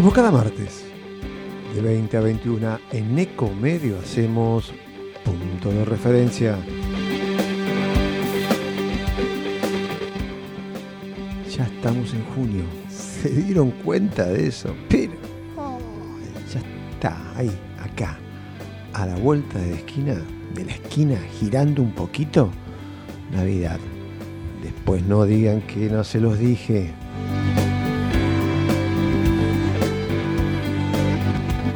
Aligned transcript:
Como 0.00 0.14
cada 0.14 0.30
martes, 0.30 0.86
de 1.74 1.82
20 1.82 2.16
a 2.16 2.20
21, 2.20 2.78
en 2.90 3.18
Ecomedio 3.18 3.98
hacemos 3.98 4.72
punto 5.22 5.68
de 5.68 5.84
referencia. 5.84 6.56
Ya 11.54 11.64
estamos 11.64 12.14
en 12.14 12.24
junio. 12.34 12.62
¿Se 12.88 13.28
dieron 13.28 13.72
cuenta 13.72 14.24
de 14.24 14.46
eso? 14.46 14.74
Pero 14.88 15.12
ya 16.50 16.62
está 16.92 17.36
ahí, 17.36 17.50
acá, 17.78 18.18
a 18.94 19.04
la 19.04 19.16
vuelta 19.16 19.58
de 19.58 19.72
la 19.72 19.76
esquina, 19.76 20.14
de 20.54 20.64
la 20.64 20.72
esquina, 20.72 21.18
girando 21.38 21.82
un 21.82 21.92
poquito, 21.92 22.50
Navidad. 23.32 23.78
Después 24.62 25.04
no 25.04 25.26
digan 25.26 25.60
que 25.60 25.90
no 25.90 26.04
se 26.04 26.20
los 26.20 26.38
dije. 26.38 26.90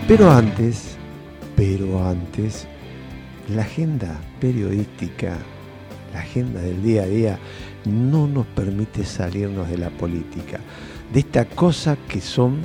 Pero 0.07 0.31
antes, 0.31 0.99
pero 1.57 2.07
antes, 2.07 2.67
la 3.49 3.63
agenda 3.63 4.21
periodística, 4.39 5.39
la 6.13 6.21
agenda 6.21 6.61
del 6.61 6.83
día 6.83 7.05
a 7.05 7.07
día, 7.07 7.39
no 7.87 8.27
nos 8.27 8.45
permite 8.49 9.03
salirnos 9.07 9.71
de 9.71 9.79
la 9.79 9.89
política, 9.89 10.61
de 11.11 11.21
esta 11.21 11.47
cosa 11.47 11.97
que 12.07 12.21
son 12.21 12.59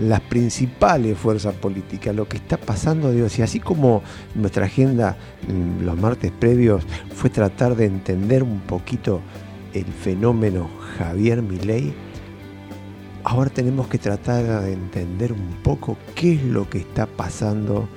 las 0.00 0.20
principales 0.22 1.16
fuerzas 1.16 1.54
políticas, 1.54 2.16
lo 2.16 2.28
que 2.28 2.38
está 2.38 2.56
pasando, 2.56 3.12
digo, 3.12 3.28
si 3.28 3.42
así 3.42 3.60
como 3.60 4.02
nuestra 4.34 4.66
agenda 4.66 5.16
mm, 5.46 5.84
los 5.84 5.96
martes 5.96 6.32
previos 6.32 6.82
fue 7.14 7.30
tratar 7.30 7.76
de 7.76 7.86
entender 7.86 8.42
un 8.42 8.58
poquito 8.58 9.20
el 9.72 9.86
fenómeno 9.86 10.68
Javier 10.98 11.42
Milei, 11.42 11.94
ahora 13.26 13.50
tenemos 13.50 13.88
que 13.88 13.98
tratar 13.98 14.62
de 14.62 14.72
entender 14.72 15.32
un 15.32 15.60
poco 15.64 15.96
qué 16.14 16.34
es 16.34 16.44
lo 16.44 16.70
que 16.70 16.78
está 16.78 17.06
pasando 17.06 17.88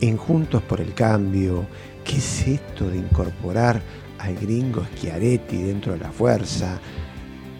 en 0.00 0.16
Juntos 0.16 0.60
por 0.62 0.80
el 0.80 0.92
Cambio, 0.92 1.66
qué 2.04 2.16
es 2.16 2.48
esto 2.48 2.90
de 2.90 2.98
incorporar 2.98 3.80
al 4.18 4.34
gringo 4.34 4.84
Schiaretti 4.96 5.62
dentro 5.62 5.92
de 5.92 6.00
la 6.00 6.10
fuerza, 6.10 6.80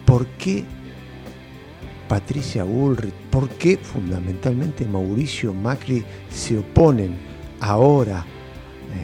por 0.05 0.25
qué 0.37 0.65
Patricia 2.09 2.65
Bullrich, 2.65 3.13
por 3.31 3.47
qué 3.51 3.77
fundamentalmente 3.77 4.85
Mauricio 4.85 5.53
Macri 5.53 6.03
se 6.29 6.57
oponen 6.57 7.15
ahora 7.61 8.25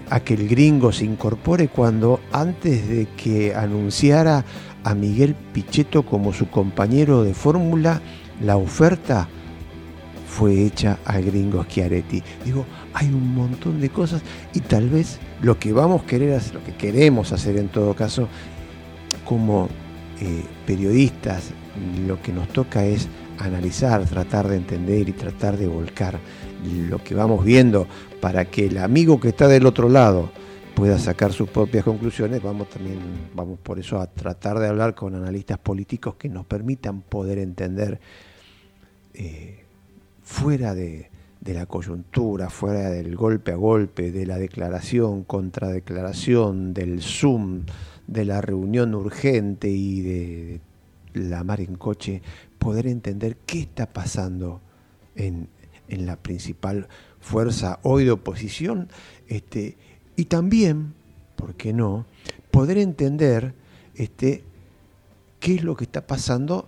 a 0.10 0.20
que 0.20 0.34
el 0.34 0.48
gringo 0.48 0.92
se 0.92 1.06
incorpore 1.06 1.68
cuando 1.68 2.20
antes 2.32 2.88
de 2.88 3.08
que 3.18 3.54
anunciara 3.56 4.46
a 4.84 4.96
Miguel 4.96 5.36
Pichetto 5.54 6.04
como 6.04 6.34
su 6.34 6.50
compañero 6.50 7.24
de 7.24 7.34
fórmula, 7.34 8.02
la 8.42 8.58
oferta 8.58 9.28
fue 10.28 10.64
hecha 10.66 11.00
al 11.06 11.24
gringo 11.24 11.64
Schiaretti. 11.64 12.24
Digo, 12.46 12.66
hay 12.94 13.08
un 13.08 13.34
montón 13.34 13.82
de 13.82 13.90
cosas 13.90 14.22
y 14.54 14.62
tal 14.62 14.90
vez 14.90 15.20
lo 15.42 15.60
que 15.60 15.74
vamos 15.74 16.04
a 16.04 16.06
querer 16.06 16.34
hacer, 16.34 16.56
lo 16.56 16.64
que 16.64 16.76
queremos 16.76 17.32
hacer 17.32 17.58
en 17.58 17.68
todo 17.68 17.94
caso, 17.94 18.28
como 19.26 19.70
eh, 20.22 20.44
periodistas, 20.66 21.52
lo 22.08 22.22
que 22.22 22.32
nos 22.32 22.48
toca 22.50 22.86
es 22.86 23.08
analizar, 23.40 24.06
tratar 24.06 24.48
de 24.48 24.58
entender 24.58 25.10
y 25.10 25.14
tratar 25.14 25.58
de 25.58 25.68
volcar 25.68 26.20
lo 26.64 27.04
que 27.04 27.16
vamos 27.16 27.44
viendo 27.44 27.88
para 28.22 28.46
que 28.46 28.68
el 28.68 28.78
amigo 28.78 29.20
que 29.20 29.30
está 29.30 29.48
del 29.48 29.66
otro 29.66 29.90
lado 29.90 30.30
pueda 30.76 30.98
sacar 30.98 31.34
sus 31.34 31.50
propias 31.50 31.84
conclusiones, 31.84 32.42
vamos 32.42 32.70
también, 32.70 33.00
vamos 33.36 33.60
por 33.60 33.80
eso 33.80 34.00
a 34.00 34.08
tratar 34.08 34.60
de 34.60 34.68
hablar 34.68 34.96
con 34.96 35.14
analistas 35.14 35.58
políticos 35.58 36.16
que 36.16 36.30
nos 36.30 36.46
permitan 36.46 37.02
poder 37.02 37.38
entender 37.38 38.00
eh, 39.14 39.66
fuera 40.22 40.74
de, 40.74 41.10
la 41.46 41.66
coyuntura, 41.66 42.50
fuera 42.50 42.90
del 42.92 43.16
golpe 43.16 43.52
a 43.52 43.56
golpe, 43.56 44.12
de 44.12 44.26
la 44.26 44.38
declaración, 44.38 45.24
contradeclaración, 45.24 46.74
del 46.74 47.02
Zoom, 47.02 47.66
de 48.08 48.24
la 48.24 48.40
reunión 48.40 48.96
urgente 48.96 49.68
y 49.70 50.02
de 50.02 50.62
la 51.14 51.44
mar 51.44 51.60
en 51.60 51.76
coche, 51.76 52.22
poder 52.58 52.88
entender 52.88 53.36
qué 53.46 53.62
está 53.62 53.88
pasando 53.88 54.62
en, 55.16 55.50
en 55.90 56.06
la 56.06 56.16
principal 56.16 56.88
fuerza 57.20 57.80
hoy 57.84 58.06
de 58.06 58.12
oposición 58.12 58.90
este, 59.28 59.78
y 60.16 60.26
también, 60.26 60.94
¿por 61.36 61.56
qué 61.56 61.74
no?, 61.74 62.06
poder 62.52 62.78
entender 62.78 63.54
este, 63.96 64.44
qué 65.40 65.56
es 65.56 65.64
lo 65.64 65.76
que 65.76 65.84
está 65.84 66.06
pasando 66.08 66.68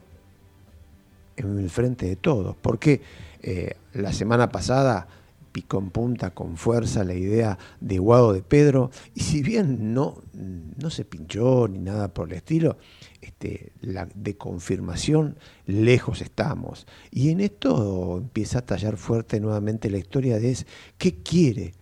en 1.37 1.57
el 1.57 1.69
frente 1.69 2.05
de 2.05 2.15
todos. 2.15 2.55
Porque 2.61 3.01
eh, 3.41 3.75
la 3.93 4.13
semana 4.13 4.51
pasada 4.51 5.07
picó 5.51 5.79
en 5.79 5.89
punta 5.89 6.31
con 6.31 6.57
fuerza 6.57 7.03
la 7.03 7.13
idea 7.13 7.57
de 7.79 7.97
Guado 7.97 8.33
de 8.33 8.41
Pedro, 8.41 8.91
y 9.13 9.21
si 9.21 9.41
bien 9.41 9.93
no, 9.93 10.21
no 10.33 10.89
se 10.89 11.03
pinchó 11.03 11.67
ni 11.67 11.79
nada 11.79 12.07
por 12.07 12.29
el 12.29 12.35
estilo, 12.35 12.77
este, 13.21 13.71
la, 13.81 14.07
de 14.13 14.35
confirmación 14.35 15.37
lejos 15.65 16.21
estamos. 16.21 16.87
Y 17.11 17.29
en 17.29 17.41
esto 17.41 18.17
empieza 18.17 18.59
a 18.59 18.65
tallar 18.65 18.97
fuerte 18.97 19.39
nuevamente 19.39 19.89
la 19.89 19.97
historia 19.97 20.39
de 20.39 20.51
es, 20.51 20.65
¿qué 20.97 21.15
quiere 21.15 21.73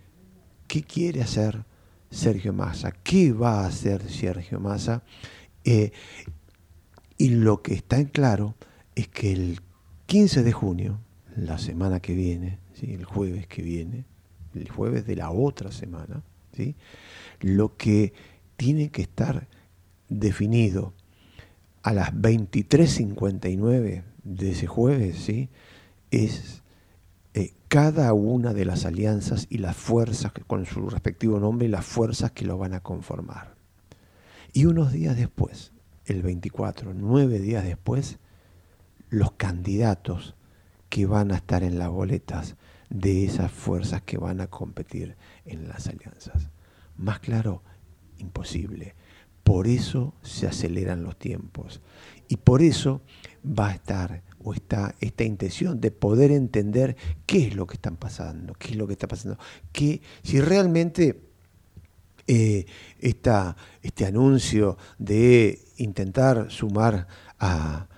qué 0.70 0.84
quiere 0.84 1.20
hacer 1.20 1.64
Sergio 2.12 2.52
Massa, 2.52 2.92
qué 2.92 3.32
va 3.32 3.62
a 3.62 3.66
hacer 3.66 4.08
Sergio 4.08 4.60
Massa. 4.60 5.02
Eh, 5.64 5.90
y 7.18 7.30
lo 7.30 7.60
que 7.60 7.74
está 7.74 7.98
en 7.98 8.06
claro 8.06 8.54
es 8.94 9.08
que 9.08 9.32
el 9.32 9.60
15 10.06 10.44
de 10.44 10.52
junio, 10.52 11.00
la 11.34 11.58
semana 11.58 11.98
que 11.98 12.14
viene, 12.14 12.60
el 12.82 13.04
jueves 13.04 13.48
que 13.48 13.62
viene, 13.62 14.04
el 14.54 14.70
jueves 14.70 15.06
de 15.06 15.16
la 15.16 15.32
otra 15.32 15.72
semana, 15.72 16.22
¿sí? 16.56 16.76
lo 17.40 17.76
que 17.76 18.12
tiene 18.56 18.90
que 18.90 19.02
estar 19.02 19.48
definido 20.08 20.94
a 21.82 21.92
las 21.92 22.12
23.59 22.12 24.04
de 24.22 24.50
ese 24.50 24.66
jueves 24.66 25.16
¿sí? 25.16 25.48
es 26.10 26.62
eh, 27.34 27.54
cada 27.68 28.12
una 28.12 28.52
de 28.52 28.64
las 28.64 28.84
alianzas 28.84 29.46
y 29.48 29.58
las 29.58 29.76
fuerzas, 29.76 30.32
con 30.46 30.66
su 30.66 30.90
respectivo 30.90 31.38
nombre, 31.38 31.68
y 31.68 31.70
las 31.70 31.86
fuerzas 31.86 32.32
que 32.32 32.44
lo 32.44 32.58
van 32.58 32.74
a 32.74 32.80
conformar. 32.80 33.54
Y 34.52 34.66
unos 34.66 34.92
días 34.92 35.16
después, 35.16 35.72
el 36.06 36.22
24, 36.22 36.92
nueve 36.94 37.38
días 37.38 37.64
después, 37.64 38.18
los 39.08 39.32
candidatos 39.32 40.34
que 40.88 41.06
van 41.06 41.30
a 41.30 41.36
estar 41.36 41.62
en 41.62 41.78
las 41.78 41.88
boletas 41.88 42.56
de 42.88 43.24
esas 43.24 43.52
fuerzas 43.52 44.02
que 44.02 44.18
van 44.18 44.40
a 44.40 44.48
competir 44.48 45.16
en 45.44 45.68
las 45.68 45.86
alianzas. 45.86 46.50
Más 46.96 47.20
claro, 47.20 47.62
imposible. 48.18 48.94
Por 49.50 49.66
eso 49.66 50.14
se 50.22 50.46
aceleran 50.46 51.02
los 51.02 51.18
tiempos. 51.18 51.80
Y 52.28 52.36
por 52.36 52.62
eso 52.62 53.00
va 53.44 53.70
a 53.70 53.72
estar 53.72 54.22
o 54.44 54.54
está 54.54 54.94
esta 55.00 55.24
intención 55.24 55.80
de 55.80 55.90
poder 55.90 56.30
entender 56.30 56.96
qué 57.26 57.48
es 57.48 57.56
lo 57.56 57.66
que 57.66 57.74
están 57.74 57.96
pasando, 57.96 58.54
qué 58.54 58.68
es 58.68 58.76
lo 58.76 58.86
que 58.86 58.92
está 58.92 59.08
pasando, 59.08 59.40
que 59.72 60.02
si 60.22 60.40
realmente 60.40 61.20
eh, 62.28 62.64
este 63.00 64.06
anuncio 64.06 64.78
de 65.00 65.58
intentar 65.78 66.48
sumar 66.52 67.08
a, 67.40 67.88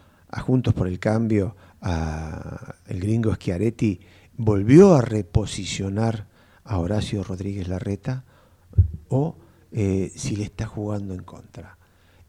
Juntos 0.40 0.72
por 0.72 0.88
el 0.88 0.98
Cambio, 0.98 1.54
a 1.82 2.76
el 2.86 2.98
gringo 2.98 3.34
Schiaretti, 3.34 4.00
volvió 4.38 4.94
a 4.94 5.02
reposicionar 5.02 6.28
a 6.64 6.78
Horacio 6.78 7.22
Rodríguez 7.22 7.68
Larreta 7.68 8.24
o 9.10 9.36
eh, 9.72 10.12
si 10.14 10.36
le 10.36 10.44
está 10.44 10.66
jugando 10.66 11.14
en 11.14 11.22
contra. 11.22 11.78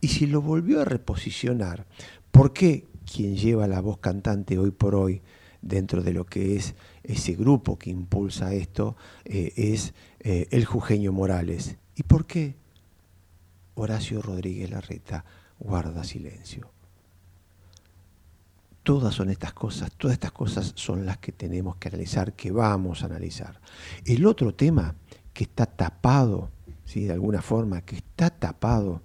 Y 0.01 0.10
si 0.10 0.28
lo 0.28 0.42
volvió 0.42 0.81
a 0.81 0.86
reposicionar, 0.86 1.86
¿por 2.31 2.51
qué 2.54 2.88
quien 3.06 3.36
lleva 3.36 3.68
la 3.68 3.81
voz 3.81 4.00
cantante 4.00 4.57
hoy 4.57 4.72
por 4.72 4.95
hoy 4.95 5.22
dentro 5.63 6.04
de 6.04 6.13
lo 6.13 6.25
que 6.25 6.56
es 6.56 6.75
ese 7.04 7.34
grupo 7.34 7.80
que 7.80 7.90
impulsa 7.90 8.54
esto, 8.54 8.95
eh, 9.25 9.54
es 9.56 9.94
eh, 10.19 10.48
el 10.51 10.66
Jujeño 10.66 11.12
Morales. 11.12 11.78
¿Y 11.95 12.04
por 12.04 12.25
qué 12.25 12.56
Horacio 13.75 14.22
Rodríguez 14.22 14.69
Larreta 14.69 15.25
guarda 15.60 16.04
silencio? 16.04 16.69
Todas 18.84 19.16
son 19.16 19.30
estas 19.30 19.54
cosas, 19.54 19.92
todas 19.94 20.16
estas 20.16 20.34
cosas 20.34 20.74
son 20.75 21.06
las 21.06 21.18
que 21.18 21.31
tenemos 21.31 21.78
que 21.78 21.88
analizar, 21.88 22.34
que 22.34 22.51
vamos 22.51 23.01
a 23.01 23.06
analizar. 23.06 23.62
El 24.04 24.25
otro 24.25 24.54
tema 24.54 24.96
que 25.34 25.46
está 25.46 25.66
tapado, 25.66 26.51
de 27.01 27.13
alguna 27.13 27.42
forma, 27.42 27.81
que 27.81 27.98
está 27.98 28.30
tapado 28.30 29.01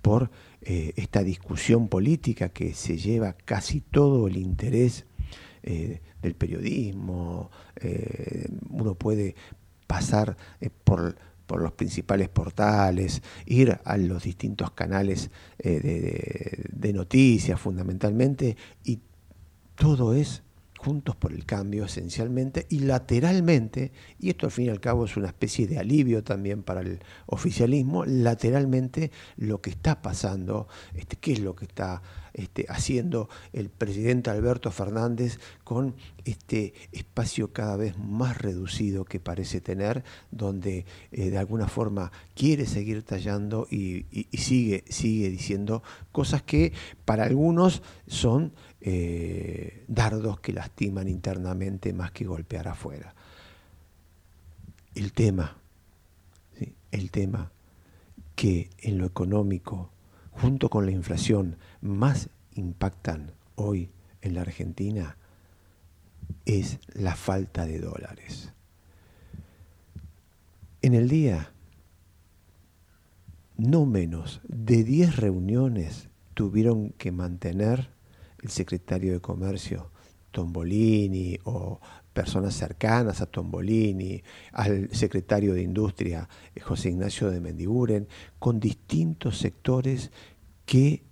por 0.00 0.30
eh, 0.60 0.92
esta 0.96 1.22
discusión 1.22 1.88
política 1.88 2.50
que 2.50 2.74
se 2.74 2.98
lleva 2.98 3.32
casi 3.32 3.80
todo 3.80 4.26
el 4.26 4.36
interés 4.36 5.06
eh, 5.62 6.00
del 6.20 6.34
periodismo. 6.34 7.50
Eh, 7.76 8.48
uno 8.70 8.94
puede 8.94 9.34
pasar 9.86 10.36
por, 10.84 11.16
los 11.48 11.72
principales 11.72 12.30
portales, 12.30 13.22
ir 13.44 13.78
a 13.84 13.98
los 13.98 14.22
distintos 14.22 14.70
canales 14.70 15.30
de 15.58 16.92
noticias 16.94 17.60
fundamentalmente, 17.60 18.56
y 18.84 19.00
todo 19.74 20.14
es 20.14 20.42
Juntos 20.84 21.14
por 21.14 21.32
el 21.32 21.44
Cambio 21.44 21.84
esencialmente 21.84 22.66
y 22.68 22.80
lateralmente, 22.80 23.92
y 24.18 24.30
esto 24.30 24.46
al 24.46 24.52
fin 24.52 24.66
y 24.66 24.68
al 24.68 24.80
cabo 24.80 25.04
es 25.04 25.16
una 25.16 25.28
especie 25.28 25.68
de 25.68 25.78
alivio 25.78 26.24
también 26.24 26.64
para 26.64 26.80
el 26.80 26.98
oficialismo, 27.26 28.04
lateralmente 28.04 29.12
lo 29.36 29.60
que 29.60 29.70
está 29.70 30.02
pasando, 30.02 30.66
este, 30.94 31.16
qué 31.16 31.34
es 31.34 31.40
lo 31.40 31.54
que 31.54 31.66
está 31.66 32.02
este, 32.34 32.66
haciendo 32.68 33.28
el 33.52 33.68
presidente 33.68 34.30
Alberto 34.30 34.70
Fernández 34.70 35.38
con 35.64 35.94
este 36.24 36.72
espacio 36.90 37.52
cada 37.52 37.76
vez 37.76 37.98
más 37.98 38.38
reducido 38.38 39.04
que 39.04 39.20
parece 39.20 39.60
tener, 39.60 40.02
donde 40.30 40.86
eh, 41.10 41.30
de 41.30 41.38
alguna 41.38 41.68
forma 41.68 42.10
quiere 42.34 42.66
seguir 42.66 43.02
tallando 43.02 43.66
y, 43.70 44.06
sigue, 44.32 44.82
sigue 44.88 45.28
diciendo 45.28 45.82
cosas 46.10 46.42
que 46.42 46.72
para 47.04 47.24
algunos 47.24 47.82
son 48.06 48.52
eh, 48.84 49.84
dardos 49.86 50.40
que 50.40 50.52
lastiman 50.52 51.08
internamente 51.08 51.92
más 51.92 52.10
que 52.10 52.24
golpear 52.24 52.66
afuera. 52.66 53.14
El 54.94 55.12
tema, 55.12 55.56
el 56.90 57.10
tema 57.10 57.52
que 58.34 58.70
en 58.78 58.98
lo 58.98 59.06
económico, 59.06 59.90
junto 60.32 60.68
con 60.68 60.84
la 60.84 60.92
inflación, 60.92 61.56
más 61.80 62.28
impactan 62.54 63.32
hoy 63.54 63.90
en 64.20 64.34
la 64.34 64.40
Argentina 64.40 65.16
es 66.44 66.78
la 66.92 67.14
falta 67.14 67.66
de 67.66 67.78
dólares. 67.78 68.52
En 70.80 70.94
el 70.94 71.08
día, 71.08 71.52
no 73.56 73.86
menos 73.86 74.40
de 74.48 74.82
10 74.82 75.16
reuniones 75.16 76.08
tuvieron 76.34 76.90
que 76.90 77.12
mantener 77.12 77.91
el 78.42 78.50
secretario 78.50 79.12
de 79.12 79.20
Comercio, 79.20 79.90
Tombolini, 80.30 81.38
o 81.44 81.80
personas 82.12 82.54
cercanas 82.54 83.20
a 83.20 83.26
Tombolini, 83.26 84.22
al 84.52 84.90
secretario 84.92 85.54
de 85.54 85.62
Industria, 85.62 86.28
José 86.60 86.90
Ignacio 86.90 87.30
de 87.30 87.40
Mendiguren, 87.40 88.08
con 88.38 88.60
distintos 88.60 89.38
sectores 89.38 90.10
que 90.66 91.02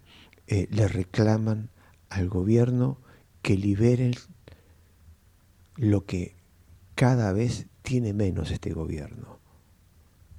eh, 0.46 0.66
le 0.70 0.88
reclaman 0.88 1.70
al 2.08 2.28
gobierno 2.28 2.98
que 3.42 3.56
liberen 3.56 4.12
lo 5.76 6.04
que 6.04 6.34
cada 6.94 7.32
vez 7.32 7.66
tiene 7.82 8.12
menos 8.12 8.50
este 8.50 8.72
gobierno. 8.72 9.38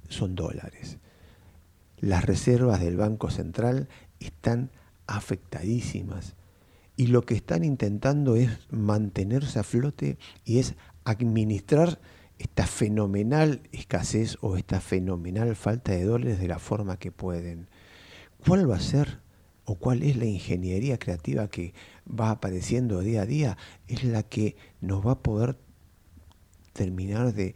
Son 0.08 0.34
dólares. 0.34 0.98
Las 1.98 2.24
reservas 2.24 2.80
del 2.80 2.96
Banco 2.96 3.30
Central 3.30 3.88
están 4.20 4.70
afectadísimas 5.06 6.34
y 6.96 7.06
lo 7.06 7.22
que 7.22 7.34
están 7.34 7.64
intentando 7.64 8.36
es 8.36 8.50
mantenerse 8.70 9.58
a 9.58 9.62
flote 9.62 10.18
y 10.44 10.58
es 10.58 10.74
administrar 11.04 12.00
esta 12.38 12.66
fenomenal 12.66 13.62
escasez 13.72 14.36
o 14.40 14.56
esta 14.56 14.80
fenomenal 14.80 15.54
falta 15.54 15.92
de 15.92 16.04
dólares 16.04 16.38
de 16.40 16.48
la 16.48 16.58
forma 16.58 16.98
que 16.98 17.12
pueden. 17.12 17.68
¿Cuál 18.46 18.68
va 18.70 18.76
a 18.76 18.80
ser 18.80 19.20
o 19.64 19.76
cuál 19.76 20.02
es 20.02 20.16
la 20.16 20.24
ingeniería 20.24 20.98
creativa 20.98 21.48
que 21.48 21.72
va 22.06 22.30
apareciendo 22.30 23.00
día 23.00 23.22
a 23.22 23.26
día? 23.26 23.56
Es 23.86 24.02
la 24.04 24.24
que 24.24 24.56
nos 24.80 25.06
va 25.06 25.12
a 25.12 25.22
poder 25.22 25.56
terminar 26.72 27.32
de, 27.32 27.54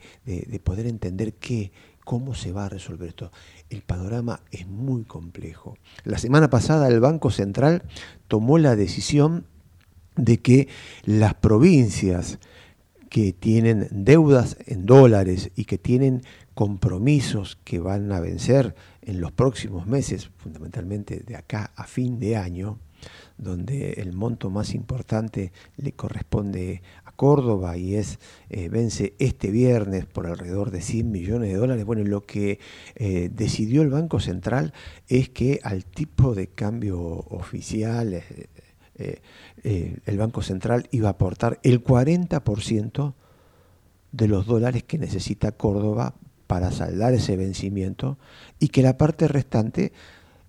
poder 0.62 0.86
entender 0.86 1.34
qué, 1.34 1.72
cómo 2.04 2.34
se 2.34 2.52
va 2.52 2.66
a 2.66 2.68
resolver 2.68 3.08
esto. 3.08 3.32
El 3.70 3.82
panorama 3.82 4.40
es 4.50 4.66
muy 4.66 5.04
complejo. 5.04 5.76
La 6.04 6.18
semana 6.18 6.50
pasada 6.50 6.88
el 6.88 7.00
Banco 7.00 7.30
Central 7.30 7.82
tomó 8.28 8.58
la 8.58 8.76
decisión 8.76 9.46
de 10.16 10.38
que 10.38 10.68
las 11.04 11.34
provincias 11.34 12.38
que 13.10 13.32
tienen 13.32 13.88
deudas 13.90 14.56
en 14.66 14.86
dólares 14.86 15.50
y 15.56 15.64
que 15.64 15.78
tienen 15.78 16.22
compromisos 16.54 17.58
que 17.64 17.78
van 17.78 18.12
a 18.12 18.20
vencer 18.20 18.74
en 19.02 19.20
los 19.20 19.32
próximos 19.32 19.86
meses, 19.86 20.30
fundamentalmente 20.38 21.20
de 21.20 21.36
acá 21.36 21.72
a 21.76 21.84
fin 21.84 22.18
de 22.18 22.36
año, 22.36 22.78
donde 23.38 23.92
el 23.94 24.12
monto 24.12 24.50
más 24.50 24.74
importante 24.74 25.52
le 25.76 25.92
corresponde 25.92 26.82
Córdoba 27.16 27.76
y 27.76 27.96
es 27.96 28.18
eh, 28.50 28.68
vence 28.68 29.14
este 29.18 29.50
viernes 29.50 30.06
por 30.06 30.26
alrededor 30.26 30.70
de 30.70 30.80
100 30.80 31.10
millones 31.10 31.50
de 31.50 31.56
dólares. 31.56 31.84
Bueno, 31.84 32.04
lo 32.04 32.24
que 32.24 32.60
eh, 32.94 33.30
decidió 33.32 33.82
el 33.82 33.90
Banco 33.90 34.20
Central 34.20 34.72
es 35.08 35.30
que 35.30 35.60
al 35.62 35.84
tipo 35.84 36.34
de 36.34 36.48
cambio 36.48 37.00
oficial, 37.00 38.22
eh, 38.94 39.20
el 40.04 40.18
Banco 40.18 40.42
Central 40.42 40.88
iba 40.90 41.08
a 41.08 41.12
aportar 41.12 41.58
el 41.62 41.82
40% 41.82 43.14
de 44.12 44.28
los 44.28 44.46
dólares 44.46 44.84
que 44.84 44.98
necesita 44.98 45.52
Córdoba 45.52 46.14
para 46.46 46.70
saldar 46.70 47.14
ese 47.14 47.36
vencimiento 47.36 48.18
y 48.58 48.68
que 48.68 48.82
la 48.82 48.96
parte 48.96 49.28
restante, 49.28 49.92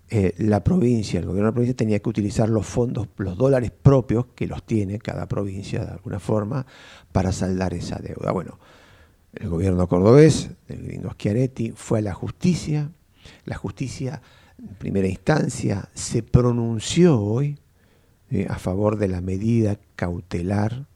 eh, 0.09 0.33
la 0.37 0.63
provincia, 0.63 1.19
el 1.19 1.25
gobierno 1.25 1.47
de 1.47 1.51
la 1.51 1.53
provincia 1.53 1.75
tenía 1.75 1.99
que 1.99 2.09
utilizar 2.09 2.49
los 2.49 2.65
fondos, 2.65 3.07
los 3.17 3.37
dólares 3.37 3.71
propios, 3.71 4.27
que 4.35 4.47
los 4.47 4.63
tiene 4.63 4.99
cada 4.99 5.27
provincia 5.27 5.83
de 5.83 5.91
alguna 5.91 6.19
forma, 6.19 6.65
para 7.11 7.31
saldar 7.31 7.73
esa 7.73 7.97
deuda. 7.99 8.31
Bueno, 8.31 8.59
el 9.33 9.49
gobierno 9.49 9.87
cordobés, 9.87 10.51
el 10.67 10.83
gringo 10.83 11.11
Schiaretti, 11.11 11.73
fue 11.75 11.99
a 11.99 12.01
la 12.01 12.13
justicia, 12.13 12.91
la 13.45 13.55
justicia 13.55 14.21
en 14.59 14.75
primera 14.75 15.07
instancia 15.07 15.89
se 15.93 16.23
pronunció 16.23 17.21
hoy 17.21 17.59
eh, 18.31 18.47
a 18.49 18.57
favor 18.57 18.97
de 18.97 19.07
la 19.07 19.21
medida 19.21 19.77
cautelar 19.95 20.87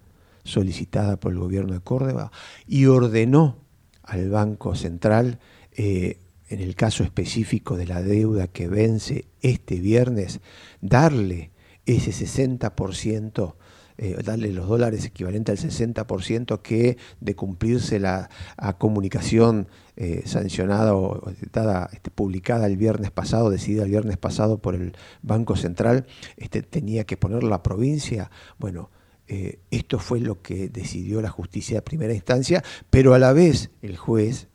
solicitada 0.43 1.17
por 1.19 1.33
el 1.33 1.39
gobierno 1.39 1.73
de 1.73 1.81
Córdoba 1.81 2.31
y 2.65 2.87
ordenó 2.87 3.57
al 4.03 4.29
Banco 4.29 4.73
Central, 4.75 5.39
eh, 5.73 6.17
en 6.51 6.59
el 6.59 6.75
caso 6.75 7.03
específico 7.03 7.77
de 7.77 7.87
la 7.87 8.01
deuda 8.01 8.47
que 8.47 8.67
vence 8.67 9.25
este 9.41 9.79
viernes, 9.79 10.41
darle 10.81 11.51
ese 11.85 12.11
60%, 12.11 13.55
eh, 13.97 14.17
darle 14.23 14.51
los 14.51 14.67
dólares 14.67 15.05
equivalente 15.05 15.51
al 15.51 15.57
60% 15.57 16.61
que 16.61 16.97
de 17.19 17.35
cumplirse 17.35 17.99
la 17.99 18.29
comunicación 18.77 19.67
eh, 20.03 20.23
sancionada 20.25 20.95
o 20.95 21.29
este, 21.29 22.09
publicada 22.09 22.65
el 22.65 22.75
viernes 22.75 23.11
pasado, 23.11 23.51
decidida 23.51 23.83
el 23.83 23.91
viernes 23.91 24.17
pasado 24.17 24.57
por 24.57 24.73
el 24.73 24.93
Banco 25.21 25.55
Central, 25.55 26.07
este, 26.37 26.63
tenía 26.63 27.03
que 27.03 27.17
poner 27.17 27.43
la 27.43 27.61
provincia. 27.61 28.31
Bueno, 28.57 28.89
eh, 29.27 29.59
esto 29.69 29.99
fue 29.99 30.19
lo 30.19 30.41
que 30.41 30.69
decidió 30.69 31.21
la 31.21 31.29
justicia 31.29 31.75
de 31.77 31.81
primera 31.83 32.15
instancia, 32.15 32.63
pero 32.89 33.13
a 33.13 33.19
la 33.19 33.31
vez 33.31 33.69
el 33.83 33.95
juez 33.95 34.47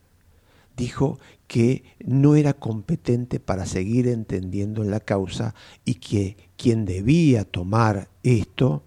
dijo 0.76 1.20
que 1.46 1.84
no 2.04 2.34
era 2.34 2.54
competente 2.54 3.40
para 3.40 3.66
seguir 3.66 4.08
entendiendo 4.08 4.82
la 4.84 5.00
causa 5.00 5.54
y 5.84 5.94
que 5.94 6.36
quien 6.56 6.84
debía 6.84 7.44
tomar 7.44 8.08
esto 8.22 8.82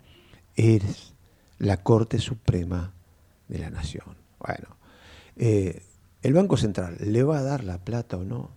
es 0.56 1.14
la 1.58 1.78
Corte 1.78 2.20
Suprema 2.20 2.94
de 3.48 3.60
la 3.60 3.70
Nación. 3.70 4.18
Bueno, 4.40 4.78
eh, 5.36 5.84
¿el 6.22 6.34
Banco 6.34 6.58
Central 6.58 6.98
le 7.00 7.24
va 7.24 7.40
a 7.40 7.44
dar 7.44 7.64
la 7.64 7.84
plata 7.84 8.18
o 8.18 8.24
no? 8.24 8.52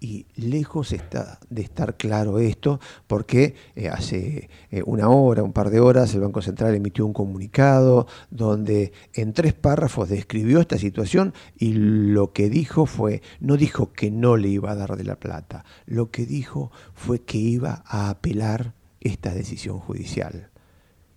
Y 0.00 0.26
lejos 0.36 0.92
está 0.92 1.40
de 1.50 1.62
estar 1.62 1.96
claro 1.96 2.38
esto, 2.38 2.78
porque 3.08 3.56
eh, 3.74 3.88
hace 3.88 4.48
eh, 4.70 4.82
una 4.86 5.08
hora, 5.08 5.42
un 5.42 5.52
par 5.52 5.70
de 5.70 5.80
horas, 5.80 6.14
el 6.14 6.20
Banco 6.20 6.40
Central 6.40 6.74
emitió 6.74 7.04
un 7.04 7.12
comunicado 7.12 8.06
donde 8.30 8.92
en 9.12 9.32
tres 9.32 9.54
párrafos 9.54 10.08
describió 10.08 10.60
esta 10.60 10.78
situación 10.78 11.34
y 11.58 11.72
lo 11.72 12.32
que 12.32 12.48
dijo 12.48 12.86
fue, 12.86 13.22
no 13.40 13.56
dijo 13.56 13.92
que 13.92 14.12
no 14.12 14.36
le 14.36 14.48
iba 14.48 14.70
a 14.70 14.76
dar 14.76 14.96
de 14.96 15.04
la 15.04 15.16
plata, 15.16 15.64
lo 15.86 16.12
que 16.12 16.26
dijo 16.26 16.70
fue 16.94 17.22
que 17.22 17.38
iba 17.38 17.82
a 17.84 18.08
apelar 18.08 18.74
esta 19.00 19.34
decisión 19.34 19.80
judicial. 19.80 20.50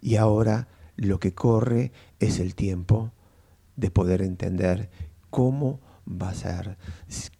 Y 0.01 0.15
ahora 0.15 0.67
lo 0.95 1.19
que 1.19 1.33
corre 1.33 1.91
es 2.19 2.39
el 2.39 2.55
tiempo 2.55 3.11
de 3.75 3.91
poder 3.91 4.21
entender 4.21 4.89
cómo 5.29 5.79
va 6.11 6.29
a 6.29 6.35
ser, 6.35 6.77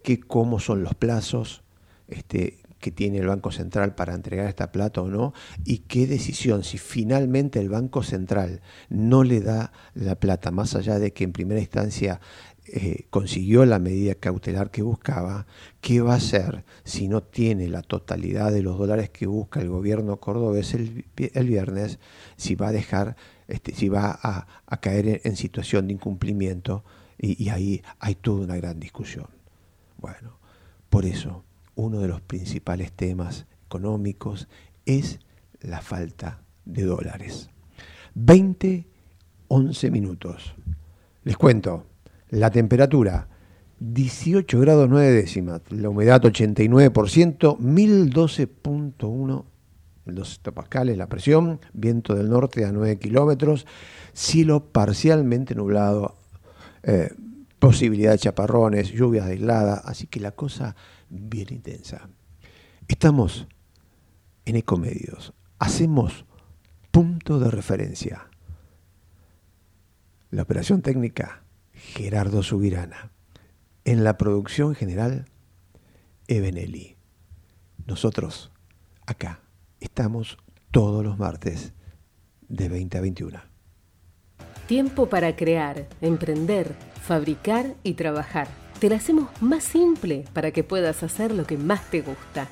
qué, 0.04 0.20
cómo 0.20 0.60
son 0.60 0.84
los 0.84 0.96
plazos 0.96 1.64
este, 2.08 2.60
que 2.82 2.92
tiene 2.92 3.20
el 3.20 3.28
Banco 3.28 3.52
Central 3.52 3.96
para 3.96 4.14
entregar 4.14 4.48
esta 4.48 4.72
plata 4.72 5.02
o 5.02 5.08
no, 5.08 5.34
y 5.64 5.80
qué 5.80 6.08
decisión, 6.08 6.64
si 6.64 6.78
finalmente 6.78 7.60
el 7.60 7.70
Banco 7.70 8.04
Central 8.04 8.62
no 8.90 9.24
le 9.24 9.40
da 9.40 9.72
la 9.94 10.16
plata, 10.16 10.52
más 10.52 10.76
allá 10.76 11.00
de 11.00 11.14
que 11.14 11.24
en 11.24 11.32
primera 11.32 11.62
instancia 11.62 12.20
eh, 12.66 13.06
consiguió 13.10 13.66
la 13.66 13.80
medida 13.80 14.16
cautelar 14.16 14.72
que 14.72 14.82
buscaba, 14.82 15.46
¿qué 15.80 16.02
va 16.02 16.14
a 16.14 16.18
hacer 16.18 16.66
si 16.84 17.08
no 17.08 17.22
tiene 17.24 17.68
la 17.70 17.82
totalidad 17.82 18.52
de 18.52 18.62
los 18.62 18.78
dólares 18.78 19.10
que 19.10 19.28
busca 19.28 19.62
el 19.62 19.70
gobierno 19.70 20.20
cordobés 20.20 20.74
el, 20.74 21.06
el 21.16 21.48
viernes, 21.48 22.00
si 22.36 22.56
va 22.56 22.70
a 22.70 22.72
dejar, 22.72 23.16
este, 23.48 23.74
si 23.74 23.90
va 23.90 24.20
a, 24.22 24.48
a 24.66 24.82
caer 24.82 25.22
en 25.24 25.36
situación 25.36 25.88
de 25.88 25.94
incumplimiento? 25.94 26.84
Y, 27.24 27.50
ahí 27.50 27.84
hay 28.00 28.16
toda 28.16 28.44
una 28.46 28.56
gran 28.56 28.80
discusión. 28.80 29.28
Bueno, 29.98 30.40
por 30.90 31.06
eso 31.06 31.44
uno 31.76 32.00
de 32.00 32.08
los 32.08 32.22
principales 32.22 32.92
temas 32.92 33.46
económicos 33.68 34.48
es 34.86 35.20
la 35.62 35.82
falta 35.82 36.42
de 36.66 36.84
dólares. 36.84 37.52
20 38.16 38.88
11 39.54 39.92
minutos. 39.92 40.56
Les 41.24 41.36
cuento, 41.36 41.86
la 42.30 42.50
temperatura 42.50 43.28
18 43.80 44.60
grados 44.62 44.88
9 44.90 45.12
décimas, 45.12 45.62
la 45.70 45.90
humedad 45.90 46.22
89%, 46.22 47.58
1012.1 47.58 49.44
12 50.06 50.52
pascales 50.52 50.98
la 50.98 51.08
presión, 51.08 51.60
viento 51.74 52.16
del 52.16 52.30
norte 52.30 52.64
a 52.66 52.72
9 52.72 52.98
kilómetros, 52.98 53.68
cielo 54.14 54.72
parcialmente 54.72 55.54
nublado, 55.54 56.16
eh, 56.84 57.14
posibilidad 57.60 58.12
de 58.12 58.18
chaparrones, 58.18 58.92
lluvias 58.92 59.28
aisladas, 59.28 59.82
así 59.86 60.08
que 60.08 60.20
la 60.20 60.32
cosa 60.32 60.76
bien 61.10 61.48
intensa. 61.52 62.10
Estamos 62.88 63.48
en 64.46 64.56
Ecomedios, 64.56 65.34
hacemos 65.60 66.26
punto 66.92 67.40
de 67.40 67.52
referencia. 67.52 68.28
La 70.30 70.44
operación 70.44 70.82
técnica, 70.82 71.44
Gerardo 71.74 72.42
Subirana. 72.44 73.12
En 73.84 74.04
la 74.04 74.18
producción 74.18 74.76
general, 74.76 75.26
Ebenelli. 76.28 76.98
Nosotros, 77.86 78.52
acá, 79.06 79.42
estamos 79.80 80.38
todos 80.72 81.04
los 81.04 81.18
martes 81.18 81.74
de 82.48 82.70
20 82.70 82.98
a 82.98 83.02
21. 83.02 83.51
Tiempo 84.72 85.10
para 85.10 85.36
crear, 85.36 85.86
emprender, 86.00 86.78
fabricar 87.04 87.76
y 87.84 87.96
trabajar. 87.96 88.48
Te 88.80 88.88
lo 88.88 88.96
hacemos 88.96 89.30
más 89.42 89.66
simple 89.66 90.24
para 90.32 90.52
que 90.52 90.64
puedas 90.64 91.04
hacer 91.04 91.34
lo 91.34 91.46
que 91.46 91.58
más 91.58 91.90
te 91.90 92.00
gusta. 92.00 92.48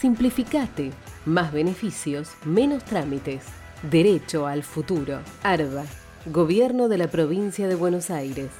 Simplificate. 0.00 0.90
Más 1.24 1.52
beneficios, 1.52 2.32
menos 2.44 2.84
trámites. 2.84 3.44
Derecho 3.88 4.48
al 4.48 4.64
futuro. 4.64 5.20
ARBA. 5.44 5.84
Gobierno 6.26 6.88
de 6.88 6.98
la 6.98 7.06
provincia 7.06 7.68
de 7.68 7.76
Buenos 7.76 8.10
Aires. 8.10 8.50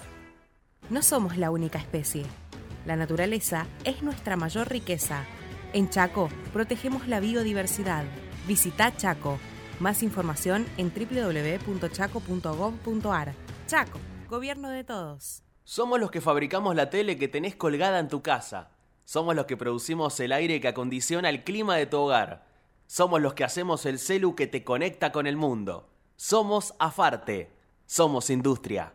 No 0.89 1.03
somos 1.03 1.37
la 1.37 1.51
única 1.51 1.81
especie. 1.81 2.23
La 2.87 2.95
naturaleza 2.95 3.67
es 3.83 4.05
nuestra 4.05 4.37
mayor 4.37 4.71
riqueza. 4.71 5.25
En 5.73 5.91
Chaco 5.91 6.29
protegemos 6.53 7.09
la 7.09 7.19
biodiversidad. 7.19 8.05
Visita 8.47 8.97
Chaco. 8.97 9.41
Más 9.81 10.03
información 10.03 10.67
en 10.77 10.93
www.chaco.gov.ar. 10.95 13.35
Chaco, 13.67 13.99
gobierno 14.29 14.71
de 14.71 14.85
todos. 14.85 15.43
Somos 15.65 16.01
los 16.01 16.11
que 16.11 16.21
fabricamos 16.21 16.77
la 16.77 16.91
tele 16.91 17.17
que 17.17 17.29
tenés 17.29 17.55
colgada 17.55 17.99
en 17.99 18.09
tu 18.09 18.23
casa. 18.23 18.71
Somos 19.05 19.35
los 19.35 19.47
que 19.47 19.57
producimos 19.57 20.19
el 20.21 20.33
aire 20.33 20.61
que 20.61 20.69
acondiciona 20.69 21.29
el 21.29 21.45
clima 21.45 21.77
de 21.77 21.87
tu 21.87 21.99
hogar. 21.99 22.47
Somos 22.87 23.21
los 23.21 23.35
que 23.35 23.45
hacemos 23.45 23.87
el 23.87 23.99
celu 23.99 24.35
que 24.35 24.47
te 24.47 24.65
conecta 24.65 25.13
con 25.13 25.27
el 25.27 25.37
mundo. 25.37 25.89
Somos 26.17 26.75
Afarte. 26.79 27.51
Somos 27.87 28.31
industria. 28.31 28.95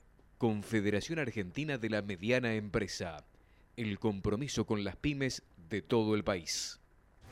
Confederación 0.41 1.19
Argentina 1.19 1.77
de 1.77 1.87
la 1.91 2.01
Mediana 2.01 2.55
Empresa. 2.55 3.23
El 3.77 3.99
compromiso 3.99 4.65
con 4.65 4.83
las 4.83 4.95
pymes 4.95 5.43
de 5.69 5.83
todo 5.83 6.15
el 6.15 6.23
país. 6.23 6.80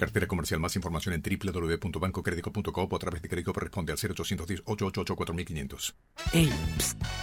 Cartera 0.00 0.26
comercial. 0.26 0.58
Más 0.60 0.74
información 0.76 1.14
en 1.14 1.20
www.bancocredico.com 1.22 2.88
o 2.90 2.96
a 2.96 2.98
través 2.98 3.20
de 3.20 3.28
crédito 3.28 3.52
responde 3.52 3.92
al 3.92 3.98
0810-888-4500. 3.98 5.94
Ey, 6.32 6.50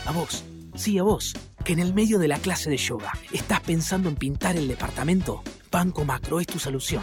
a 0.05 0.11
vos. 0.11 0.45
Sí, 0.75 0.99
a 0.99 1.03
vos. 1.03 1.33
Que 1.65 1.73
en 1.73 1.79
el 1.79 1.95
medio 1.95 2.19
de 2.19 2.27
la 2.27 2.37
clase 2.37 2.69
de 2.69 2.77
yoga 2.77 3.13
estás 3.33 3.61
pensando 3.61 4.09
en 4.09 4.15
pintar 4.15 4.57
el 4.57 4.67
departamento. 4.67 5.41
Banco 5.71 6.05
Macro 6.05 6.39
es 6.39 6.45
tu 6.45 6.59
solución. 6.59 7.01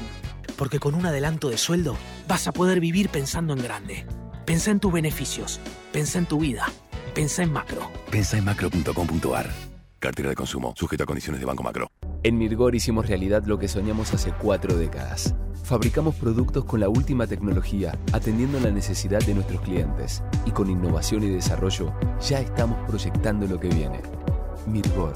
Porque 0.56 0.78
con 0.78 0.94
un 0.94 1.06
adelanto 1.06 1.48
de 1.48 1.58
sueldo 1.58 1.96
vas 2.28 2.46
a 2.46 2.52
poder 2.52 2.78
vivir 2.78 3.08
pensando 3.08 3.52
en 3.52 3.64
grande. 3.64 4.06
Pensá 4.46 4.70
en 4.70 4.78
tus 4.78 4.92
beneficios. 4.92 5.58
Pensá 5.92 6.20
en 6.20 6.26
tu 6.26 6.38
vida. 6.38 6.66
Pensá 7.16 7.42
en 7.42 7.52
macro. 7.52 7.90
Pensá 8.12 8.38
en 8.38 8.44
macro.com.ar. 8.44 9.50
Cartera 9.98 10.28
de 10.28 10.36
consumo, 10.36 10.72
sujeto 10.76 11.02
a 11.02 11.06
condiciones 11.06 11.40
de 11.40 11.46
Banco 11.46 11.64
Macro. 11.64 11.90
En 12.24 12.38
Mirgor 12.38 12.74
hicimos 12.74 13.06
realidad 13.06 13.44
lo 13.44 13.58
que 13.58 13.68
soñamos 13.68 14.14
hace 14.14 14.32
cuatro 14.32 14.78
décadas. 14.78 15.34
Fabricamos 15.62 16.14
productos 16.14 16.64
con 16.64 16.80
la 16.80 16.88
última 16.88 17.26
tecnología, 17.26 17.98
atendiendo 18.14 18.58
la 18.60 18.70
necesidad 18.70 19.20
de 19.20 19.34
nuestros 19.34 19.60
clientes. 19.60 20.22
Y 20.46 20.50
con 20.50 20.70
innovación 20.70 21.22
y 21.24 21.28
desarrollo, 21.28 21.92
ya 22.26 22.40
estamos 22.40 22.78
proyectando 22.88 23.46
lo 23.46 23.60
que 23.60 23.68
viene. 23.68 24.00
Mirgor, 24.66 25.12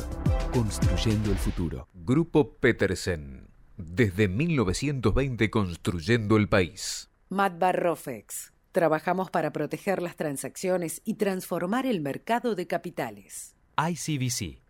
construyendo 0.53 1.31
el 1.31 1.39
futuro. 1.39 1.89
Grupo 1.95 2.57
Petersen. 2.59 3.49
Desde 3.79 4.29
1920 4.29 5.51
construyendo 5.51 6.37
el 6.37 6.51
país. 6.51 7.09
Matt 7.31 7.55
Rofex. 7.73 8.53
Trabajamos 8.73 9.31
para 9.31 9.51
proteger 9.55 10.03
las 10.03 10.17
transacciones 10.17 11.01
y 11.07 11.15
transformar 11.15 11.87
el 11.87 12.03
mercado 12.03 12.55
de 12.55 12.67
capitales. 12.67 13.57
ICBC. 13.79 14.61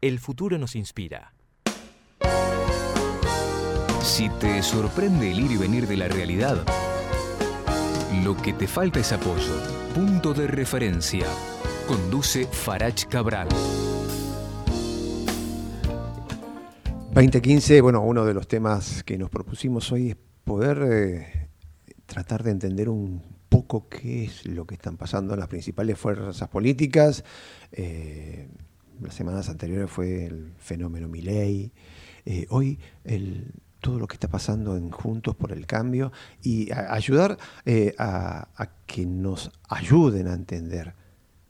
El 0.00 0.18
futuro 0.18 0.58
nos 0.58 0.74
inspira. 0.74 1.33
Si 4.02 4.28
te 4.28 4.62
sorprende 4.62 5.30
el 5.30 5.40
ir 5.40 5.50
y 5.52 5.56
venir 5.56 5.86
de 5.86 5.96
la 5.96 6.08
realidad, 6.08 6.64
lo 8.22 8.36
que 8.36 8.52
te 8.52 8.66
falta 8.66 9.00
es 9.00 9.12
apoyo. 9.12 9.52
Punto 9.94 10.32
de 10.32 10.46
referencia. 10.46 11.26
Conduce 11.86 12.46
Farach 12.46 13.06
Cabral. 13.06 13.48
2015, 17.14 17.80
bueno, 17.80 18.00
uno 18.02 18.24
de 18.24 18.34
los 18.34 18.48
temas 18.48 19.04
que 19.04 19.16
nos 19.18 19.30
propusimos 19.30 19.92
hoy 19.92 20.10
es 20.10 20.16
poder 20.44 20.82
eh, 20.90 21.48
tratar 22.06 22.42
de 22.42 22.50
entender 22.50 22.88
un 22.88 23.22
poco 23.48 23.88
qué 23.88 24.24
es 24.24 24.46
lo 24.46 24.66
que 24.66 24.74
están 24.74 24.96
pasando 24.96 25.34
en 25.34 25.40
las 25.40 25.48
principales 25.48 25.98
fuerzas 25.98 26.48
políticas. 26.48 27.24
Eh, 27.70 28.48
las 29.00 29.14
semanas 29.14 29.48
anteriores 29.48 29.90
fue 29.90 30.26
el 30.26 30.52
fenómeno 30.58 31.08
Milei. 31.08 31.72
Eh, 32.26 32.46
hoy 32.50 32.78
todo 33.80 33.98
lo 33.98 34.06
que 34.06 34.14
está 34.14 34.28
pasando 34.28 34.78
en 34.78 34.90
Juntos 34.90 35.36
por 35.36 35.52
el 35.52 35.66
Cambio 35.66 36.10
y 36.42 36.72
ayudar 36.72 37.36
eh, 37.66 37.94
a, 37.98 38.48
que 38.86 39.04
nos 39.04 39.50
ayuden 39.68 40.26
a 40.28 40.32
entender 40.32 40.94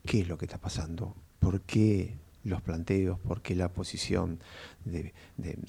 qué 0.05 0.23
es 0.23 0.29
lo 0.29 0.37
que 0.37 0.47
está 0.47 0.59
pasando, 0.59 1.15
por 1.39 1.61
qué 1.61 2.17
los 2.43 2.61
planteos, 2.61 3.21
por 3.21 3.41
qué 3.41 3.55
la 3.55 3.69
posición 3.69 4.41
de, 4.85 5.15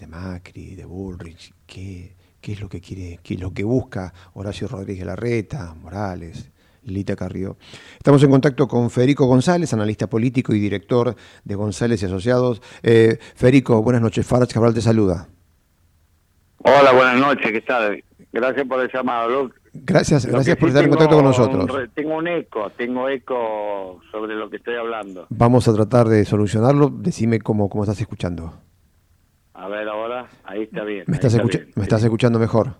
Macri, 0.08 0.74
de 0.74 0.86
Bullrich, 0.86 1.54
qué, 1.68 2.16
qué, 2.42 2.54
es 2.54 2.60
lo 2.60 2.68
que 2.68 2.82
quiere, 2.82 3.20
qué 3.22 3.36
es 3.36 3.40
lo 3.40 3.54
que 3.54 3.64
busca 3.64 4.12
Horacio 4.34 4.68
Rodríguez 4.68 5.06
Larreta, 5.06 5.72
Morales, 5.76 6.50
Lita 6.86 7.15
Carrió. 7.15 7.58
Estamos 7.98 8.24
en 8.24 8.32
contacto 8.32 8.68
con 8.68 8.89
Federico 8.89 9.25
González, 9.25 9.74
analista 9.74 10.08
político 10.08 10.54
y 10.54 10.60
director 10.60 11.15
de 11.44 11.56
González 11.56 12.01
y 12.01 12.06
Asociados. 12.06 12.62
Eh, 12.84 13.18
Federico, 13.36 13.82
buenas 13.82 14.01
noches. 14.01 14.25
Farage 14.25 14.54
Cabral 14.54 14.74
te 14.74 14.82
saluda. 14.82 15.27
Hola, 16.60 16.94
buenas 16.94 17.20
noches, 17.20 17.51
¿qué 17.51 17.62
tal? 17.62 18.04
Gracias 18.34 18.68
por 18.68 18.82
el 18.82 18.92
llamado. 18.92 19.51
gracias, 19.74 20.25
gracias 20.25 20.58
por 20.58 20.70
estar 20.70 20.84
en 20.84 20.89
contacto 20.89 21.15
con 21.15 21.25
nosotros. 21.25 21.89
tengo 21.94 22.18
un 22.18 22.27
eco, 22.27 22.72
tengo 22.72 23.08
eco 23.08 24.01
sobre 24.12 24.36
lo 24.36 24.50
que 24.50 24.58
estoy 24.58 24.75
hablando. 24.75 25.27
Vamos 25.30 25.68
a 25.68 25.74
tratar 25.74 26.08
de 26.08 26.25
solucionarlo. 26.25 26.89
Decime 26.89 27.39
cómo, 27.39 27.70
cómo 27.70 27.84
estás 27.84 28.01
escuchando. 28.01 28.54
A 29.54 29.68
ver, 29.68 29.88
ahora, 29.88 30.27
ahí 30.44 30.63
está 30.63 30.84
bien. 30.84 31.06
¿Me, 31.08 31.15
estás, 31.15 31.38
¿me 31.75 31.84
estás 31.84 32.04
escuchando 32.04 32.39
mejor? 32.39 32.75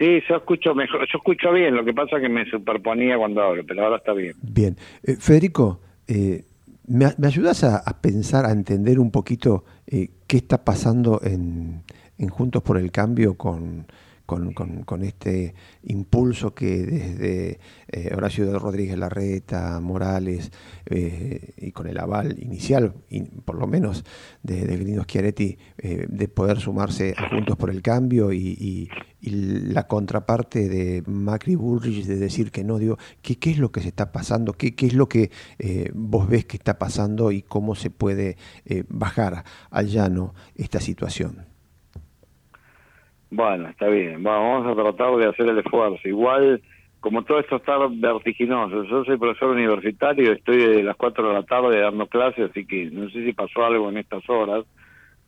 Sí, 0.00 0.22
yo 0.26 0.36
escucho 0.36 0.74
mejor, 0.74 1.00
yo 1.00 1.18
escucho 1.18 1.52
bien, 1.52 1.76
lo 1.76 1.84
que 1.84 1.92
pasa 1.92 2.16
es 2.16 2.22
que 2.22 2.30
me 2.30 2.48
superponía 2.48 3.18
cuando 3.18 3.42
hablo, 3.42 3.62
pero 3.66 3.84
ahora 3.84 3.98
está 3.98 4.14
bien. 4.14 4.32
Bien. 4.40 4.74
Eh, 5.02 5.16
Federico, 5.16 5.82
eh, 6.08 6.44
¿Me, 6.86 7.06
ayudas 7.24 7.62
a, 7.64 8.00
pensar, 8.00 8.46
a 8.46 8.50
entender 8.50 8.98
un 8.98 9.10
poquito 9.10 9.64
eh, 9.86 10.08
qué 10.26 10.38
está 10.38 10.64
pasando 10.64 11.20
en, 11.22 11.82
en 12.18 12.28
Juntos 12.30 12.62
por 12.62 12.78
el 12.78 12.90
Cambio 12.90 13.36
con, 13.36 13.86
con, 14.30 15.02
este 15.02 15.54
impulso 15.82 16.54
que 16.54 16.84
desde 16.84 17.58
eh, 17.88 18.12
Horacio 18.14 18.58
Rodríguez 18.58 18.96
Larreta, 18.96 19.80
Morales 19.80 20.52
eh, 20.86 21.54
y 21.56 21.72
con 21.72 21.88
el 21.88 21.98
aval 21.98 22.36
inicial, 22.40 22.94
por 23.44 23.56
lo 23.56 23.66
menos 23.66 24.04
de, 24.42 24.66
de 24.66 24.76
Grino 24.76 25.04
eh, 25.10 26.06
de 26.08 26.28
poder 26.28 26.60
sumarse 26.60 27.14
a 27.16 27.28
Juntos 27.28 27.56
por 27.56 27.70
el 27.70 27.82
Cambio 27.82 28.32
y, 28.32 28.88
la 29.22 29.86
contraparte 29.86 30.66
de 30.70 31.02
Macri 31.06 31.54
Bullrich 31.54 32.06
de 32.06 32.16
decir 32.16 32.50
que 32.50 32.64
no, 32.64 32.78
digo, 32.78 32.96
¿qué, 33.20 33.36
qué 33.36 33.50
es 33.50 33.58
lo 33.58 33.70
que 33.70 33.82
se 33.82 33.88
está 33.88 34.12
pasando? 34.12 34.54
¿Qué, 34.54 34.74
qué 34.74 34.86
es 34.86 34.94
lo 34.94 35.10
que 35.10 35.30
vos 35.92 36.26
ves 36.26 36.46
que 36.46 36.56
está 36.56 36.78
pasando 36.78 37.30
y 37.30 37.42
cómo 37.42 37.74
se 37.74 37.90
puede 37.90 38.38
bajar 38.88 39.44
al 39.70 39.88
llano 39.88 40.32
esta 40.56 40.80
situación? 40.80 41.49
Bueno, 43.30 43.68
está 43.68 43.86
bien. 43.86 44.22
vamos 44.22 44.66
a 44.66 44.74
tratar 44.74 45.16
de 45.16 45.28
hacer 45.28 45.48
el 45.48 45.58
esfuerzo. 45.58 46.08
Igual, 46.08 46.60
como 47.00 47.22
todo 47.22 47.38
esto 47.40 47.56
está 47.56 47.78
vertiginoso, 47.78 48.84
yo 48.84 49.04
soy 49.04 49.16
profesor 49.16 49.50
universitario, 49.50 50.32
estoy 50.32 50.58
de 50.58 50.82
las 50.82 50.96
4 50.96 51.28
de 51.28 51.34
la 51.34 51.42
tarde 51.44 51.80
dando 51.80 52.06
clases, 52.06 52.50
así 52.50 52.66
que 52.66 52.90
no 52.90 53.08
sé 53.10 53.24
si 53.24 53.32
pasó 53.32 53.64
algo 53.64 53.88
en 53.88 53.98
estas 53.98 54.28
horas. 54.28 54.64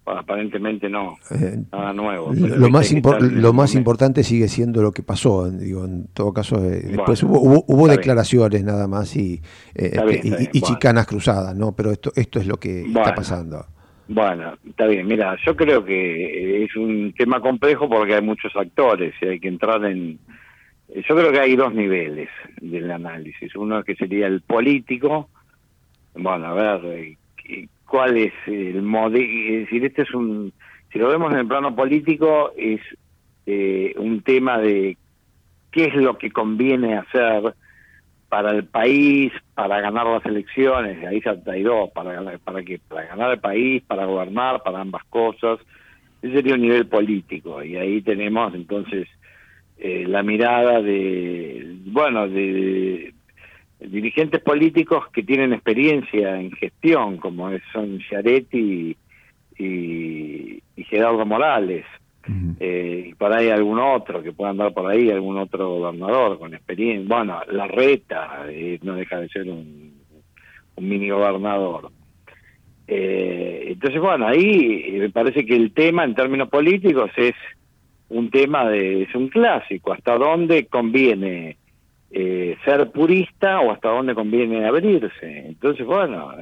Aparentemente 0.04 0.88
no, 0.88 1.16
eh, 1.30 1.62
nada 1.70 1.92
nuevo. 1.92 2.32
Lo 2.34 2.68
más, 2.70 2.92
lo 3.20 3.52
más 3.52 3.76
importante 3.76 4.24
sigue 4.24 4.48
siendo 4.48 4.82
lo 4.82 4.90
que 4.90 5.04
pasó. 5.04 5.48
Digo, 5.48 5.84
en 5.84 6.08
todo 6.08 6.32
caso, 6.32 6.56
eh, 6.56 6.82
después 6.88 7.22
hubo, 7.22 7.64
hubo, 7.68 7.86
declaraciones 7.86 8.64
nada 8.64 8.88
más 8.88 9.14
y, 9.14 9.40
eh, 9.76 10.48
y, 10.52 10.60
chicanas 10.60 11.06
cruzadas, 11.06 11.54
¿no? 11.54 11.76
Pero 11.76 11.92
esto, 11.92 12.10
esto 12.16 12.40
es 12.40 12.48
lo 12.48 12.56
que 12.56 12.82
está 12.84 13.14
pasando. 13.14 13.64
Bueno, 14.14 14.58
está 14.68 14.86
bien. 14.88 15.06
Mira, 15.06 15.38
yo 15.42 15.56
creo 15.56 15.82
que 15.86 16.64
es 16.64 16.76
un 16.76 17.14
tema 17.16 17.40
complejo 17.40 17.88
porque 17.88 18.14
hay 18.14 18.20
muchos 18.20 18.54
actores 18.54 19.14
y 19.22 19.26
hay 19.26 19.40
que 19.40 19.48
entrar 19.48 19.82
en... 19.86 20.18
Yo 20.94 21.16
creo 21.16 21.32
que 21.32 21.40
hay 21.40 21.56
dos 21.56 21.72
niveles 21.72 22.28
del 22.60 22.90
análisis. 22.90 23.56
Uno 23.56 23.82
que 23.82 23.96
sería 23.96 24.26
el 24.26 24.42
político. 24.42 25.30
Bueno, 26.14 26.48
a 26.48 26.52
ver, 26.52 27.16
eh, 27.48 27.68
¿cuál 27.86 28.18
es 28.18 28.34
el 28.44 28.82
modelo? 28.82 29.24
Es 29.24 29.60
decir, 29.60 29.86
este 29.86 30.02
es 30.02 30.12
un... 30.12 30.52
Si 30.92 30.98
lo 30.98 31.08
vemos 31.08 31.32
en 31.32 31.38
el 31.38 31.46
plano 31.46 31.74
político, 31.74 32.52
es 32.54 32.82
eh, 33.46 33.94
un 33.96 34.20
tema 34.20 34.58
de 34.58 34.98
qué 35.70 35.84
es 35.84 35.94
lo 35.94 36.18
que 36.18 36.30
conviene 36.30 36.98
hacer 36.98 37.54
para 38.32 38.52
el 38.52 38.64
país, 38.64 39.30
para 39.54 39.82
ganar 39.82 40.06
las 40.06 40.24
elecciones, 40.24 41.06
ahí 41.06 41.22
hay 41.48 41.62
dos, 41.62 41.90
para, 41.90 42.38
para, 42.38 42.62
que, 42.62 42.78
para 42.78 43.04
ganar 43.04 43.30
el 43.32 43.40
país, 43.40 43.82
para 43.86 44.06
gobernar, 44.06 44.62
para 44.62 44.80
ambas 44.80 45.04
cosas. 45.10 45.58
Ese 46.22 46.36
sería 46.36 46.54
un 46.54 46.62
nivel 46.62 46.86
político 46.86 47.62
y 47.62 47.76
ahí 47.76 48.00
tenemos 48.00 48.54
entonces 48.54 49.06
eh, 49.76 50.06
la 50.08 50.22
mirada 50.22 50.80
de, 50.80 51.76
bueno, 51.84 52.26
de, 52.26 53.12
dirigentes 53.80 54.40
políticos 54.40 55.04
que 55.12 55.22
tienen 55.22 55.52
experiencia 55.52 56.40
en 56.40 56.52
gestión, 56.52 57.18
como 57.18 57.50
son 57.70 57.98
Chiaretti 57.98 58.96
y, 59.58 60.62
y 60.74 60.84
Gerardo 60.84 61.26
Morales 61.26 61.84
eh, 62.60 63.06
y 63.08 63.14
por 63.14 63.32
ahí 63.32 63.48
algún 63.48 63.78
otro 63.78 64.22
que 64.22 64.32
pueda 64.32 64.50
andar 64.50 64.72
por 64.72 64.90
ahí, 64.90 65.10
algún 65.10 65.38
otro 65.38 65.68
gobernador 65.78 66.38
con 66.38 66.54
experiencia. 66.54 67.16
Bueno, 67.16 67.40
la 67.50 67.66
reta 67.66 68.44
eh, 68.48 68.78
no 68.82 68.94
deja 68.94 69.20
de 69.20 69.28
ser 69.28 69.48
un, 69.48 69.92
mini 70.78 71.10
gobernador. 71.10 71.90
Eh, 72.86 73.64
entonces, 73.68 74.00
bueno, 74.00 74.26
ahí 74.26 74.96
me 74.98 75.10
parece 75.10 75.44
que 75.46 75.54
el 75.54 75.72
tema 75.72 76.04
en 76.04 76.14
términos 76.14 76.48
políticos 76.48 77.10
es 77.16 77.34
un 78.08 78.30
tema 78.30 78.68
de, 78.68 79.02
es 79.02 79.14
un 79.14 79.28
clásico, 79.28 79.92
hasta 79.92 80.16
dónde 80.16 80.66
conviene 80.66 81.56
ser 82.64 82.90
purista 82.90 83.60
o 83.60 83.72
hasta 83.72 83.88
dónde 83.88 84.14
conviene 84.14 84.66
abrirse. 84.66 85.46
Entonces, 85.46 85.86
bueno, 85.86 86.34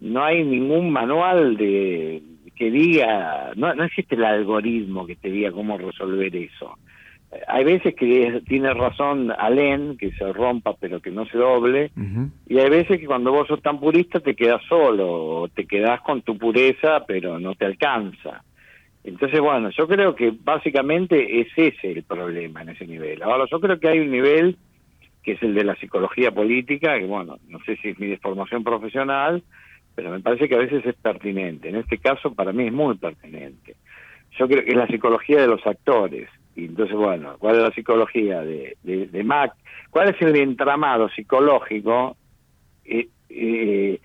no 0.00 0.22
hay 0.22 0.44
ningún 0.44 0.90
manual 0.90 1.56
de 1.56 2.22
que 2.56 2.70
diga, 2.70 3.52
no, 3.54 3.74
no 3.74 3.84
existe 3.84 4.14
el 4.14 4.24
algoritmo 4.24 5.06
que 5.06 5.16
te 5.16 5.30
diga 5.30 5.52
cómo 5.52 5.76
resolver 5.76 6.34
eso. 6.34 6.78
Eh, 7.30 7.40
hay 7.46 7.64
veces 7.64 7.94
que 7.94 8.42
tiene 8.48 8.72
razón 8.72 9.30
Alén, 9.30 9.96
que 9.98 10.10
se 10.12 10.32
rompa 10.32 10.74
pero 10.80 11.00
que 11.00 11.10
no 11.10 11.26
se 11.26 11.38
doble, 11.38 11.90
y 12.48 12.58
hay 12.58 12.70
veces 12.70 12.98
que 12.98 13.06
cuando 13.06 13.30
vos 13.30 13.46
sos 13.46 13.62
tan 13.62 13.78
purista 13.78 14.20
te 14.20 14.34
quedas 14.34 14.62
solo, 14.68 15.42
o 15.42 15.48
te 15.48 15.66
quedas 15.66 16.00
con 16.00 16.22
tu 16.22 16.38
pureza 16.38 17.04
pero 17.06 17.38
no 17.38 17.54
te 17.54 17.66
alcanza. 17.66 18.42
Entonces, 19.04 19.38
bueno, 19.38 19.70
yo 19.70 19.86
creo 19.86 20.16
que 20.16 20.32
básicamente 20.42 21.40
es 21.40 21.46
ese 21.56 21.92
el 21.92 22.02
problema 22.02 22.62
en 22.62 22.70
ese 22.70 22.88
nivel. 22.88 23.22
Ahora, 23.22 23.44
yo 23.48 23.60
creo 23.60 23.78
que 23.78 23.88
hay 23.88 24.00
un 24.00 24.10
nivel 24.10 24.56
que 25.22 25.32
es 25.32 25.42
el 25.42 25.54
de 25.54 25.62
la 25.62 25.76
psicología 25.76 26.32
política, 26.32 26.98
que 26.98 27.04
bueno, 27.04 27.36
no 27.48 27.58
sé 27.64 27.76
si 27.76 27.90
es 27.90 27.98
mi 28.00 28.16
formación 28.16 28.64
profesional, 28.64 29.44
pero 29.96 30.10
me 30.10 30.20
parece 30.20 30.46
que 30.46 30.54
a 30.54 30.58
veces 30.58 30.84
es 30.84 30.94
pertinente. 30.94 31.70
En 31.70 31.76
este 31.76 31.96
caso, 31.96 32.32
para 32.34 32.52
mí 32.52 32.66
es 32.66 32.72
muy 32.72 32.96
pertinente. 32.98 33.74
Yo 34.38 34.46
creo 34.46 34.62
que 34.62 34.70
es 34.70 34.76
la 34.76 34.86
psicología 34.86 35.40
de 35.40 35.46
los 35.48 35.66
actores. 35.66 36.28
Y 36.54 36.66
entonces, 36.66 36.94
bueno, 36.94 37.36
¿cuál 37.38 37.56
es 37.56 37.62
la 37.62 37.70
psicología 37.72 38.42
de, 38.42 39.22
Mac? 39.24 39.54
¿Cuál 39.90 40.10
es 40.10 40.20
el 40.20 40.36
entramado 40.36 41.08
psicológico 41.08 42.16
eh, 42.84 43.08
eh, 43.30 43.98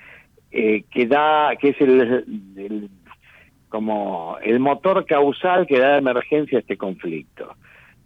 eh, 0.51 0.83
que 0.89 1.07
da, 1.07 1.55
que 1.57 1.69
es 1.69 1.81
el, 1.81 2.89
como 3.67 4.37
el 4.41 4.59
motor 4.61 5.05
causal 5.05 5.67
que 5.67 5.77
da 5.77 5.97
emergencia 5.97 6.57
a 6.57 6.61
este 6.61 6.77
conflicto? 6.77 7.53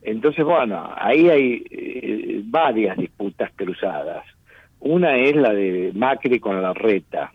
Entonces, 0.02 0.44
bueno, 0.44 0.92
ahí 0.98 1.30
hay 1.30 2.44
varias 2.46 2.98
disputas 2.98 3.52
cruzadas. 3.56 4.26
Una 4.80 5.18
es 5.18 5.36
la 5.36 5.54
de 5.54 5.92
Macri 5.94 6.40
con 6.40 6.62
la 6.62 6.74
reta, 6.74 7.32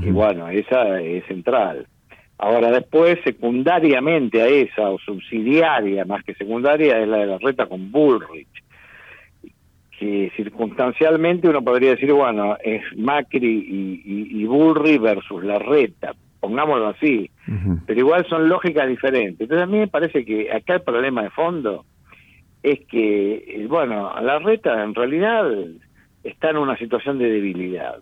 y 0.00 0.10
bueno, 0.10 0.48
esa 0.48 1.00
es 1.00 1.24
central. 1.26 1.86
Ahora 2.38 2.70
después, 2.70 3.18
secundariamente 3.24 4.42
a 4.42 4.46
esa, 4.46 4.90
o 4.90 4.98
subsidiaria 4.98 6.04
más 6.04 6.24
que 6.24 6.34
secundaria, 6.34 6.98
es 6.98 7.06
la 7.06 7.18
de 7.18 7.26
la 7.26 7.38
reta 7.38 7.66
con 7.66 7.92
Bullrich, 7.92 8.48
que 9.98 10.32
circunstancialmente 10.34 11.48
uno 11.48 11.62
podría 11.62 11.90
decir, 11.90 12.12
bueno, 12.12 12.56
es 12.64 12.82
Macri 12.96 14.02
y, 14.04 14.44
Bullrich 14.46 15.00
versus 15.00 15.44
la 15.44 15.58
reta, 15.58 16.14
pongámoslo 16.40 16.88
así, 16.88 17.30
pero 17.86 18.00
igual 18.00 18.26
son 18.28 18.48
lógicas 18.48 18.88
diferentes. 18.88 19.42
Entonces 19.42 19.62
a 19.62 19.70
mí 19.70 19.78
me 19.78 19.88
parece 19.88 20.24
que 20.24 20.50
acá 20.50 20.74
el 20.74 20.82
problema 20.82 21.22
de 21.22 21.30
fondo 21.30 21.84
es 22.62 22.80
que, 22.86 23.34
eh, 23.34 23.66
bueno, 23.68 24.12
la 24.20 24.38
reta 24.38 24.82
en 24.82 24.94
realidad 24.94 25.48
está 26.24 26.50
en 26.50 26.56
una 26.56 26.76
situación 26.76 27.18
de 27.18 27.30
debilidad 27.30 28.00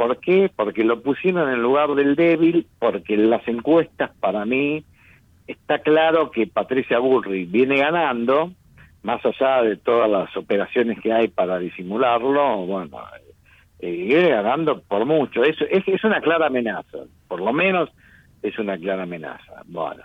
¿Por 0.00 0.18
qué? 0.18 0.50
Porque 0.56 0.82
lo 0.82 1.02
pusieron 1.02 1.52
en 1.52 1.60
lugar 1.60 1.90
del 1.94 2.16
débil, 2.16 2.66
porque 2.78 3.12
en 3.12 3.28
las 3.28 3.46
encuestas 3.46 4.10
para 4.18 4.46
mí 4.46 4.82
está 5.46 5.80
claro 5.80 6.30
que 6.30 6.46
Patricia 6.46 6.98
Bullrich 6.98 7.50
viene 7.50 7.76
ganando, 7.76 8.50
más 9.02 9.22
allá 9.26 9.60
de 9.60 9.76
todas 9.76 10.10
las 10.10 10.34
operaciones 10.38 10.98
que 11.00 11.12
hay 11.12 11.28
para 11.28 11.58
disimularlo, 11.58 12.64
bueno, 12.64 12.96
eh, 13.78 13.90
viene 13.90 14.30
ganando 14.30 14.80
por 14.80 15.04
mucho. 15.04 15.44
Es, 15.44 15.56
es, 15.60 16.02
una 16.02 16.22
clara 16.22 16.46
amenaza, 16.46 17.00
por 17.28 17.42
lo 17.42 17.52
menos 17.52 17.90
es 18.42 18.58
una 18.58 18.78
clara 18.78 19.02
amenaza. 19.02 19.64
Bueno. 19.66 20.02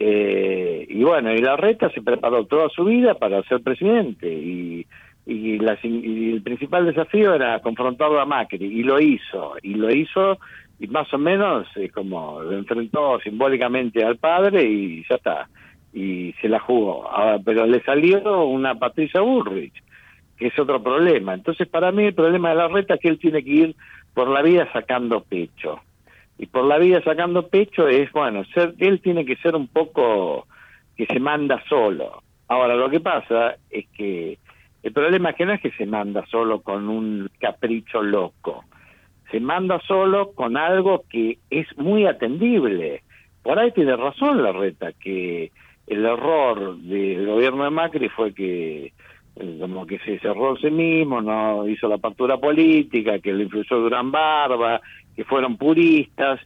Eh, 0.00 0.84
y 0.88 1.04
bueno, 1.04 1.32
y 1.32 1.38
la 1.38 1.56
reta 1.56 1.88
se 1.90 2.02
preparó 2.02 2.44
toda 2.46 2.68
su 2.70 2.86
vida 2.86 3.14
para 3.14 3.40
ser 3.44 3.62
presidente 3.62 4.26
y 4.26 4.84
y, 5.24 5.54
el 5.54 6.42
principal 6.42 6.86
desafío 6.86 7.34
era 7.34 7.60
confrontarlo 7.60 8.20
a 8.20 8.26
Macri 8.26 8.66
y 8.66 8.82
lo 8.82 9.00
hizo 9.00 9.54
y 9.62 9.74
lo 9.74 9.90
hizo 9.94 10.38
y 10.80 10.88
más 10.88 11.12
o 11.14 11.18
menos 11.18 11.68
es 11.76 11.92
como 11.92 12.42
lo 12.42 12.52
enfrentó 12.52 13.20
simbólicamente 13.20 14.04
al 14.04 14.16
padre 14.16 14.64
y 14.64 15.04
ya 15.08 15.16
está 15.16 15.48
y 15.92 16.32
se 16.40 16.48
la 16.48 16.58
jugó. 16.58 17.08
Ah, 17.10 17.38
pero 17.44 17.66
le 17.66 17.82
salió 17.82 18.46
una 18.46 18.74
Patricia 18.74 19.20
Bullrich 19.20 19.74
que 20.36 20.48
es 20.48 20.58
otro 20.58 20.82
problema. 20.82 21.34
Entonces 21.34 21.68
para 21.68 21.92
mí 21.92 22.04
el 22.06 22.14
problema 22.14 22.50
de 22.50 22.56
la 22.56 22.68
reta 22.68 22.94
es 22.94 23.00
que 23.00 23.08
él 23.08 23.18
tiene 23.18 23.44
que 23.44 23.50
ir 23.50 23.76
por 24.14 24.28
la 24.28 24.42
vida 24.42 24.68
sacando 24.72 25.22
pecho. 25.22 25.80
Y 26.38 26.46
por 26.46 26.64
la 26.64 26.78
vida 26.78 27.00
sacando 27.04 27.46
pecho 27.46 27.86
es 27.86 28.10
bueno 28.10 28.44
ser 28.46 28.74
él 28.78 29.00
tiene 29.00 29.24
que 29.24 29.36
ser 29.36 29.54
un 29.54 29.68
poco 29.68 30.48
que 30.96 31.06
se 31.06 31.20
manda 31.20 31.62
solo. 31.68 32.22
Ahora 32.48 32.74
lo 32.74 32.90
que 32.90 32.98
pasa 32.98 33.54
es 33.70 33.86
que 33.96 34.38
el 34.82 34.92
problema 34.92 35.32
que 35.32 35.46
no 35.46 35.52
es 35.52 35.60
que 35.60 35.70
se 35.72 35.86
manda 35.86 36.24
solo 36.26 36.60
con 36.62 36.88
un 36.88 37.30
capricho 37.38 38.02
loco, 38.02 38.64
se 39.30 39.40
manda 39.40 39.80
solo 39.86 40.32
con 40.32 40.56
algo 40.56 41.04
que 41.08 41.38
es 41.50 41.66
muy 41.78 42.06
atendible. 42.06 43.02
Por 43.42 43.58
ahí 43.58 43.72
tiene 43.72 43.96
razón 43.96 44.42
la 44.42 44.52
reta, 44.52 44.92
que 44.92 45.50
el 45.86 46.04
error 46.04 46.76
del 46.76 47.26
gobierno 47.26 47.64
de 47.64 47.70
Macri 47.70 48.08
fue 48.08 48.34
que 48.34 48.92
eh, 49.36 49.56
como 49.58 49.86
que 49.86 49.98
se 50.00 50.18
cerró 50.18 50.56
sí 50.56 50.70
mismo, 50.70 51.22
no 51.22 51.66
hizo 51.66 51.88
la 51.88 51.94
apertura 51.94 52.36
política, 52.36 53.18
que 53.18 53.32
le 53.32 53.44
influyó 53.44 53.78
Durán 53.78 54.10
Barba, 54.10 54.80
que 55.16 55.24
fueron 55.24 55.56
puristas. 55.56 56.40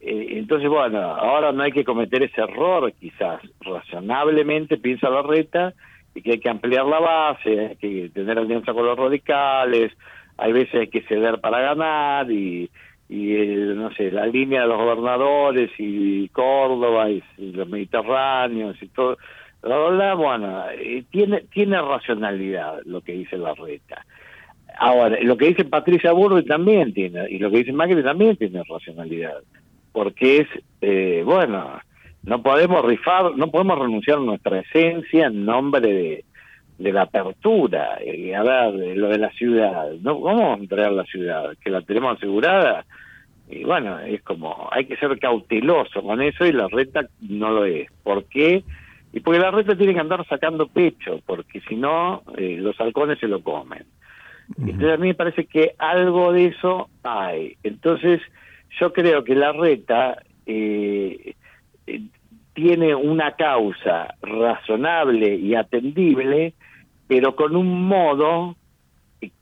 Eh, 0.00 0.38
entonces, 0.38 0.68
bueno, 0.68 0.98
ahora 0.98 1.52
no 1.52 1.62
hay 1.62 1.72
que 1.72 1.84
cometer 1.84 2.22
ese 2.22 2.40
error, 2.40 2.92
quizás 2.92 3.40
razonablemente 3.60 4.78
piensa 4.78 5.08
la 5.08 5.22
reta, 5.22 5.74
que 6.22 6.32
hay 6.32 6.40
que 6.40 6.50
ampliar 6.50 6.86
la 6.86 7.00
base, 7.00 7.68
hay 7.68 7.76
que 7.76 8.10
tener 8.10 8.38
alianza 8.38 8.72
con 8.72 8.86
los 8.86 8.98
radicales, 8.98 9.92
hay 10.36 10.52
veces 10.52 10.74
hay 10.74 10.88
que 10.88 11.02
ceder 11.02 11.40
para 11.40 11.60
ganar, 11.60 12.30
y, 12.30 12.70
y 13.08 13.34
eh, 13.34 13.72
no 13.74 13.92
sé, 13.92 14.10
la 14.10 14.26
línea 14.26 14.62
de 14.62 14.68
los 14.68 14.78
gobernadores 14.78 15.70
y 15.78 16.28
Córdoba 16.28 17.10
y, 17.10 17.22
los 17.38 17.68
mediterráneos 17.68 18.76
y 18.82 18.88
todo, 18.88 19.16
la 19.62 20.14
bueno, 20.14 20.64
eh, 20.70 21.04
tiene, 21.10 21.42
tiene 21.52 21.80
racionalidad 21.80 22.80
lo 22.84 23.00
que 23.00 23.12
dice 23.12 23.36
la 23.36 23.54
reta. 23.54 24.04
Ahora, 24.78 25.18
lo 25.22 25.36
que 25.36 25.46
dice 25.46 25.64
Patricia 25.64 26.12
Burri 26.12 26.44
también 26.44 26.92
tiene, 26.94 27.28
y 27.28 27.38
lo 27.38 27.50
que 27.50 27.58
dice 27.58 27.72
Macri 27.72 28.02
también 28.02 28.36
tiene 28.36 28.62
racionalidad, 28.68 29.38
porque 29.92 30.38
es, 30.38 30.48
eh, 30.80 31.22
bueno, 31.24 31.80
no 32.28 32.42
podemos 32.42 32.84
rifar, 32.84 33.36
no 33.36 33.50
podemos 33.50 33.78
renunciar 33.78 34.18
a 34.18 34.22
nuestra 34.22 34.60
esencia 34.60 35.26
en 35.26 35.46
nombre 35.46 35.80
de, 35.80 36.24
de 36.78 36.92
la 36.92 37.02
apertura, 37.02 37.98
y 38.04 38.32
a 38.32 38.42
ver, 38.42 38.96
lo 38.96 39.08
de 39.08 39.18
la 39.18 39.30
ciudad, 39.30 39.90
¿no? 40.02 40.20
¿cómo 40.20 40.36
vamos 40.36 40.58
a 40.58 40.62
entregar 40.62 40.92
la 40.92 41.04
ciudad? 41.04 41.56
¿Que 41.64 41.70
la 41.70 41.80
tenemos 41.80 42.16
asegurada? 42.16 42.84
Y 43.48 43.64
bueno, 43.64 43.98
es 44.00 44.22
como, 44.22 44.68
hay 44.70 44.84
que 44.84 44.96
ser 44.96 45.18
cauteloso 45.18 46.02
con 46.02 46.20
eso 46.20 46.44
y 46.44 46.52
la 46.52 46.68
reta 46.68 47.08
no 47.20 47.50
lo 47.50 47.64
es. 47.64 47.90
¿Por 48.02 48.24
qué? 48.24 48.62
Y 49.14 49.20
porque 49.20 49.40
la 49.40 49.50
reta 49.50 49.74
tiene 49.74 49.94
que 49.94 50.00
andar 50.00 50.26
sacando 50.28 50.68
pecho, 50.68 51.20
porque 51.24 51.62
si 51.62 51.76
no, 51.76 52.22
eh, 52.36 52.58
los 52.58 52.78
halcones 52.78 53.18
se 53.18 53.26
lo 53.26 53.42
comen. 53.42 53.84
Entonces 54.58 54.92
a 54.92 54.96
mí 54.98 55.08
me 55.08 55.14
parece 55.14 55.46
que 55.46 55.74
algo 55.78 56.32
de 56.32 56.46
eso 56.46 56.90
hay. 57.02 57.56
Entonces 57.62 58.20
yo 58.78 58.92
creo 58.92 59.24
que 59.24 59.34
la 59.34 59.52
reta 59.52 60.22
eh, 60.46 61.34
eh, 61.86 62.02
tiene 62.58 62.92
una 62.92 63.36
causa 63.36 64.16
razonable 64.20 65.36
y 65.36 65.54
atendible, 65.54 66.54
pero 67.06 67.36
con 67.36 67.54
un 67.54 67.84
modo 67.86 68.56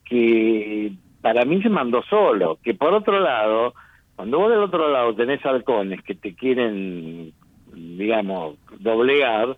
que 0.05 0.93
para 1.23 1.47
mí 1.47 1.63
se 1.63 1.71
mandó 1.71 2.03
solo, 2.03 2.59
que 2.63 2.75
por 2.75 2.93
otro 2.93 3.19
lado, 3.19 3.73
cuando 4.17 4.39
vos 4.39 4.51
del 4.51 4.61
otro 4.61 4.93
lado 4.93 5.15
tenés 5.15 5.45
halcones 5.47 6.03
que 6.03 6.15
te 6.15 6.35
quieren, 6.35 7.33
digamos, 7.73 8.59
doblegar, 8.81 9.57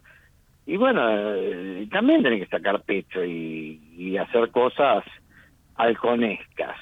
y 0.64 0.76
bueno, 0.76 1.02
eh, 1.10 1.88
también 1.90 2.22
tenés 2.22 2.44
que 2.44 2.56
sacar 2.56 2.82
pecho 2.82 3.24
y, 3.24 4.16
hacer 4.18 4.50
cosas 4.50 5.02
halconescas. 5.74 6.76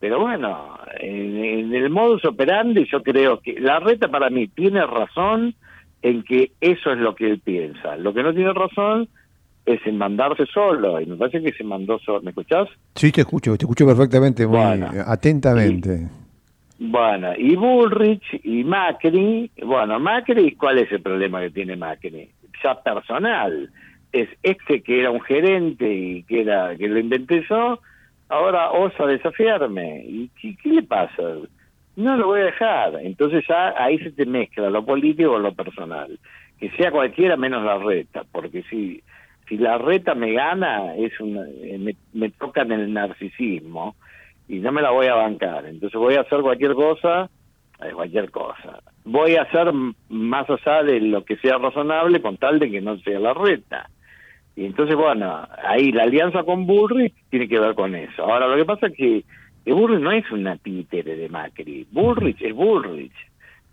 Pero 0.00 0.18
bueno, 0.18 0.76
en, 0.98 1.44
en, 1.44 1.74
el 1.74 1.88
modus 1.88 2.24
operandi 2.24 2.84
yo 2.90 3.00
creo 3.00 3.38
que 3.38 3.60
la 3.60 3.78
reta 3.78 4.08
para 4.08 4.28
mí 4.28 4.48
tiene 4.48 4.84
razón 4.84 5.54
en 6.02 6.22
que 6.22 6.52
eso 6.60 6.92
es 6.92 6.98
lo 6.98 7.14
que 7.14 7.30
él 7.30 7.40
piensa. 7.40 7.96
Lo 7.96 8.14
que 8.14 8.22
no 8.22 8.32
tiene 8.32 8.52
razón 8.52 9.08
es 9.66 9.86
en 9.86 9.98
mandarse 9.98 10.46
solo, 10.46 11.00
y 11.00 11.06
me 11.06 11.16
parece 11.16 11.42
que 11.42 11.52
se 11.52 11.64
mandó 11.64 11.98
solo. 11.98 12.22
¿Me 12.22 12.30
escuchás? 12.30 12.68
Sí, 12.94 13.12
te 13.12 13.20
escucho, 13.22 13.56
te 13.56 13.64
escucho 13.64 13.86
perfectamente, 13.86 14.46
muy 14.46 14.58
atentamente. 15.06 16.08
Y, 16.78 16.86
bueno, 16.86 17.32
y 17.36 17.54
Bullrich 17.56 18.40
y 18.42 18.64
Macri, 18.64 19.50
bueno, 19.62 20.00
Macri, 20.00 20.52
¿cuál 20.52 20.78
es 20.78 20.90
el 20.90 21.02
problema 21.02 21.40
que 21.40 21.50
tiene 21.50 21.76
Macri? 21.76 22.30
Ya 22.64 22.74
personal. 22.82 23.70
Es 24.12 24.28
este 24.42 24.82
que 24.82 25.00
era 25.00 25.10
un 25.10 25.20
gerente 25.20 25.92
y 25.92 26.22
que 26.24 26.40
era 26.40 26.74
que 26.76 26.88
lo 26.88 26.98
inventé 26.98 27.44
yo, 27.48 27.78
ahora 28.28 28.72
osa 28.72 29.06
desafiarme. 29.06 30.04
¿Y 30.04 30.30
qué, 30.40 30.56
qué 30.62 30.68
le 30.70 30.82
pasa? 30.82 31.22
No 32.00 32.16
lo 32.16 32.26
voy 32.28 32.40
a 32.40 32.44
dejar. 32.44 32.94
Entonces 33.02 33.44
ya 33.48 33.74
ahí 33.76 33.98
se 33.98 34.12
te 34.12 34.26
mezcla 34.26 34.70
lo 34.70 34.84
político 34.84 35.32
con 35.32 35.42
lo 35.42 35.54
personal. 35.54 36.18
Que 36.58 36.70
sea 36.72 36.90
cualquiera 36.90 37.36
menos 37.36 37.64
la 37.64 37.78
reta, 37.78 38.24
porque 38.30 38.62
si 38.64 39.02
si 39.50 39.58
la 39.58 39.78
reta 39.78 40.14
me 40.14 40.32
gana, 40.32 40.94
es 40.94 41.18
una, 41.18 41.42
eh, 41.48 41.76
me, 41.76 41.96
me 42.12 42.30
toca 42.30 42.62
en 42.62 42.70
el 42.70 42.92
narcisismo 42.92 43.96
y 44.48 44.60
no 44.60 44.70
me 44.70 44.80
la 44.80 44.90
voy 44.90 45.08
a 45.08 45.16
bancar. 45.16 45.66
Entonces 45.66 45.98
voy 45.98 46.14
a 46.14 46.20
hacer 46.20 46.40
cualquier 46.40 46.74
cosa, 46.74 47.28
eh, 47.84 47.90
cualquier 47.92 48.30
cosa. 48.30 48.78
Voy 49.04 49.34
a 49.34 49.42
hacer 49.42 49.72
más 50.08 50.48
allá 50.48 50.84
de 50.84 51.00
lo 51.00 51.24
que 51.24 51.36
sea 51.38 51.58
razonable 51.58 52.22
con 52.22 52.36
tal 52.36 52.60
de 52.60 52.70
que 52.70 52.80
no 52.80 52.96
sea 52.98 53.18
la 53.18 53.34
reta. 53.34 53.90
Y 54.54 54.66
entonces, 54.66 54.94
bueno, 54.94 55.48
ahí 55.64 55.90
la 55.90 56.04
alianza 56.04 56.44
con 56.44 56.66
Burri 56.66 57.12
tiene 57.28 57.48
que 57.48 57.58
ver 57.58 57.74
con 57.74 57.94
eso. 57.96 58.22
Ahora, 58.22 58.46
lo 58.46 58.56
que 58.56 58.64
pasa 58.64 58.86
es 58.86 58.92
que, 58.94 59.24
que 59.64 59.72
Burrich 59.72 60.00
no 60.00 60.12
es 60.12 60.30
una 60.30 60.56
títere 60.56 61.16
de 61.16 61.28
Macri. 61.28 61.86
Burrich 61.90 62.40
es 62.42 62.54
Burrich. 62.54 63.12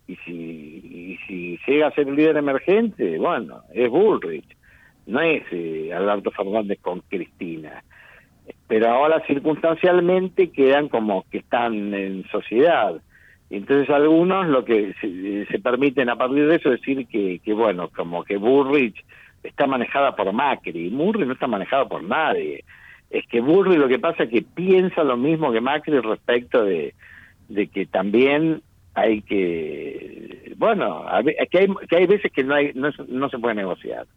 Y 0.08 0.16
si, 0.18 0.32
y 0.32 1.18
si 1.28 1.60
llega 1.68 1.88
a 1.88 1.92
ser 1.92 2.08
líder 2.08 2.38
emergente, 2.38 3.18
bueno, 3.18 3.62
es 3.74 3.90
Bullrich 3.90 4.58
no 5.08 5.22
es 5.22 5.44
eh, 5.52 5.92
Alberto 5.94 6.32
Fernández 6.32 6.80
con 6.82 7.00
Cristina. 7.02 7.84
Pero 8.68 8.90
ahora 8.90 9.24
circunstancialmente 9.26 10.52
quedan 10.52 10.90
como 10.90 11.26
que 11.32 11.40
están 11.40 11.94
en 11.94 12.26
sociedad. 12.30 12.96
Entonces 13.50 13.90
algunos 13.90 14.48
lo 14.48 14.66
que 14.66 14.94
se, 15.50 15.60
permiten 15.60 16.10
a 16.10 16.18
partir 16.18 16.48
de 16.48 16.56
eso 16.56 16.70
decir 16.70 17.08
que, 17.08 17.40
que 17.40 17.54
bueno, 17.54 17.90
como 17.90 18.24
que 18.26 18.36
Burrich 18.36 19.04
está 19.44 19.66
manejada 19.66 20.16
por 20.16 20.32
Macri. 20.34 20.90
Burrich 20.90 21.26
no 21.26 21.34
está 21.34 21.48
manejado 21.48 21.88
por 21.88 22.04
nadie. 22.04 22.66
Es 23.10 23.26
que 23.28 23.42
Burrich 23.42 23.78
lo 23.78 23.88
que 23.88 24.00
pasa 24.00 24.24
es 24.24 24.30
que 24.30 24.42
piensa 24.42 25.04
lo 25.04 25.18
mismo 25.18 25.52
que 25.52 25.62
Macri 25.62 26.00
respecto 26.00 26.64
de, 26.64 26.94
de 27.48 27.68
que 27.68 27.86
también 27.86 28.62
hay 28.94 29.22
que 29.22 30.54
bueno 30.58 31.06
que 31.52 31.60
hay 31.60 31.68
que 31.88 31.96
hay 31.96 32.08
veces 32.08 32.32
que 32.32 32.44
no 32.44 32.56
hay 32.56 32.72
no, 32.74 32.90
no 33.08 33.30
se 33.30 33.38
puede 33.38 33.56
negociar 33.56 34.08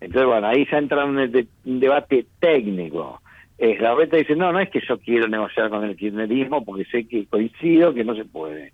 entonces, 0.00 0.26
bueno, 0.26 0.46
ahí 0.46 0.66
se 0.66 0.76
entra 0.76 1.04
un, 1.04 1.18
un 1.18 1.80
debate 1.80 2.26
técnico. 2.38 3.20
Es, 3.58 3.80
la 3.80 3.94
reta 3.94 4.16
dice, 4.16 4.36
no, 4.36 4.52
no 4.52 4.60
es 4.60 4.68
que 4.68 4.82
yo 4.86 4.98
quiero 4.98 5.28
negociar 5.28 5.70
con 5.70 5.84
el 5.84 5.96
kirchnerismo 5.96 6.64
porque 6.64 6.84
sé 6.84 7.08
que 7.08 7.26
coincido 7.26 7.94
que 7.94 8.04
no 8.04 8.14
se 8.14 8.24
puede. 8.24 8.72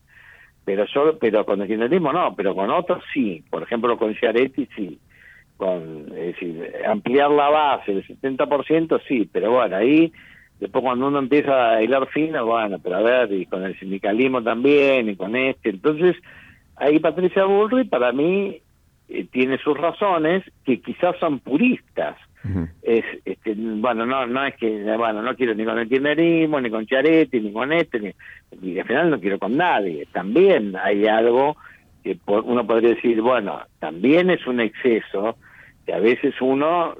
Pero 0.64 0.84
yo, 0.92 1.18
pero 1.18 1.44
con 1.44 1.62
el 1.62 1.68
kirchnerismo 1.68 2.12
no, 2.12 2.34
pero 2.34 2.54
con 2.54 2.70
otros 2.70 3.04
sí. 3.14 3.44
Por 3.48 3.62
ejemplo, 3.62 3.96
con 3.96 4.14
Ciaretti 4.14 4.68
sí. 4.74 4.98
Con, 5.62 6.08
es 6.08 6.34
decir, 6.34 6.72
ampliar 6.88 7.30
la 7.30 7.48
base 7.48 7.94
del 7.94 8.04
70% 8.04 9.00
sí, 9.06 9.28
pero 9.32 9.52
bueno, 9.52 9.76
ahí 9.76 10.12
después 10.58 10.82
cuando 10.82 11.06
uno 11.06 11.20
empieza 11.20 11.70
a 11.70 11.82
hilar 11.84 12.08
fino, 12.08 12.44
bueno, 12.44 12.80
pero 12.82 12.96
a 12.96 13.02
ver, 13.02 13.32
y 13.32 13.46
con 13.46 13.62
el 13.62 13.78
sindicalismo 13.78 14.42
también, 14.42 15.08
y 15.08 15.14
con 15.14 15.36
este, 15.36 15.70
entonces 15.70 16.16
ahí 16.74 16.98
Patricia 16.98 17.44
Burri 17.44 17.84
para 17.84 18.10
mí 18.10 18.60
eh, 19.08 19.26
tiene 19.30 19.58
sus 19.58 19.78
razones 19.78 20.42
que 20.64 20.80
quizás 20.80 21.16
son 21.20 21.38
puristas. 21.38 22.16
es 22.82 23.04
este, 23.24 23.54
bueno 23.56 24.04
no 24.04 24.26
no 24.26 24.44
es 24.44 24.56
que 24.56 24.82
bueno 24.96 25.22
no 25.22 25.36
quiero 25.36 25.54
ni 25.54 25.64
con 25.64 25.78
el 25.78 25.88
kirchnerismo 25.88 26.60
ni 26.60 26.70
con 26.70 26.86
Chiaretti 26.86 27.38
ni 27.38 27.52
con 27.52 27.72
este 27.72 28.00
ni, 28.00 28.12
y 28.60 28.80
al 28.80 28.86
final 28.88 29.10
no 29.10 29.20
quiero 29.20 29.38
con 29.38 29.56
nadie 29.56 30.08
también 30.10 30.74
hay 30.74 31.06
algo 31.06 31.56
que 32.02 32.18
uno 32.26 32.66
podría 32.66 32.96
decir 32.96 33.20
bueno 33.20 33.60
también 33.78 34.28
es 34.30 34.44
un 34.48 34.58
exceso 34.58 35.36
que 35.86 35.92
a 35.92 35.98
veces 35.98 36.34
uno 36.40 36.94